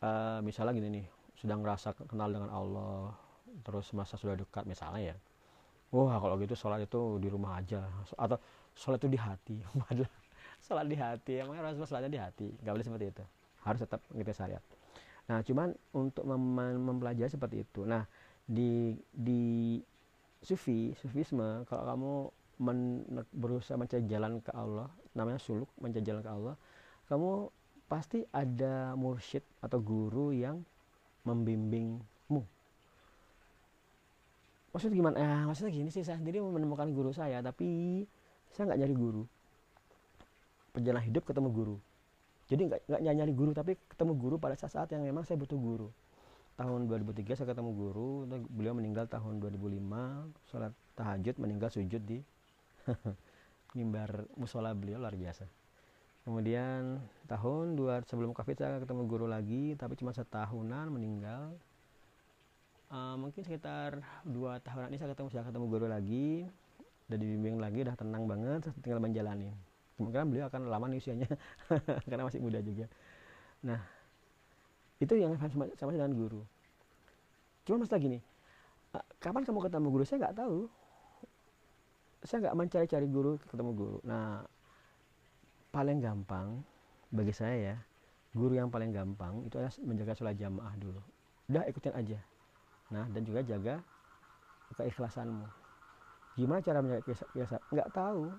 uh, 0.00 0.40
misalnya 0.40 0.72
gini 0.72 0.88
nih 1.02 1.06
sudah 1.36 1.56
ngerasa 1.60 1.88
kenal 2.08 2.32
dengan 2.32 2.48
Allah 2.48 3.12
terus 3.64 3.92
masa 3.92 4.16
sudah 4.16 4.36
dekat 4.36 4.68
misalnya 4.68 5.12
ya 5.12 5.16
wah 5.94 6.18
kalau 6.20 6.36
gitu 6.40 6.54
sholat 6.58 6.84
itu 6.84 7.20
di 7.22 7.28
rumah 7.30 7.60
aja. 7.60 7.86
Atau 8.18 8.40
sholat 8.74 8.98
itu 9.02 9.08
di 9.12 9.20
hati. 9.20 9.56
Sholat 10.66 10.88
di 10.88 10.96
hati 10.98 11.38
emangnya 11.38 11.62
harus 11.62 11.78
sholatnya 11.84 12.10
di 12.10 12.18
hati? 12.18 12.48
Nggak 12.64 12.72
boleh 12.74 12.86
seperti 12.86 13.06
itu. 13.12 13.24
Harus 13.62 13.80
tetap 13.86 14.00
gitu 14.10 14.32
syariat. 14.34 14.62
Nah 15.30 15.38
cuman 15.42 15.68
untuk 15.94 16.24
mem 16.26 16.42
mempelajari 16.82 17.30
seperti 17.30 17.62
itu. 17.62 17.86
Nah 17.86 18.02
di 18.46 18.94
di 19.10 19.42
sufi 20.38 20.94
sufisme 20.94 21.66
kalau 21.66 21.84
kamu 21.90 22.12
men, 22.62 22.78
berusaha 23.34 23.74
mencari 23.74 24.06
jalan 24.06 24.38
ke 24.38 24.54
Allah 24.54 24.86
namanya 25.18 25.42
suluk 25.42 25.66
mencari 25.82 26.06
jalan 26.06 26.22
ke 26.22 26.30
Allah 26.30 26.54
kamu 27.10 27.50
pasti 27.90 28.22
ada 28.30 28.94
mursyid 28.98 29.42
atau 29.62 29.78
guru 29.78 30.34
yang 30.34 30.62
membimbingmu. 31.22 32.42
Maksudnya 34.74 34.94
gimana? 34.94 35.14
Eh, 35.18 35.42
maksudnya 35.46 35.70
gini 35.70 35.90
sih 35.90 36.02
saya 36.02 36.18
sendiri 36.18 36.42
menemukan 36.42 36.90
guru 36.90 37.14
saya 37.14 37.42
tapi 37.42 38.02
saya 38.50 38.70
nggak 38.70 38.80
nyari 38.82 38.94
guru. 38.94 39.22
Perjalanan 40.74 41.06
hidup 41.06 41.22
ketemu 41.26 41.48
guru. 41.54 41.76
Jadi 42.50 42.62
nggak 42.70 42.80
nggak 42.90 43.14
nyari 43.22 43.32
guru 43.34 43.50
tapi 43.54 43.78
ketemu 43.90 44.12
guru 44.18 44.36
pada 44.38 44.54
saat-saat 44.58 44.90
yang 44.94 45.02
memang 45.02 45.22
saya 45.26 45.38
butuh 45.38 45.58
guru 45.58 45.90
tahun 46.56 46.88
2003 46.88 47.36
saya 47.36 47.52
ketemu 47.52 47.70
guru 47.76 48.24
beliau 48.48 48.72
meninggal 48.72 49.04
tahun 49.12 49.44
2005 49.44 49.76
sholat 50.48 50.72
tahajud 50.96 51.36
meninggal 51.36 51.68
sujud 51.68 52.00
di 52.00 52.24
mimbar 53.76 54.24
musola 54.40 54.72
beliau 54.72 54.96
luar 54.96 55.12
biasa. 55.12 55.44
Kemudian 56.26 56.98
tahun 57.30 57.78
dua 57.78 58.02
sebelum 58.02 58.34
covid 58.34 58.58
saya 58.58 58.82
ketemu 58.82 59.06
guru 59.06 59.30
lagi 59.30 59.76
tapi 59.78 59.94
cuma 59.94 60.10
setahunan 60.16 60.90
meninggal. 60.90 61.54
Uh, 62.86 63.18
mungkin 63.18 63.42
sekitar 63.42 64.00
dua 64.24 64.58
tahunan 64.62 64.94
ini 64.94 64.98
saya 64.98 65.12
ketemu 65.12 65.28
saya 65.30 65.44
ketemu 65.46 65.66
guru 65.70 65.86
lagi 65.90 66.46
udah 67.06 67.18
dibimbing 67.18 67.58
lagi 67.58 67.82
udah 67.86 67.94
tenang 67.94 68.24
banget 68.26 68.66
tinggal 68.80 68.98
menjalani. 68.98 69.52
Kemungkinan 70.00 70.26
beliau 70.32 70.46
akan 70.48 70.66
lama 70.66 70.86
nih 70.88 70.98
usianya 70.98 71.28
karena 72.10 72.24
masih 72.26 72.40
muda 72.40 72.58
juga. 72.64 72.88
Nah 73.62 73.95
itu 74.96 75.14
yang 75.16 75.36
sama, 75.36 75.68
sama 75.76 75.90
dengan 75.92 76.12
guru. 76.16 76.40
Cuma 77.66 77.82
masalah 77.84 78.00
gini 78.00 78.18
uh, 78.96 79.04
kapan 79.20 79.42
kamu 79.44 79.60
ketemu 79.68 79.88
guru? 79.92 80.04
Saya 80.06 80.18
nggak 80.24 80.36
tahu. 80.36 80.58
Saya 82.24 82.38
nggak 82.48 82.56
mencari-cari 82.56 83.06
guru 83.06 83.32
ketemu 83.44 83.70
guru. 83.76 83.98
Nah 84.02 84.42
paling 85.70 86.00
gampang 86.00 86.64
bagi 87.12 87.34
saya 87.36 87.56
ya 87.74 87.76
guru 88.32 88.56
yang 88.56 88.72
paling 88.72 88.92
gampang 88.92 89.44
itu 89.44 89.60
adalah 89.60 89.72
menjaga 89.84 90.12
sholat 90.16 90.36
jamaah 90.36 90.74
dulu. 90.80 91.00
Udah 91.52 91.64
ikutin 91.68 91.94
aja. 91.94 92.18
Nah 92.92 93.04
dan 93.12 93.22
juga 93.22 93.40
jaga 93.44 93.74
keikhlasanmu. 94.76 95.46
Gimana 96.36 96.60
cara 96.64 96.78
menjaga 96.80 97.02
keikhlasan? 97.04 97.60
Nggak 97.72 97.88
tahu. 97.92 98.32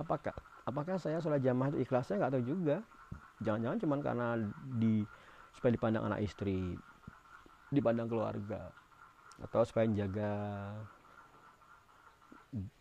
Apakah 0.00 0.34
apakah 0.64 0.96
saya 0.96 1.20
sholat 1.20 1.44
jamaah 1.44 1.70
itu 1.72 1.84
ikhlas? 1.84 2.08
Saya 2.08 2.26
nggak 2.26 2.32
tahu 2.40 2.44
juga. 2.44 2.76
Jangan-jangan 3.42 3.78
cuman 3.82 3.98
karena 4.02 4.28
di 4.78 5.02
supaya 5.56 5.70
dipandang 5.74 6.04
anak 6.08 6.20
istri 6.24 6.76
dipandang 7.72 8.08
keluarga 8.08 8.68
atau 9.40 9.64
supaya 9.64 9.88
menjaga 9.88 10.30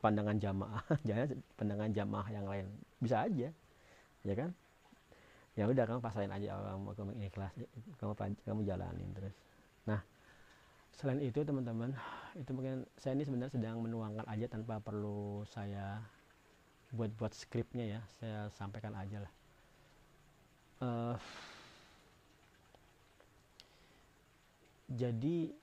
pandangan 0.04 0.36
jamaah 0.36 0.84
jangan 1.08 1.28
pandangan 1.56 1.90
jamaah 1.96 2.28
yang 2.28 2.46
lain. 2.46 2.68
Bisa 3.00 3.24
aja 3.24 3.50
ya 4.22 4.34
kan? 4.36 4.52
Ya 5.56 5.68
udah 5.68 5.84
kamu 5.84 6.00
pasain 6.00 6.32
aja 6.32 6.56
kamu 6.56 6.96
kamu 6.96 7.12
ikhlas 7.28 7.52
kamu 8.00 8.14
kamu 8.44 8.62
jalanin 8.68 9.10
terus. 9.16 9.36
Nah 9.88 10.00
selain 10.92 11.24
itu 11.24 11.40
teman-teman 11.42 11.96
itu 12.36 12.52
mungkin 12.52 12.84
saya 13.00 13.16
ini 13.16 13.24
sebenarnya 13.24 13.56
sedang 13.56 13.80
menuangkan 13.80 14.28
aja 14.28 14.46
tanpa 14.52 14.84
perlu 14.84 15.48
saya 15.48 16.04
buat 16.92 17.12
buat 17.16 17.32
skripnya 17.32 18.00
ya. 18.00 18.02
Saya 18.20 18.52
sampaikan 18.52 18.92
aja 18.96 19.24
lah. 19.24 19.34
Uh, 20.82 21.16
jadi 24.92 25.56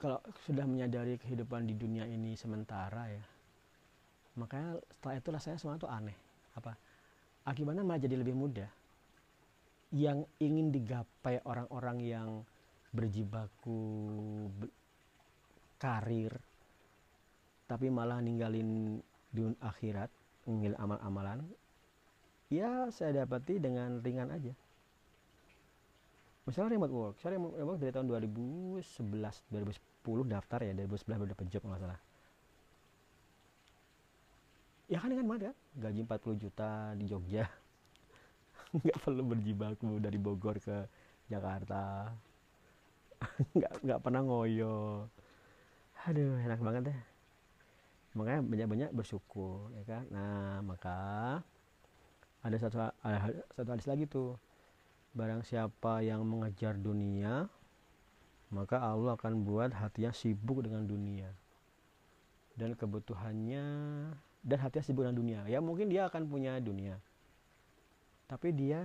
kalau 0.00 0.20
sudah 0.48 0.64
menyadari 0.64 1.20
kehidupan 1.20 1.68
di 1.68 1.76
dunia 1.76 2.08
ini 2.08 2.32
sementara 2.32 3.12
ya 3.12 3.24
makanya 4.38 4.80
setelah 4.96 5.16
itulah 5.20 5.40
saya 5.42 5.56
semua 5.60 5.76
itu 5.76 5.84
aneh. 5.90 6.16
Apa? 6.56 6.72
Akibatnya 7.44 7.84
malah 7.84 8.00
jadi 8.00 8.16
lebih 8.16 8.32
mudah. 8.32 8.70
Yang 9.90 10.24
ingin 10.38 10.70
digapai 10.70 11.42
orang-orang 11.42 11.98
yang 12.00 12.28
berjibaku 12.94 13.78
karir 15.80 16.34
tapi 17.70 17.86
malah 17.86 18.18
ninggalin 18.18 18.98
dunia 19.30 19.54
akhirat 19.62 20.10
ninggalin 20.50 20.74
amal-amalan 20.74 21.38
ya 22.50 22.90
saya 22.90 23.22
dapati 23.22 23.62
dengan 23.62 24.02
ringan 24.02 24.34
aja 24.34 24.50
misalnya 26.50 26.74
remote 26.74 26.94
work. 26.94 27.14
Saya 27.22 27.38
remote 27.38 27.54
work 27.54 27.78
dari 27.78 27.94
tahun 27.94 28.06
2011 28.10 28.82
2010 29.54 30.34
daftar 30.34 30.58
ya 30.66 30.72
2011 30.74 31.06
baru 31.14 31.30
dapat 31.30 31.46
job 31.46 31.62
nggak 31.62 31.82
salah. 31.86 32.00
Ya 34.90 34.98
kan 34.98 35.14
kan 35.14 35.22
banget 35.22 35.42
kan? 35.54 35.56
Gaji 35.78 36.00
40 36.02 36.42
juta 36.42 36.70
di 36.98 37.04
Jogja. 37.06 37.46
Nggak 38.74 38.98
perlu 39.06 39.22
berjibaku 39.22 40.02
dari 40.02 40.18
Bogor 40.18 40.58
ke 40.58 40.90
Jakarta. 41.30 42.10
Nggak 43.54 43.72
nggak 43.86 44.00
pernah 44.02 44.22
ngoyo. 44.26 45.06
Aduh 46.10 46.34
enak 46.42 46.58
banget 46.58 46.90
deh. 46.90 47.00
Makanya 48.18 48.42
banyak-banyak 48.42 48.90
bersyukur 48.90 49.70
ya 49.78 49.86
kan? 49.86 50.02
Nah 50.10 50.58
maka 50.66 50.98
ada 52.42 52.56
satu 52.58 52.82
ada 52.82 53.30
satu 53.54 53.70
hadis 53.70 53.86
lagi 53.86 54.10
tuh 54.10 54.34
Barang 55.10 55.42
siapa 55.42 56.06
yang 56.06 56.22
mengejar 56.22 56.78
dunia, 56.78 57.50
maka 58.54 58.78
Allah 58.78 59.18
akan 59.18 59.42
buat 59.42 59.74
hatinya 59.74 60.14
sibuk 60.14 60.62
dengan 60.62 60.86
dunia. 60.86 61.30
Dan 62.54 62.78
kebutuhannya 62.78 63.64
dan 64.40 64.58
hatinya 64.58 64.84
sibuk 64.84 65.02
dengan 65.06 65.18
dunia. 65.18 65.40
Ya 65.50 65.58
mungkin 65.58 65.90
dia 65.90 66.06
akan 66.06 66.30
punya 66.30 66.58
dunia. 66.62 66.98
Tapi 68.30 68.54
dia 68.54 68.82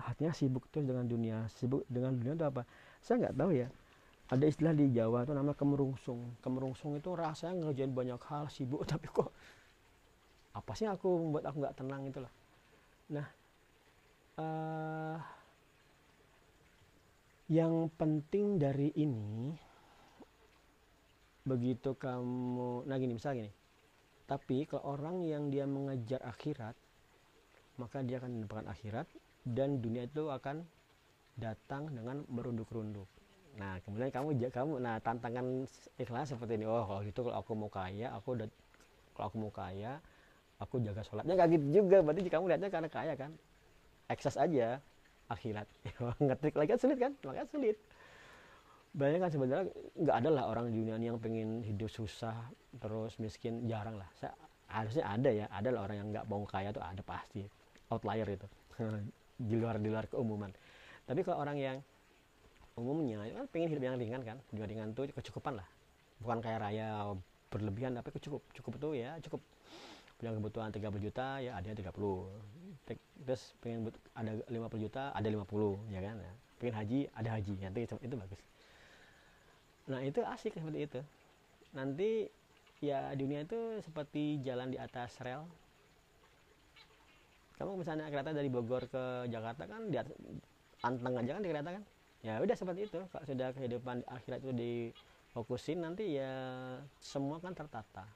hatinya 0.00 0.32
sibuk 0.32 0.64
terus 0.72 0.88
dengan 0.88 1.04
dunia. 1.04 1.44
Sibuk 1.52 1.84
dengan 1.92 2.16
dunia 2.16 2.32
itu 2.32 2.46
apa? 2.48 2.64
Saya 3.04 3.28
nggak 3.28 3.36
tahu 3.36 3.50
ya. 3.52 3.68
Ada 4.32 4.44
istilah 4.48 4.72
di 4.72 4.88
Jawa 4.96 5.28
itu 5.28 5.36
nama 5.36 5.52
kemerungsung. 5.52 6.40
Kemerungsung 6.40 6.96
itu 6.96 7.12
rasanya 7.12 7.68
ngerjain 7.68 7.92
banyak 7.92 8.20
hal 8.32 8.48
sibuk 8.48 8.84
tapi 8.90 9.12
kok 9.12 9.28
apa 10.52 10.72
sih 10.76 10.84
aku 10.84 11.08
membuat 11.08 11.52
aku 11.52 11.56
nggak 11.60 11.76
tenang 11.76 12.02
itulah. 12.08 12.32
Nah, 13.12 13.28
uh, 14.38 15.16
yang 17.52 17.90
penting 17.98 18.56
dari 18.56 18.94
ini 18.96 19.52
begitu 21.42 21.98
kamu 21.98 22.86
nah 22.86 22.96
gini 22.96 23.18
misalnya 23.18 23.44
gini 23.44 23.52
tapi 24.30 24.64
kalau 24.64 24.96
orang 24.96 25.26
yang 25.26 25.50
dia 25.50 25.66
mengejar 25.66 26.22
akhirat 26.22 26.78
maka 27.76 28.00
dia 28.00 28.22
akan 28.22 28.40
mendapatkan 28.40 28.68
akhirat 28.70 29.06
dan 29.42 29.82
dunia 29.82 30.06
itu 30.06 30.30
akan 30.30 30.62
datang 31.34 31.90
dengan 31.90 32.22
merunduk-runduk. 32.28 33.08
Nah 33.58 33.80
kemudian 33.84 34.12
kamu 34.12 34.48
kamu 34.48 34.72
nah 34.80 34.96
tantangan 35.00 35.66
ikhlas 35.98 36.32
seperti 36.32 36.60
ini 36.60 36.66
oh 36.68 36.84
kalau 36.84 37.00
gitu 37.04 37.20
kalau 37.26 37.36
aku 37.36 37.52
mau 37.56 37.70
kaya 37.72 38.12
aku 38.12 38.38
udah 38.38 38.48
kalau 39.12 39.26
aku 39.28 39.36
mau 39.40 39.52
kaya 39.52 39.98
aku 40.60 40.80
jaga 40.80 41.02
sholatnya. 41.04 41.34
Nggak 41.34 41.48
gitu 41.58 41.66
juga 41.82 41.96
berarti 42.00 42.30
kamu 42.30 42.44
lihatnya 42.54 42.70
karena 42.70 42.88
kaya 42.88 43.14
kan 43.18 43.30
ekses 44.12 44.36
aja. 44.36 44.78
Akhirat. 45.32 45.64
Ngetik 46.24 46.54
lagi 46.54 46.68
kan 46.76 46.80
sulit 46.80 46.98
kan? 47.00 47.12
Makanya 47.24 47.48
sulit. 47.48 47.76
Banyak 48.92 49.18
kan 49.24 49.30
sebenarnya 49.32 49.64
nggak 49.96 50.16
ada 50.20 50.28
lah 50.28 50.44
orang 50.52 50.68
di 50.68 50.76
dunia 50.76 51.00
ini 51.00 51.08
yang 51.08 51.16
pengen 51.16 51.64
hidup 51.64 51.88
susah 51.88 52.36
terus 52.76 53.16
miskin 53.16 53.64
jarang 53.64 53.96
lah. 53.96 54.08
Saya 54.20 54.36
harusnya 54.68 55.08
ada 55.08 55.30
ya. 55.32 55.46
Ada 55.48 55.68
lah 55.72 55.80
orang 55.88 55.96
yang 55.96 56.08
nggak 56.12 56.26
mau 56.28 56.44
kaya 56.44 56.68
tuh 56.70 56.84
ada 56.84 57.00
pasti. 57.00 57.48
Outlier 57.88 58.28
itu. 58.28 58.46
Di 59.42 59.56
luar 59.58 59.80
di 59.80 59.90
luar 59.90 60.06
keumuman. 60.06 60.52
Tapi 61.02 61.24
kalau 61.26 61.42
orang 61.42 61.58
yang 61.58 61.76
umumnya 62.78 63.26
kan 63.26 63.48
pengen 63.50 63.74
hidup 63.74 63.82
yang 63.82 63.96
ringan 63.98 64.22
kan 64.22 64.36
hidup 64.54 64.70
ringan 64.70 64.94
tuh 64.94 65.08
kecukupan 65.10 65.58
lah. 65.58 65.66
Bukan 66.22 66.38
kayak 66.38 66.62
raya 66.62 67.16
berlebihan 67.52 67.92
tapi 67.92 68.08
cukup 68.16 68.40
cukup 68.56 68.72
tuh 68.80 68.96
ya 68.96 69.20
cukup 69.20 69.44
punya 70.22 70.38
kebutuhan 70.38 70.70
30 70.70 71.02
juta 71.02 71.42
ya 71.42 71.58
ada 71.58 71.74
30 71.74 71.90
terus 73.26 73.42
pengen 73.58 73.90
ada 74.14 74.38
50 74.46 74.84
juta 74.86 75.10
ada 75.10 75.26
50 75.26 75.90
ya 75.90 75.98
kan? 75.98 76.16
Ya. 76.22 76.32
pengen 76.62 76.74
haji 76.78 76.98
ada 77.10 77.28
haji. 77.34 77.54
Nanti 77.58 77.80
itu, 77.90 77.94
itu 77.98 78.14
bagus. 78.14 78.40
Nah 79.90 79.98
itu 80.06 80.22
asik 80.22 80.54
seperti 80.54 80.78
itu. 80.86 81.00
Nanti 81.74 82.30
ya 82.78 83.10
dunia 83.18 83.42
itu 83.42 83.82
seperti 83.82 84.38
jalan 84.46 84.70
di 84.70 84.78
atas 84.78 85.18
rel. 85.26 85.42
Kamu 87.58 87.82
misalnya 87.82 88.06
kereta 88.06 88.30
dari 88.30 88.46
Bogor 88.46 88.86
ke 88.86 89.26
Jakarta 89.26 89.66
kan 89.66 89.90
di 89.90 89.98
atas, 89.98 90.14
anteng 90.86 91.18
aja 91.18 91.34
kan 91.34 91.42
di 91.42 91.50
kereta 91.50 91.70
kan? 91.74 91.82
Ya 92.22 92.38
udah 92.38 92.54
seperti 92.54 92.86
itu. 92.86 92.98
Kalau 93.10 93.26
sudah 93.26 93.50
kehidupan 93.58 94.06
akhirat 94.06 94.38
itu 94.46 94.54
difokusin 94.54 95.82
nanti 95.82 96.14
ya 96.14 96.30
semua 97.02 97.42
kan 97.42 97.58
tertata 97.58 98.06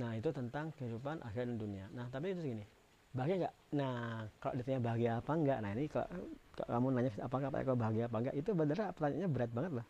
nah 0.00 0.16
itu 0.16 0.32
tentang 0.32 0.72
kehidupan 0.80 1.20
akhirat 1.20 1.46
dan 1.52 1.58
dunia. 1.60 1.84
Nah 1.92 2.08
tapi 2.08 2.32
itu 2.32 2.40
segini. 2.40 2.64
Bahagia 3.12 3.36
nggak? 3.44 3.54
Nah 3.76 4.24
kalau 4.40 4.54
ditanya 4.56 4.80
bahagia 4.80 5.10
apa 5.20 5.32
enggak 5.36 5.58
nah 5.60 5.70
ini 5.76 5.84
kalau, 5.92 6.08
kalau 6.56 6.68
kamu 6.72 6.86
nanya 6.96 7.10
apakah 7.20 7.46
apa 7.52 7.74
bahagia 7.76 8.04
apa 8.08 8.16
enggak 8.16 8.34
itu 8.40 8.50
bener 8.56 8.76
pertanyaannya 8.96 9.28
berat 9.28 9.50
banget 9.52 9.72
lah. 9.82 9.86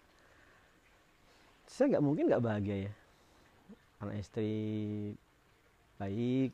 Saya 1.70 1.86
nggak 1.94 2.04
mungkin 2.04 2.24
nggak 2.26 2.42
bahagia 2.42 2.76
ya. 2.90 2.92
Anak 4.02 4.16
istri 4.18 4.52
baik 6.02 6.50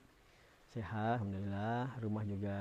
sehat 0.76 1.24
alhamdulillah. 1.24 1.96
Rumah 2.04 2.24
juga 2.28 2.56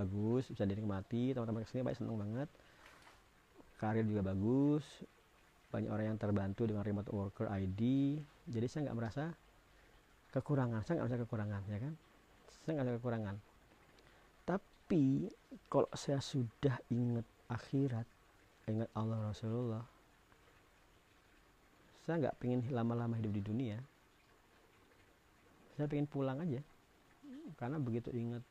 bagus 0.00 0.48
bisa 0.48 0.64
dinikmati. 0.64 1.36
Teman-teman 1.36 1.62
ke 1.62 1.68
sini 1.68 1.84
baik 1.84 2.00
seneng 2.00 2.16
banget. 2.16 2.48
Karir 3.76 4.08
juga 4.08 4.24
bagus. 4.24 4.86
Banyak 5.68 5.90
orang 5.92 6.06
yang 6.16 6.18
terbantu 6.18 6.64
dengan 6.66 6.82
remote 6.82 7.12
worker 7.12 7.46
ID 7.52 8.16
jadi 8.50 8.66
saya 8.66 8.90
nggak 8.90 8.98
merasa 8.98 9.24
kekurangan. 10.32 10.80
Saya 10.86 11.00
nggak 11.00 11.06
merasa 11.06 11.22
kekurangan 11.26 11.60
ya 11.66 11.78
kan? 11.78 11.94
Saya 12.62 12.70
nggak 12.76 12.86
ada 12.86 12.94
kekurangan. 12.98 13.36
Tapi 14.46 15.04
kalau 15.70 15.88
saya 15.94 16.18
sudah 16.22 16.76
ingat 16.90 17.26
akhirat 17.50 18.06
ingat 18.70 18.86
Allah 18.94 19.18
Rasulullah 19.34 19.82
saya 22.06 22.26
nggak 22.26 22.42
pengen 22.42 22.60
lama-lama 22.74 23.14
hidup 23.14 23.30
di 23.30 23.42
dunia. 23.44 23.78
Saya 25.78 25.86
pengen 25.86 26.10
pulang 26.10 26.42
aja. 26.42 26.58
Karena 27.54 27.78
begitu 27.78 28.10
ingat 28.10 28.42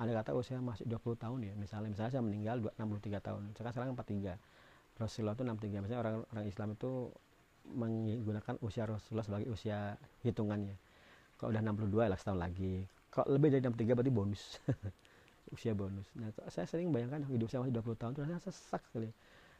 ada 0.00 0.12
kata 0.16 0.32
usia 0.32 0.56
masih 0.56 0.88
20 0.88 1.12
tahun 1.20 1.38
ya. 1.44 1.52
Misalnya 1.60 1.92
misalnya 1.92 2.12
saya 2.16 2.24
meninggal 2.24 2.72
63 2.72 3.20
tahun. 3.20 3.42
Sekarang 3.52 3.74
sekarang 3.76 3.92
43 4.00 4.40
Rasulullah 4.96 5.36
itu 5.36 5.44
63 5.44 5.84
misalnya 5.84 6.00
orang 6.00 6.16
orang 6.32 6.46
Islam 6.48 6.68
itu 6.72 7.12
menggunakan 7.66 8.58
usia 8.62 8.84
Rasulullah 8.84 9.26
sebagai 9.26 9.48
usia 9.50 9.94
hitungannya. 10.26 10.74
Kalau 11.38 11.50
udah 11.50 11.62
62 11.62 12.10
lah 12.10 12.18
setahun 12.18 12.40
lagi. 12.40 12.86
Kalau 13.10 13.34
lebih 13.34 13.52
dari 13.52 13.62
63 13.66 13.98
berarti 13.98 14.12
bonus. 14.14 14.42
Usia 15.54 15.76
bonus. 15.76 16.08
Nah 16.16 16.32
saya 16.48 16.64
sering 16.64 16.88
bayangkan 16.88 17.20
hidup 17.28 17.50
saya 17.52 17.60
masih 17.60 17.76
20 17.76 18.00
tahun 18.00 18.12
rasanya 18.24 18.40
sesak 18.40 18.80
sekali. 18.88 19.12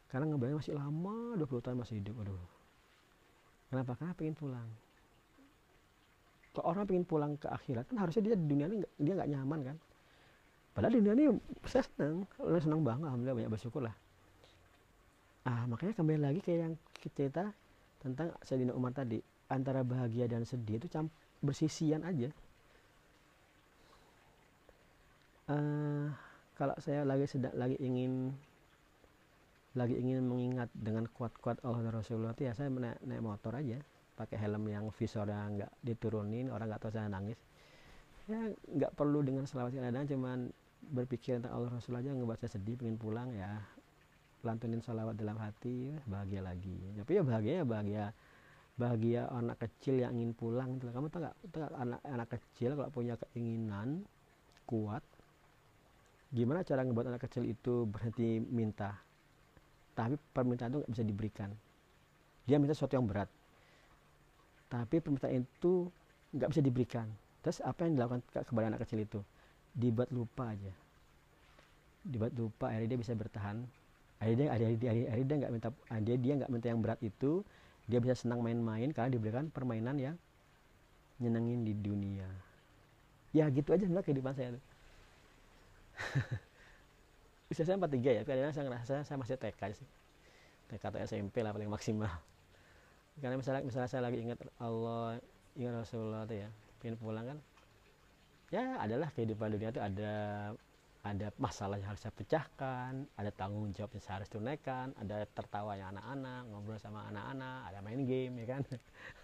Karena 0.08 0.24
ngebayang 0.32 0.56
masih 0.56 0.72
lama 0.72 1.36
20 1.36 1.64
tahun 1.68 1.76
masih 1.76 2.00
hidup. 2.00 2.14
Aduh. 2.24 2.40
Kenapa? 3.68 3.92
Karena 4.00 4.12
pengen 4.16 4.32
pulang. 4.32 4.68
Kalau 6.52 6.64
orang 6.68 6.84
pengen 6.84 7.04
pulang 7.08 7.32
ke 7.40 7.48
akhirat 7.48 7.88
kan 7.88 7.96
harusnya 7.96 8.22
dia 8.28 8.34
di 8.36 8.44
dunia 8.44 8.68
ini 8.68 8.84
dia 9.00 9.12
nggak 9.16 9.30
nyaman 9.36 9.60
kan? 9.72 9.76
Padahal 10.72 10.92
di 10.96 11.00
dunia 11.00 11.14
ini 11.16 11.24
saya 11.68 11.84
senang. 11.84 12.24
Senang 12.60 12.80
banget 12.84 13.08
alhamdulillah 13.08 13.36
banyak 13.36 13.52
bersyukur 13.52 13.82
lah. 13.84 13.96
Ah 15.48 15.64
makanya 15.68 15.96
kembali 15.96 16.20
lagi 16.20 16.40
kayak 16.44 16.58
yang 16.60 16.74
cerita 17.12 17.52
tentang 18.02 18.34
Sayyidina 18.42 18.74
Umar 18.74 18.90
tadi 18.90 19.22
antara 19.46 19.86
bahagia 19.86 20.26
dan 20.26 20.42
sedih 20.42 20.82
itu 20.82 20.90
camp 20.90 21.08
bersisian 21.38 22.02
aja. 22.02 22.34
Uh, 25.46 26.10
kalau 26.58 26.74
saya 26.82 27.02
lagi 27.06 27.26
sedang 27.26 27.54
lagi 27.54 27.78
ingin 27.78 28.34
lagi 29.72 29.96
ingin 29.96 30.22
mengingat 30.26 30.68
dengan 30.76 31.08
kuat-kuat 31.08 31.62
Allah 31.64 31.88
dan 31.88 31.94
Rasulullah 31.96 32.36
itu 32.36 32.44
ya 32.44 32.52
saya 32.52 32.68
naik, 32.68 32.98
naik 33.06 33.22
motor 33.22 33.54
aja. 33.54 33.78
Pakai 34.12 34.36
helm 34.36 34.68
yang 34.68 34.92
visornya 34.92 35.40
nggak 35.48 35.72
diturunin 35.80 36.52
orang 36.52 36.68
nggak 36.68 36.82
tahu 36.82 36.92
saya 36.92 37.08
nangis. 37.08 37.38
Ya 38.26 38.50
nggak 38.68 38.92
perlu 38.98 39.24
dengan 39.24 39.48
selawat 39.48 39.74
kadang 39.74 40.06
cuman 40.06 40.38
berpikir 40.82 41.38
tentang 41.38 41.54
Allah 41.54 41.70
Rasul 41.70 41.94
aja 41.94 42.10
ngebaca 42.10 42.46
sedih 42.50 42.74
pengen 42.74 42.98
pulang 42.98 43.30
ya 43.34 43.62
lantunin 44.42 44.82
salawat 44.82 45.14
dalam 45.14 45.38
hati 45.38 45.94
bahagia 46.06 46.42
lagi. 46.42 46.76
Tapi 46.98 47.10
ya 47.18 47.22
bahagia 47.22 47.52
ya 47.62 47.64
bahagia. 47.64 48.04
Bahagia 48.72 49.22
anak 49.30 49.62
kecil 49.62 50.00
yang 50.00 50.16
ingin 50.16 50.32
pulang 50.34 50.80
gitu 50.80 50.90
kamu 50.90 51.12
tahu 51.12 51.22
nggak? 51.22 51.36
Anak 51.76 52.00
anak 52.02 52.28
kecil 52.34 52.74
kalau 52.74 52.90
punya 52.90 53.14
keinginan 53.20 54.02
kuat 54.66 55.04
gimana 56.32 56.64
cara 56.64 56.80
ngebuat 56.80 57.12
anak 57.12 57.22
kecil 57.28 57.44
itu 57.44 57.84
berhenti 57.86 58.40
minta? 58.40 58.96
Tapi 59.92 60.16
permintaan 60.16 60.72
itu 60.72 60.78
nggak 60.82 60.92
bisa 60.96 61.04
diberikan. 61.04 61.50
Dia 62.48 62.56
minta 62.56 62.72
sesuatu 62.72 62.96
yang 62.96 63.06
berat. 63.06 63.28
Tapi 64.72 65.04
permintaan 65.04 65.44
itu 65.44 65.92
nggak 66.32 66.48
bisa 66.48 66.62
diberikan. 66.64 67.06
Terus 67.44 67.60
apa 67.60 67.84
yang 67.84 68.00
dilakukan 68.00 68.24
kepada 68.24 68.66
anak 68.72 68.88
kecil 68.88 69.04
itu? 69.04 69.20
Dibuat 69.76 70.08
lupa 70.08 70.48
aja. 70.56 70.72
Dibuat 72.02 72.32
lupa 72.34 72.72
akhirnya 72.72 72.96
dia 72.96 73.00
bisa 73.04 73.12
bertahan 73.12 73.62
akhirnya 74.22 74.54
dia 74.54 74.70
akhirnya, 74.70 75.10
akhirnya 75.10 75.26
dia 75.26 75.38
nggak 75.42 75.52
minta 75.52 75.68
dia 76.06 76.16
dia 76.16 76.32
nggak 76.38 76.50
minta 76.54 76.66
yang 76.70 76.80
berat 76.80 77.00
itu 77.02 77.42
dia 77.90 77.98
bisa 77.98 78.14
senang 78.14 78.38
main-main 78.40 78.94
karena 78.94 79.10
diberikan 79.10 79.50
permainan 79.50 79.98
yang 79.98 80.16
nyenengin 81.18 81.66
di 81.66 81.74
dunia. 81.74 82.30
Ya 83.34 83.50
gitu 83.50 83.74
aja 83.74 83.82
sebenarnya 83.82 84.06
kehidupan 84.06 84.32
saya 84.38 84.48
tuh. 84.54 84.64
Usia 87.50 87.66
saya 87.66 87.76
43 87.76 88.18
ya 88.18 88.22
kadang 88.22 88.54
saya 88.54 88.64
ngerasa 88.70 88.94
saya 89.02 89.16
masih 89.18 89.34
TK 89.34 89.60
sih. 89.74 89.88
TK 90.70 90.82
atau 90.88 91.00
SMP 91.02 91.42
lah 91.42 91.50
paling 91.50 91.68
maksimal. 91.68 92.14
Karena 93.18 93.36
misalnya 93.36 93.66
misalnya 93.66 93.90
saya 93.90 94.06
lagi 94.06 94.22
ingat 94.22 94.38
Allah 94.62 95.18
ingat 95.58 95.84
Rasulullah 95.84 96.24
tuh 96.24 96.38
ya 96.40 96.48
pengen 96.80 96.96
pulang 96.96 97.26
kan 97.28 97.38
ya 98.52 98.76
adalah 98.80 99.08
kehidupan 99.12 99.52
dunia 99.52 99.72
itu 99.72 99.80
ada 99.80 100.12
ada 101.02 101.34
masalah 101.34 101.82
yang 101.82 101.90
harus 101.90 102.02
saya 102.02 102.14
pecahkan 102.14 103.10
ada 103.18 103.30
tanggung 103.34 103.74
jawab 103.74 103.90
yang 103.98 104.04
saya 104.06 104.22
harus 104.22 104.30
tunaikan 104.30 104.94
ada 104.94 105.26
tertawanya 105.26 105.90
anak-anak 105.90 106.42
ngobrol 106.46 106.78
sama 106.78 107.10
anak-anak 107.10 107.58
ada 107.66 107.78
main 107.82 108.06
game 108.06 108.34
ya 108.38 108.46
kan 108.54 108.62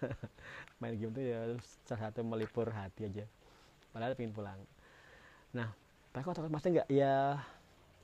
main 0.82 0.94
game 0.98 1.14
itu 1.14 1.22
ya 1.22 1.40
salah 1.86 2.10
satu 2.10 2.26
melipur 2.26 2.66
hati 2.74 3.06
aja 3.06 3.24
padahal 3.94 4.18
pengen 4.18 4.34
pulang 4.34 4.58
nah 5.54 5.70
takut 6.10 6.34
takut 6.34 6.50
pasti 6.50 6.74
nggak 6.74 6.90
ya 6.90 7.38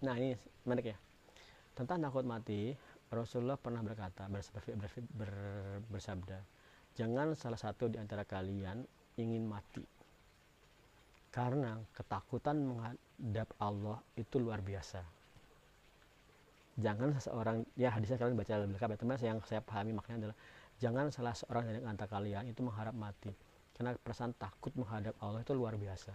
Nah 0.04 0.14
ini 0.20 0.36
menarik 0.68 0.92
ya. 0.92 0.96
Tentang 1.72 1.96
takut 2.04 2.28
mati, 2.28 2.76
Rasulullah 3.08 3.56
pernah 3.56 3.80
berkata, 3.80 4.28
bersabda, 5.88 6.38
jangan 6.92 7.32
salah 7.32 7.58
satu 7.58 7.88
di 7.88 7.96
antara 7.96 8.28
kalian 8.28 8.84
ingin 9.16 9.48
mati. 9.48 9.82
Karena 11.34 11.74
ketakutan 11.90 12.62
menghadap 12.62 13.50
Allah 13.58 13.98
itu 14.14 14.38
luar 14.38 14.62
biasa. 14.62 15.02
Jangan 16.78 17.10
seseorang, 17.18 17.66
ya 17.74 17.90
hadisnya 17.90 18.22
kalian 18.22 18.38
baca 18.38 18.54
lebih 18.54 18.78
lengkap 18.78 18.94
ya 18.94 18.98
teman 19.02 19.18
yang 19.18 19.38
saya 19.42 19.58
pahami 19.58 19.90
maknanya 19.90 20.30
adalah 20.30 20.38
jangan 20.78 21.10
salah 21.10 21.34
seorang 21.34 21.66
dari 21.66 21.82
antara 21.82 22.06
kalian 22.06 22.46
itu 22.46 22.62
mengharap 22.62 22.94
mati. 22.94 23.34
Karena 23.74 23.98
perasaan 23.98 24.30
takut 24.38 24.70
menghadap 24.78 25.18
Allah 25.18 25.42
itu 25.42 25.50
luar 25.58 25.74
biasa. 25.74 26.14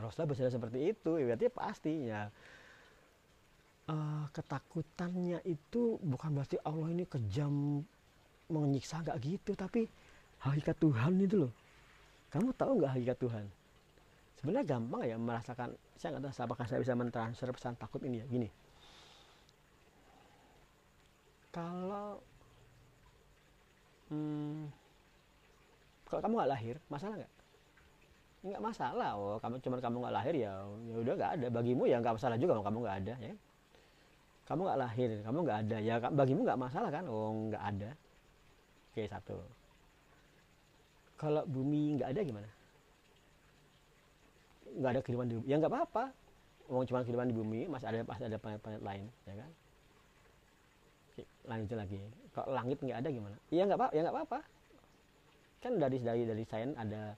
Rasulullah 0.00 0.32
bersabda 0.32 0.52
seperti 0.56 0.78
itu 0.88 1.10
ya 1.20 1.24
berarti 1.28 1.46
pastinya 1.52 2.20
uh, 3.92 4.24
ketakutannya 4.32 5.44
itu 5.44 6.00
bukan 6.00 6.30
berarti 6.32 6.56
Allah 6.64 6.88
ini 6.88 7.04
kejam 7.04 7.84
menyiksa 8.48 9.04
nggak 9.04 9.20
gitu. 9.20 9.52
Tapi 9.52 9.84
hakikat 10.40 10.76
Tuhan 10.80 11.20
itu 11.20 11.36
loh. 11.44 11.52
Kamu 12.32 12.56
tahu 12.56 12.80
nggak 12.80 12.92
hakikat 12.96 13.18
Tuhan 13.20 13.57
sebenarnya 14.38 14.66
gampang 14.70 15.02
ya 15.02 15.16
merasakan 15.18 15.74
saya 15.98 16.14
nggak 16.14 16.30
tahu 16.30 16.46
apakah 16.46 16.66
saya 16.70 16.78
bisa 16.78 16.94
mentransfer 16.94 17.50
pesan 17.50 17.74
takut 17.74 17.98
ini 18.06 18.22
ya? 18.22 18.26
Gini. 18.30 18.48
Kalau 21.50 22.22
hmm, 24.14 24.70
kalau 26.06 26.20
kamu 26.22 26.32
nggak 26.38 26.52
lahir 26.54 26.76
masalah 26.86 27.14
nggak? 27.18 27.32
Nggak 28.38 28.62
masalah 28.62 29.10
oh 29.18 29.36
kamu 29.42 29.58
cuma 29.58 29.76
kamu 29.82 29.96
nggak 30.06 30.14
lahir 30.14 30.34
ya 30.38 30.52
ya 30.86 30.96
udah 31.02 31.14
nggak 31.18 31.32
ada. 31.34 31.46
Bagimu 31.50 31.82
ya 31.90 31.96
nggak 31.98 32.14
masalah 32.14 32.36
juga 32.38 32.62
kamu 32.62 32.78
nggak 32.86 32.98
ada 33.04 33.16
ya 33.18 33.34
kamu 34.48 34.64
nggak 34.64 34.80
lahir 34.80 35.08
kamu 35.20 35.38
nggak 35.44 35.58
ada 35.60 35.76
ya 35.76 35.94
bagimu 36.00 36.40
nggak 36.46 36.60
masalah 36.62 36.90
kan? 36.94 37.04
Oh 37.10 37.34
nggak 37.50 37.64
ada. 37.74 37.90
Oke 38.94 39.02
satu. 39.10 39.36
Kalau 41.18 41.42
bumi 41.50 41.98
nggak 41.98 42.14
ada 42.14 42.22
gimana 42.22 42.57
nggak 44.76 44.90
ada 44.96 45.00
kehidupan 45.00 45.26
di 45.30 45.34
bumi. 45.40 45.46
Ya 45.48 45.56
nggak 45.56 45.72
apa-apa. 45.72 46.04
Wong 46.68 46.84
cuma 46.84 47.00
kehidupan 47.00 47.32
di 47.32 47.36
bumi 47.36 47.60
masih 47.64 47.86
ada 47.88 48.04
masih 48.04 48.24
ada 48.28 48.36
planet-planet 48.36 48.82
lain 48.84 49.04
ya 49.24 49.34
kan? 49.40 49.50
Lanjut 51.48 51.76
lagi. 51.80 52.00
Kalau 52.36 52.48
langit 52.52 52.76
nggak 52.82 52.98
ada 53.00 53.08
gimana? 53.08 53.36
Ya 53.48 53.62
nggak 53.64 53.78
apa 53.80 53.88
ya 53.96 54.00
nggak 54.04 54.16
apa-apa. 54.16 54.38
Kan 55.64 55.72
dari 55.80 55.98
dari 56.04 56.22
dari 56.28 56.44
sains 56.44 56.76
ada 56.76 57.16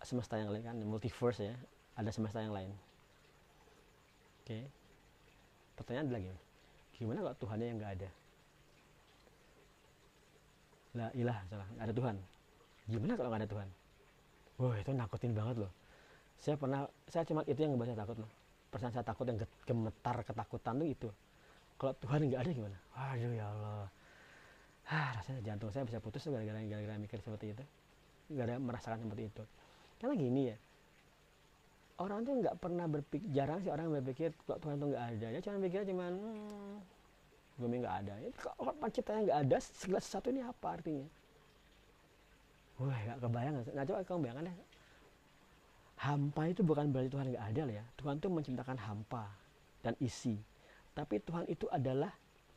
semesta 0.00 0.40
yang 0.40 0.48
lain 0.48 0.64
kan? 0.64 0.76
Multiverse 0.80 1.40
ya. 1.44 1.56
Ada 2.00 2.10
semesta 2.14 2.40
yang 2.40 2.56
lain. 2.56 2.72
Oke. 4.42 4.64
Pertanyaan 5.76 6.06
adalah 6.08 6.22
gimana 6.96 7.18
kalau 7.24 7.36
Tuhannya 7.40 7.66
yang 7.68 7.78
nggak 7.80 7.92
ada? 8.00 8.08
La 10.96 11.06
ilah 11.12 11.38
salah. 11.52 11.68
Nggak 11.76 11.86
ada 11.86 11.94
Tuhan. 11.94 12.16
Gimana 12.90 13.12
kalau 13.14 13.28
nggak 13.28 13.42
ada 13.44 13.50
Tuhan? 13.52 13.68
Wah 14.60 14.76
itu 14.76 14.92
nakutin 14.92 15.32
banget 15.32 15.56
loh 15.64 15.72
saya 16.40 16.56
pernah 16.56 16.88
saya 17.06 17.22
cuma 17.28 17.44
itu 17.44 17.60
yang 17.60 17.76
ngebaca 17.76 17.94
takut 17.94 18.16
loh 18.24 18.30
perasaan 18.70 18.94
saya 18.94 19.04
takut 19.04 19.26
yang 19.26 19.38
gemetar 19.66 20.16
ketakutan 20.22 20.74
tuh 20.78 20.88
itu. 20.88 21.08
Kalau 21.74 21.92
Tuhan 21.98 22.30
nggak 22.30 22.40
ada 22.40 22.50
gimana? 22.54 22.76
Waduh 22.94 23.32
ya 23.34 23.46
Allah. 23.50 23.86
Ah 24.90 25.08
rasanya 25.18 25.40
jantung 25.42 25.70
saya 25.74 25.84
bisa 25.86 25.98
putus 25.98 26.22
gara-gara 26.30 26.58
gara-gara 26.62 26.96
mikir 26.96 27.18
seperti 27.18 27.52
itu. 27.52 27.64
Gara-gara 28.30 28.62
merasakan 28.62 29.02
seperti 29.02 29.22
itu. 29.26 29.42
Karena 29.98 30.14
gini 30.16 30.42
ya 30.54 30.56
orang 32.00 32.24
tuh 32.24 32.32
nggak 32.40 32.56
pernah 32.56 32.86
berpikir 32.88 33.28
jarang 33.36 33.60
sih 33.60 33.68
orang 33.68 33.92
berpikir 34.00 34.32
kalau 34.48 34.58
Tuhan 34.62 34.76
tuh 34.78 34.88
nggak 34.94 35.04
ada. 35.18 35.26
Ya 35.34 35.38
cuma 35.42 35.56
pikir 35.60 35.80
cuman 35.90 36.12
hmm, 36.14 36.76
bumi 37.58 37.76
nggak 37.82 37.96
ada. 38.06 38.14
Ya, 38.22 38.30
kalau 38.38 38.72
penciptanya 38.78 39.20
nggak 39.26 39.40
ada? 39.50 39.56
Segala 39.60 40.00
sesuatu 40.00 40.28
ini 40.30 40.40
apa 40.46 40.66
artinya? 40.78 41.06
Wah 42.80 42.96
nggak 42.96 43.18
kebayang 43.20 43.54
nah 43.76 43.84
coba 43.84 44.00
kamu 44.06 44.20
bayangkan 44.24 44.48
deh 44.48 44.56
hampa 46.00 46.48
itu 46.48 46.64
bukan 46.64 46.88
berarti 46.88 47.12
Tuhan 47.12 47.26
nggak 47.28 47.46
ada 47.52 47.62
ya. 47.68 47.84
Tuhan 48.00 48.16
tuh 48.24 48.32
menciptakan 48.32 48.78
hampa 48.80 49.28
dan 49.84 49.92
isi. 50.00 50.40
Tapi 50.96 51.20
Tuhan 51.20 51.44
itu 51.52 51.68
adalah 51.68 52.10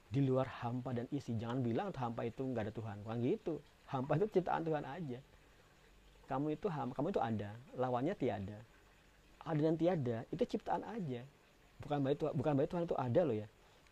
di 0.08 0.24
luar 0.24 0.48
hampa 0.64 0.96
dan 0.96 1.12
isi. 1.12 1.36
Jangan 1.36 1.60
bilang 1.60 1.92
hampa 1.92 2.24
itu 2.24 2.40
nggak 2.40 2.72
ada 2.72 2.74
Tuhan. 2.74 2.96
Bukan 3.04 3.18
gitu. 3.20 3.60
Hampa 3.92 4.16
itu 4.16 4.40
ciptaan 4.40 4.64
Tuhan 4.64 4.84
aja. 4.88 5.20
Kamu 6.24 6.56
itu 6.56 6.72
ham 6.72 6.96
kamu 6.96 7.12
itu 7.12 7.20
ada. 7.20 7.52
Lawannya 7.76 8.16
tiada. 8.16 8.60
Ada 9.44 9.60
dan 9.60 9.76
tiada 9.76 10.18
itu 10.32 10.44
ciptaan 10.56 10.88
aja. 10.88 11.28
Bukan 11.84 12.00
berarti 12.00 12.24
Tuhan, 12.24 12.34
bukan 12.40 12.52
berarti 12.56 12.72
Tuhan 12.72 12.84
itu 12.88 12.96
ada 12.96 13.22
loh 13.28 13.36
ya. 13.36 13.48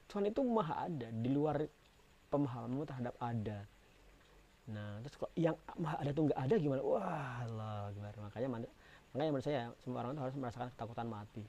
Tuhan 0.07 0.23
itu 0.31 0.39
maha 0.47 0.87
ada 0.87 1.07
di 1.11 1.27
luar 1.27 1.59
pemahamanmu 2.31 2.87
terhadap 2.87 3.19
ada. 3.19 3.67
Nah 4.71 5.03
terus 5.03 5.19
kok 5.19 5.31
yang 5.35 5.59
maha 5.75 5.99
ada 5.99 6.11
tuh 6.15 6.31
nggak 6.31 6.39
ada 6.39 6.55
gimana? 6.55 6.81
Wah 6.87 7.43
Allah 7.43 7.91
gimana? 7.91 8.15
Makanya 8.31 8.49
makanya 9.11 9.31
menurut 9.35 9.47
saya 9.47 9.61
semua 9.83 10.03
orang 10.03 10.15
itu 10.15 10.23
harus 10.23 10.37
merasakan 10.39 10.69
ketakutan 10.71 11.07
mati. 11.07 11.43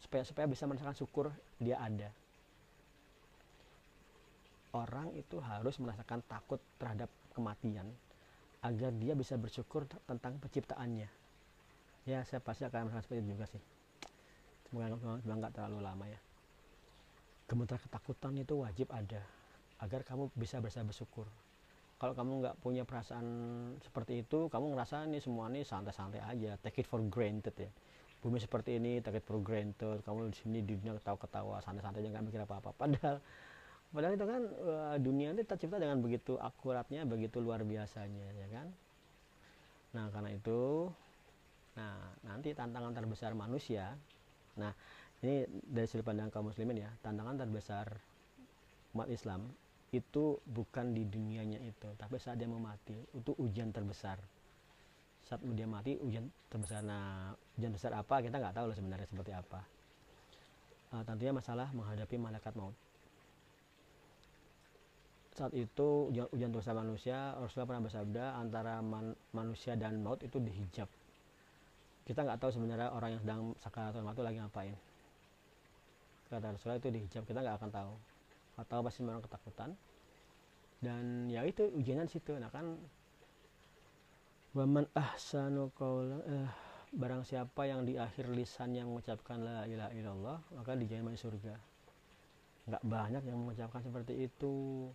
Supaya 0.00 0.22
supaya 0.24 0.46
bisa 0.48 0.64
merasakan 0.64 0.96
syukur 0.96 1.26
dia 1.60 1.76
ada. 1.76 2.08
Orang 4.72 5.12
itu 5.16 5.40
harus 5.40 5.76
merasakan 5.80 6.24
takut 6.24 6.60
terhadap 6.80 7.08
kematian 7.36 7.88
agar 8.64 8.90
dia 8.96 9.12
bisa 9.12 9.36
bersyukur 9.36 9.84
tentang 10.08 10.40
penciptaannya. 10.40 11.08
Ya 12.08 12.24
saya 12.24 12.40
pasti 12.40 12.64
akan 12.64 12.88
merasakan 12.88 13.04
seperti 13.04 13.20
itu 13.20 13.30
juga 13.36 13.46
sih. 13.48 13.62
Semoga 14.68 14.96
nggak 15.24 15.52
terlalu 15.52 15.80
lama 15.84 16.04
ya. 16.08 16.20
Gemetar 17.48 17.80
ketakutan 17.80 18.36
itu 18.36 18.60
wajib 18.60 18.88
ada 18.92 19.24
agar 19.80 20.04
kamu 20.04 20.28
bisa 20.36 20.60
bersyukur 20.60 21.28
kalau 21.98 22.14
kamu 22.14 22.32
nggak 22.46 22.56
punya 22.62 22.86
perasaan 22.86 23.26
seperti 23.82 24.22
itu 24.22 24.46
kamu 24.46 24.74
ngerasa 24.74 25.10
ini 25.10 25.18
semua 25.18 25.50
ini 25.50 25.66
santai-santai 25.66 26.22
aja 26.22 26.54
take 26.62 26.82
it 26.82 26.86
for 26.86 27.02
granted 27.10 27.54
ya. 27.58 27.70
Bumi 28.18 28.38
seperti 28.38 28.78
ini 28.78 29.02
take 29.02 29.18
it 29.18 29.26
for 29.26 29.42
granted. 29.42 30.02
Kamu 30.06 30.30
di 30.30 30.38
sini 30.38 30.58
di 30.62 30.78
dunia 30.78 30.94
ketawa-ketawa 31.02 31.58
santai-santai 31.58 32.06
aja 32.06 32.08
nggak 32.14 32.24
mikir 32.30 32.40
apa-apa. 32.46 32.70
Padahal 32.78 33.18
padahal 33.90 34.14
itu 34.14 34.26
kan 34.30 34.42
uh, 34.62 34.96
dunia 35.02 35.34
ini 35.34 35.42
tercipta 35.42 35.82
dengan 35.82 35.98
begitu 35.98 36.38
akuratnya 36.38 37.02
begitu 37.02 37.42
luar 37.42 37.66
biasanya 37.66 38.26
ya 38.30 38.46
kan? 38.54 38.66
Nah 39.98 40.06
karena 40.14 40.30
itu 40.30 40.86
nah 41.78 41.94
nanti 42.26 42.50
tantangan 42.58 42.90
terbesar 42.90 43.38
manusia 43.38 43.94
nah 44.58 44.74
ini 45.22 45.46
dari 45.46 45.86
sudut 45.86 46.02
pandang 46.02 46.26
kaum 46.26 46.50
muslimin 46.50 46.82
ya 46.82 46.90
tantangan 47.06 47.38
terbesar 47.38 47.86
umat 48.98 49.06
Islam 49.14 49.46
itu 49.88 50.36
bukan 50.44 50.92
di 50.92 51.08
dunianya 51.08 51.60
itu. 51.64 51.88
Tapi 51.96 52.20
saat 52.20 52.36
dia 52.36 52.48
mau 52.48 52.60
mati 52.60 52.92
itu 52.92 53.32
ujian 53.40 53.72
terbesar. 53.72 54.20
Saat 55.24 55.40
dia 55.56 55.64
mati 55.64 55.96
ujian 55.96 56.28
terbesar. 56.52 56.84
Nah 56.84 57.32
ujian 57.56 57.72
besar 57.72 57.96
apa 57.96 58.20
kita 58.20 58.36
nggak 58.36 58.54
tahu 58.56 58.68
loh 58.68 58.76
sebenarnya 58.76 59.08
seperti 59.08 59.32
apa. 59.32 59.60
Uh, 60.88 61.04
tentunya 61.04 61.32
masalah 61.36 61.68
menghadapi 61.72 62.16
malaikat 62.16 62.52
maut. 62.56 62.76
Saat 65.36 65.52
itu 65.56 66.12
ujian, 66.12 66.28
ujian 66.32 66.50
terbesar 66.52 66.76
manusia 66.76 67.32
Rasulullah 67.36 67.68
pernah 67.68 67.84
bersabda 67.88 68.24
antara 68.36 68.80
man, 68.84 69.16
manusia 69.32 69.72
dan 69.76 70.00
maut 70.04 70.20
itu 70.20 70.36
dihijab. 70.36 70.88
Kita 72.04 72.24
nggak 72.24 72.40
tahu 72.40 72.50
sebenarnya 72.52 72.88
orang 72.92 73.16
yang 73.16 73.22
sedang 73.24 73.40
sakaratul 73.60 74.04
maut 74.04 74.16
itu 74.16 74.24
lagi 74.24 74.40
ngapain. 74.40 74.76
Kata 76.28 76.52
Rasulullah 76.52 76.80
itu 76.80 76.88
dihijab. 76.92 77.22
Kita 77.24 77.40
nggak 77.40 77.56
akan 77.56 77.70
tahu 77.72 77.92
atau 78.58 78.82
pasti 78.82 79.00
memang 79.06 79.22
ketakutan. 79.22 79.72
Dan 80.78 81.30
ya 81.30 81.46
itu 81.46 81.66
ujiannya 81.70 82.06
di 82.06 82.12
situ. 82.18 82.34
Nah 82.38 82.50
kan 82.50 82.74
waman 84.54 84.86
ahsanu 84.94 85.70
qawla 85.78 86.18
eh, 86.26 86.50
barang 86.94 87.22
siapa 87.22 87.68
yang 87.68 87.86
di 87.86 87.94
akhir 88.00 88.32
lisan 88.32 88.74
yang 88.74 88.90
mengucapkan 88.90 89.38
la 89.38 89.68
ilaha 89.68 89.92
illallah 89.94 90.38
maka 90.54 90.74
dijamin 90.74 91.14
masuk 91.14 91.30
surga. 91.30 91.54
Nggak 92.68 92.84
banyak 92.84 93.22
yang 93.24 93.38
mengucapkan 93.38 93.80
seperti 93.80 94.28
itu. 94.28 94.88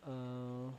Uh, 0.00 0.72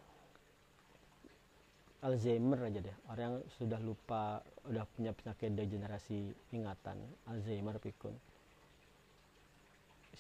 Alzheimer 2.02 2.58
aja 2.66 2.82
deh. 2.82 2.98
Orang 3.06 3.22
yang 3.22 3.38
sudah 3.62 3.78
lupa 3.78 4.42
udah 4.66 4.90
punya 4.98 5.14
penyakit 5.14 5.54
degenerasi 5.54 6.34
ingatan. 6.50 6.98
Alzheimer 7.30 7.78
pikun 7.78 8.18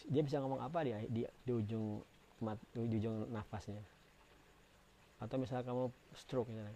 dia 0.10 0.22
bisa 0.26 0.42
ngomong 0.42 0.62
apa 0.64 0.82
dia 0.82 0.98
di, 1.06 1.26
di 1.26 1.52
ujung 1.52 2.02
mat, 2.42 2.58
di 2.74 2.98
ujung 2.98 3.30
nafasnya? 3.30 3.82
Atau 5.22 5.38
misalnya 5.38 5.68
kamu 5.68 5.94
stroke 6.18 6.50
misalnya 6.50 6.74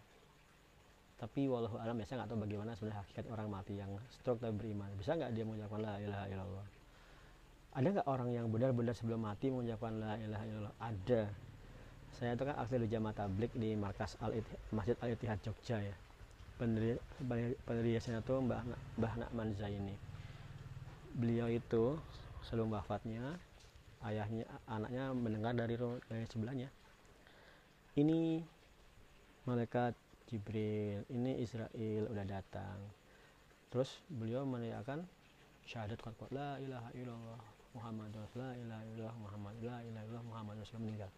tapi 1.15 1.47
walau 1.47 1.71
alam 1.79 1.95
saya 2.03 2.23
nggak 2.23 2.29
tahu 2.35 2.39
bagaimana 2.43 2.75
sebenarnya 2.75 2.99
hakikat 3.07 3.25
orang 3.31 3.47
mati 3.47 3.79
yang 3.79 3.91
stroke 4.11 4.43
tapi 4.43 4.51
beriman. 4.59 4.91
Bisa 4.99 5.15
nggak 5.15 5.31
dia 5.31 5.47
mengucapkan 5.47 5.79
la 5.79 5.95
ilaha 6.03 6.25
illallah? 6.27 6.65
Ada 7.75 7.87
nggak 7.95 8.07
orang 8.07 8.29
yang 8.35 8.45
benar-benar 8.51 8.93
sebelum 8.95 9.23
mati 9.23 9.47
mengucapkan 9.47 9.95
la 9.95 10.19
ilaha 10.19 10.43
illallah? 10.43 10.75
Ada. 10.83 11.21
Saya 12.19 12.35
itu 12.35 12.43
kan 12.43 12.55
aktif 12.59 12.79
di 12.83 12.89
jamaah 12.91 13.15
tablik 13.15 13.51
di 13.55 13.75
markas 13.79 14.19
al 14.19 14.35
masjid 14.75 14.95
al 14.99 15.15
ittihad 15.15 15.39
Jogja 15.39 15.79
ya. 15.79 15.95
Pendiri 16.59 16.99
pendiriannya 17.63 18.19
itu 18.19 18.35
mbah 18.39 18.61
mbah 18.99 19.13
Nakman 19.15 19.55
Zaini. 19.55 19.95
Beliau 21.15 21.47
itu 21.47 21.95
sebelum 22.45 22.77
wafatnya 22.77 23.41
ayahnya 24.05 24.45
anaknya 24.69 25.09
mendengar 25.17 25.57
dari 25.57 25.75
dari 26.05 26.25
sebelahnya. 26.29 26.69
Ini 27.97 28.45
malaikat 29.49 29.97
Jibril 30.29 31.01
ini 31.09 31.41
Israel 31.41 32.03
udah 32.13 32.25
datang. 32.25 32.77
Terus 33.73 33.89
beliau 34.07 34.45
meneriakan 34.45 35.03
syahadat 35.65 35.99
qad 36.01 36.13
la 36.29 36.61
ilaha 36.61 36.89
illallah 36.93 37.41
Muhammad 37.73 38.13
la 38.37 38.51
ilaha 38.55 38.83
illallah 38.93 39.15
Muhammad 39.17 39.55
la 39.65 39.77
ilaha 39.81 40.03
illallah 40.05 40.25
Muhammad 40.25 40.55
Rasulullah 40.61 40.85
meninggal. 40.85 41.11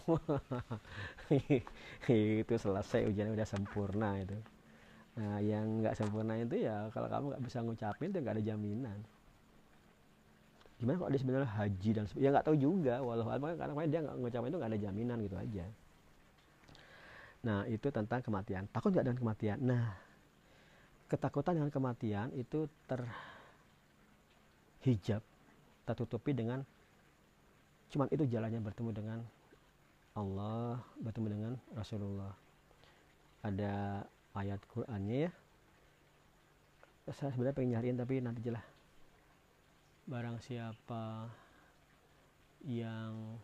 Itu 2.44 2.54
selesai 2.56 3.00
ujian 3.10 3.32
udah 3.32 3.48
sempurna 3.48 4.20
itu. 4.20 4.38
Nah 5.18 5.42
yang 5.42 5.82
nggak 5.82 5.98
sempurna 5.98 6.38
itu 6.38 6.62
ya 6.62 6.88
kalau 6.94 7.10
kamu 7.10 7.34
nggak 7.34 7.44
bisa 7.44 7.58
ngucapin 7.60 8.14
itu 8.14 8.18
nggak 8.22 8.36
ada 8.38 8.44
jaminan 8.46 8.98
gimana 10.80 10.96
kalau 10.96 11.12
dia 11.12 11.20
sebenarnya 11.20 11.50
haji 11.60 11.90
dan 11.92 12.08
ya 12.16 12.32
nggak 12.32 12.46
tahu 12.48 12.56
juga 12.56 13.04
walau 13.04 13.28
karena 13.28 13.84
dia 13.84 14.00
nggak 14.00 14.16
ngucapin 14.16 14.48
itu 14.48 14.56
nggak 14.56 14.70
ada 14.72 14.80
jaminan 14.80 15.20
gitu 15.20 15.36
aja. 15.36 15.64
Nah 17.44 17.68
itu 17.68 17.92
tentang 17.92 18.24
kematian. 18.24 18.64
Takut 18.72 18.88
nggak 18.88 19.04
dengan 19.04 19.20
kematian? 19.20 19.60
Nah 19.60 19.92
ketakutan 21.12 21.60
dengan 21.60 21.68
kematian 21.68 22.32
itu 22.32 22.64
terhijab 24.80 25.20
tertutupi 25.84 26.32
dengan 26.32 26.64
cuman 27.90 28.08
itu 28.14 28.24
jalannya 28.24 28.62
bertemu 28.64 28.90
dengan 28.96 29.18
Allah 30.16 30.80
bertemu 30.96 31.26
dengan 31.28 31.52
Rasulullah. 31.76 32.32
Ada 33.44 34.04
ayat 34.32 34.60
Qur'annya 34.72 35.28
ya. 35.28 35.30
Saya 37.10 37.34
sebenarnya 37.34 37.56
pengen 37.58 37.70
nyariin 37.76 37.98
tapi 37.98 38.22
nanti 38.22 38.40
jelas 38.40 38.69
barang 40.10 40.42
siapa 40.42 41.30
yang 42.66 43.38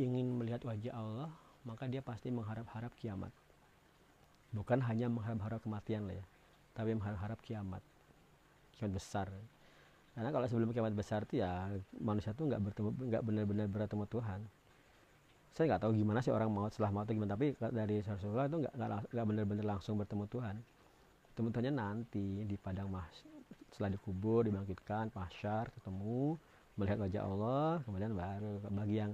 ingin 0.00 0.32
melihat 0.40 0.64
wajah 0.64 0.96
Allah 0.96 1.28
maka 1.68 1.84
dia 1.84 2.00
pasti 2.00 2.32
mengharap-harap 2.32 2.88
kiamat. 2.96 3.28
Bukan 4.56 4.80
hanya 4.88 5.12
mengharap-harap 5.12 5.60
kematian 5.60 6.08
lah 6.08 6.16
ya 6.16 6.24
tapi 6.72 6.96
mengharap-harap 6.96 7.36
kiamat. 7.44 7.84
Kiamat 8.80 8.96
besar. 8.96 9.28
Karena 10.16 10.32
kalau 10.32 10.48
sebelum 10.48 10.72
kiamat 10.72 10.96
besar 10.96 11.28
itu 11.28 11.44
ya 11.44 11.68
manusia 12.00 12.32
tuh 12.32 12.48
nggak 12.48 12.64
bertemu 12.64 12.88
nggak 12.96 13.22
benar-benar 13.28 13.66
bertemu 13.68 14.08
Tuhan. 14.08 14.40
Saya 15.52 15.64
nggak 15.68 15.84
tahu 15.84 15.92
gimana 16.00 16.24
sih 16.24 16.32
orang 16.32 16.48
mau 16.48 16.64
setelah 16.72 16.88
mau 16.88 17.04
itu 17.04 17.12
gimana 17.12 17.36
tapi 17.36 17.52
dari 17.60 18.00
Rasulullah 18.00 18.48
itu 18.48 18.56
nggak 18.64 18.74
nggak 19.12 19.26
benar-benar 19.28 19.64
langsung 19.76 20.00
bertemu 20.00 20.24
Tuhan 20.32 20.56
teman-temannya 21.32 21.72
nanti 21.72 22.44
di 22.44 22.56
padang 22.60 22.92
mas 22.92 23.24
setelah 23.72 23.96
dikubur 23.96 24.44
dibangkitkan 24.44 25.08
pasyar 25.08 25.72
ketemu 25.72 26.36
melihat 26.76 26.98
wajah 27.00 27.22
Allah 27.24 27.72
kemudian 27.84 28.12
baru 28.12 28.60
bagi 28.68 28.96
yang 29.00 29.12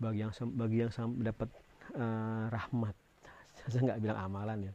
bagi 0.00 0.18
yang 0.24 0.32
bagi 0.56 0.76
yang 0.80 0.90
dapat 1.20 1.48
uh, 1.92 2.48
rahmat. 2.48 2.96
Saya 3.70 3.92
nggak 3.92 4.00
bilang 4.00 4.18
amalan 4.18 4.58
ya. 4.70 4.74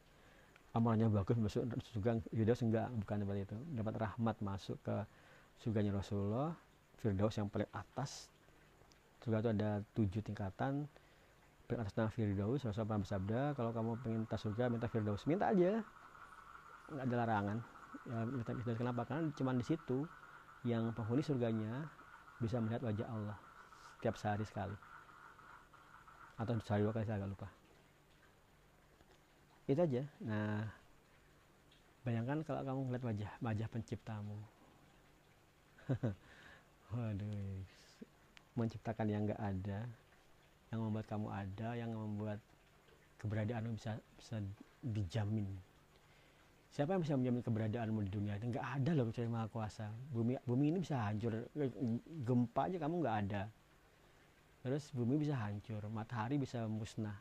Amalannya 0.75 1.07
bagus 1.07 1.39
masuk 1.39 1.65
surga 1.95 2.19
Firdaus 2.29 2.61
enggak 2.61 2.87
bukan 2.93 3.17
seperti 3.25 3.41
itu. 3.47 3.57
Dapat 3.73 3.93
rahmat 3.95 4.35
masuk 4.43 4.77
ke 4.85 4.95
surganya 5.57 5.97
Rasulullah 5.97 6.53
Firdaus 7.01 7.33
yang 7.39 7.49
paling 7.49 7.69
atas. 7.73 8.29
Surga 9.23 9.41
itu 9.41 9.49
ada 9.55 9.69
tujuh 9.97 10.21
tingkatan. 10.21 10.85
Paling 11.65 11.81
atas 11.81 11.95
nama 11.97 12.11
Firdaus 12.13 12.61
Rasulullah 12.61 12.85
pernah 12.85 13.01
bersabda 13.01 13.41
kalau 13.57 13.71
kamu 13.73 13.91
pengen 14.05 14.21
tas 14.29 14.41
surga 14.45 14.69
minta 14.69 14.85
Firdaus. 14.91 15.25
Minta 15.25 15.49
aja 15.49 15.81
nggak 16.91 17.05
ada 17.05 17.15
larangan. 17.25 17.57
Ya 18.05 18.21
dan 18.45 18.75
kenapa? 18.77 19.01
Karena 19.07 19.31
cuma 19.33 19.51
di 19.55 19.65
situ 19.65 20.05
yang 20.65 20.93
penghuni 20.93 21.25
surganya 21.25 21.89
bisa 22.37 22.59
melihat 22.61 22.85
wajah 22.85 23.07
Allah 23.09 23.37
setiap 23.97 24.15
sehari 24.19 24.45
sekali. 24.45 24.77
Atau 26.35 26.59
sehari 26.61 26.83
dua 26.83 26.93
kali 26.93 27.05
saya 27.07 27.17
agak 27.21 27.31
lupa. 27.31 27.47
Itu 29.65 29.81
aja. 29.81 30.03
Nah 30.21 30.65
bayangkan 32.05 32.45
kalau 32.45 32.61
kamu 32.61 32.81
melihat 32.91 33.05
wajah 33.09 33.31
wajah 33.41 33.67
penciptamu. 33.71 34.37
Waduh 36.93 37.65
menciptakan 38.55 39.07
yang 39.11 39.21
nggak 39.27 39.41
ada 39.41 39.79
yang 40.71 40.79
membuat 40.79 41.05
kamu 41.11 41.27
ada 41.27 41.69
yang 41.75 41.91
membuat 41.91 42.39
keberadaanmu 43.19 43.75
bisa 43.75 43.99
bisa 44.15 44.39
dijamin 44.79 45.45
siapa 46.75 46.91
yang 46.91 47.01
bisa 47.07 47.15
menjamin 47.15 47.39
keberadaanmu 47.39 48.03
di 48.03 48.11
dunia 48.11 48.35
itu 48.35 48.51
nggak 48.51 48.67
ada 48.67 48.91
loh 48.91 49.07
kecuali 49.07 49.31
maha 49.31 49.47
kuasa. 49.47 49.87
Bumi 50.11 50.35
bumi 50.43 50.75
ini 50.75 50.83
bisa 50.83 50.99
hancur. 51.07 51.47
Gempa 52.27 52.67
aja 52.67 52.77
kamu 52.83 52.95
nggak 52.99 53.17
ada. 53.23 53.43
Terus 54.59 54.83
bumi 54.91 55.15
bisa 55.15 55.39
hancur 55.39 55.87
matahari 55.87 56.35
bisa 56.35 56.67
musnah. 56.67 57.15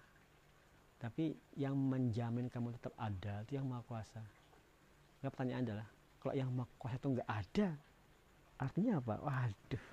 Tapi 0.99 1.39
yang 1.55 1.79
menjamin 1.79 2.51
kamu 2.51 2.75
tetap 2.75 2.99
ada 2.99 3.47
itu 3.47 3.55
yang 3.55 3.71
maha 3.71 3.87
kuasa. 3.87 4.19
Nggak 5.23 5.31
pertanyaan 5.31 5.63
adalah 5.63 5.87
kalau 6.19 6.35
yang 6.35 6.51
maha 6.51 6.67
kuasa 6.75 6.99
itu 6.99 7.09
nggak 7.15 7.31
ada 7.31 7.69
artinya 8.59 8.93
apa? 8.99 9.15
Waduh. 9.23 9.85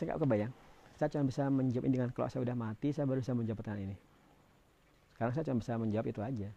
Saya 0.00 0.04
nggak 0.08 0.20
kebayang. 0.24 0.52
Saya 0.96 1.08
cuma 1.12 1.28
bisa 1.28 1.44
menjawab 1.52 1.84
ini 1.84 1.92
dengan 1.92 2.08
kalau 2.16 2.28
saya 2.32 2.40
udah 2.40 2.56
mati 2.56 2.88
saya 2.88 3.04
baru 3.04 3.20
bisa 3.20 3.36
menjawab 3.36 3.60
pertanyaan 3.60 3.92
ini. 3.92 3.96
Sekarang 5.12 5.32
saya 5.36 5.44
cuma 5.44 5.60
bisa 5.60 5.76
menjawab 5.76 6.08
itu 6.08 6.24
aja 6.24 6.48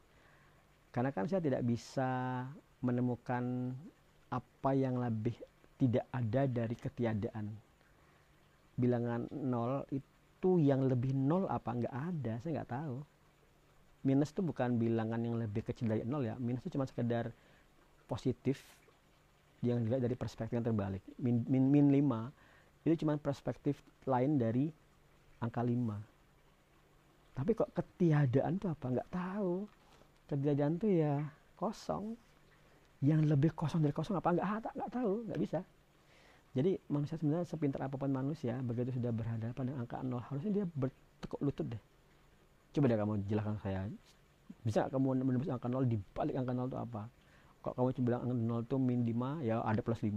karena 0.93 1.09
kan 1.09 1.25
saya 1.25 1.41
tidak 1.41 1.65
bisa 1.65 2.45
menemukan 2.85 3.73
apa 4.29 4.71
yang 4.77 5.01
lebih 5.01 5.33
tidak 5.81 6.05
ada 6.13 6.45
dari 6.45 6.75
ketiadaan. 6.77 7.49
Bilangan 8.77 9.25
nol 9.33 9.89
itu 9.89 10.61
yang 10.61 10.85
lebih 10.85 11.17
nol 11.17 11.49
apa? 11.49 11.73
Nggak 11.73 11.95
ada 11.97 12.33
saya 12.45 12.61
nggak 12.61 12.71
tahu. 12.71 12.97
Minus 14.03 14.29
itu 14.35 14.45
bukan 14.45 14.77
bilangan 14.77 15.17
yang 15.17 15.41
lebih 15.41 15.65
kecil 15.65 15.89
dari 15.89 16.05
nol 16.05 16.29
ya. 16.29 16.37
Minus 16.37 16.61
itu 16.61 16.77
cuma 16.77 16.85
sekedar 16.85 17.33
positif 18.05 18.61
jangan 19.65 19.87
dilihat 19.87 20.03
dari 20.05 20.13
perspektif 20.13 20.61
yang 20.61 20.67
terbalik. 20.67 21.01
Min 21.17 21.41
min, 21.49 21.73
min 21.73 21.87
5 21.89 22.85
itu 22.85 23.01
cuma 23.01 23.17
perspektif 23.17 23.79
lain 24.05 24.35
dari 24.37 24.67
angka 25.39 25.63
5 25.63 26.13
tapi 27.33 27.57
kok 27.57 27.73
ketiadaan 27.73 28.61
tuh 28.61 28.69
apa? 28.69 28.85
Nggak 28.93 29.09
tahu 29.09 29.65
ketiadaan 30.27 30.79
tuh 30.79 30.91
ya 30.91 31.23
kosong. 31.59 32.15
Yang 33.03 33.21
lebih 33.35 33.51
kosong 33.51 33.83
dari 33.83 33.91
kosong 33.91 34.15
apa? 34.15 34.31
Nggak 34.31 34.73
nggak 34.75 34.91
tahu 34.91 35.11
nggak 35.27 35.39
bisa. 35.39 35.59
Jadi 36.53 36.77
manusia 36.87 37.17
sebenarnya 37.17 37.49
sepintar 37.49 37.81
apa 37.89 37.97
pun 37.97 38.13
manusia 38.13 38.61
begitu 38.61 38.93
sudah 38.93 39.09
berhadapan 39.09 39.63
dengan 39.65 39.79
angka 39.83 40.05
nol 40.05 40.21
harusnya 40.21 40.51
dia 40.61 40.65
bertekuk 40.69 41.41
lutut 41.41 41.65
deh. 41.65 41.81
Coba 42.71 42.85
deh 42.87 42.97
kamu 42.97 43.13
jelaskan 43.25 43.57
saya. 43.59 43.89
Bisa 44.61 44.85
kamu 44.87 45.25
menembus 45.25 45.49
angka 45.49 45.65
nol 45.65 45.89
di 45.89 45.97
balik 46.13 46.37
angka 46.37 46.53
nol 46.53 46.69
itu 46.69 46.77
apa? 46.77 47.09
Kok 47.65 47.73
kamu 47.73 47.87
cuma 47.97 48.05
bilang 48.05 48.21
angka 48.23 48.35
nol 48.37 48.61
itu 48.61 48.75
min 48.77 48.99
5 49.01 49.49
ya 49.49 49.55
ada 49.65 49.81
plus 49.81 50.01
5 50.05 50.13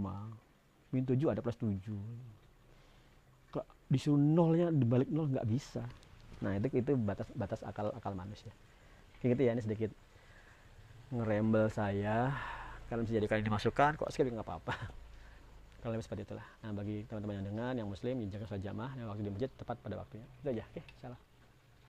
min 0.87 1.03
7 1.03 1.19
ada 1.27 1.43
plus 1.43 1.59
7 1.59 1.83
kok 3.51 3.65
disuruh 3.91 4.19
nolnya 4.19 4.71
di 4.71 4.85
balik 4.87 5.09
nol 5.11 5.27
nggak 5.31 5.47
bisa? 5.47 5.83
Nah 6.43 6.53
itu 6.55 6.69
itu 6.69 6.93
batas 6.95 7.27
batas 7.33 7.59
akal 7.65 7.89
akal 7.97 8.13
manusia 8.13 8.53
kayak 9.19 9.37
gitu 9.37 9.41
ya 9.47 9.51
ini 9.55 9.63
sedikit 9.63 9.91
ngerembel 11.13 11.71
saya. 11.71 12.35
Kalian 12.87 13.03
bisa 13.03 13.15
jadi 13.19 13.27
kalian 13.27 13.45
dimasukkan 13.47 13.99
kok 13.99 14.09
skip 14.11 14.27
nggak 14.27 14.47
apa-apa. 14.47 14.75
Kalau 15.83 15.91
lebih 15.93 16.05
seperti 16.05 16.27
itulah. 16.27 16.47
Nah 16.63 16.71
bagi 16.73 17.05
teman-teman 17.05 17.41
yang 17.41 17.47
dengar 17.53 17.71
yang 17.77 17.87
muslim 17.87 18.17
jaga 18.27 18.45
sholat 18.49 18.63
jamaah 18.63 18.91
yang 18.97 19.07
waktu 19.07 19.23
di 19.27 19.31
masjid 19.31 19.49
tepat 19.53 19.77
pada 19.79 19.95
waktunya. 19.99 20.27
Itu 20.43 20.47
aja. 20.51 20.63
Oke 20.71 20.81
salah 20.99 21.19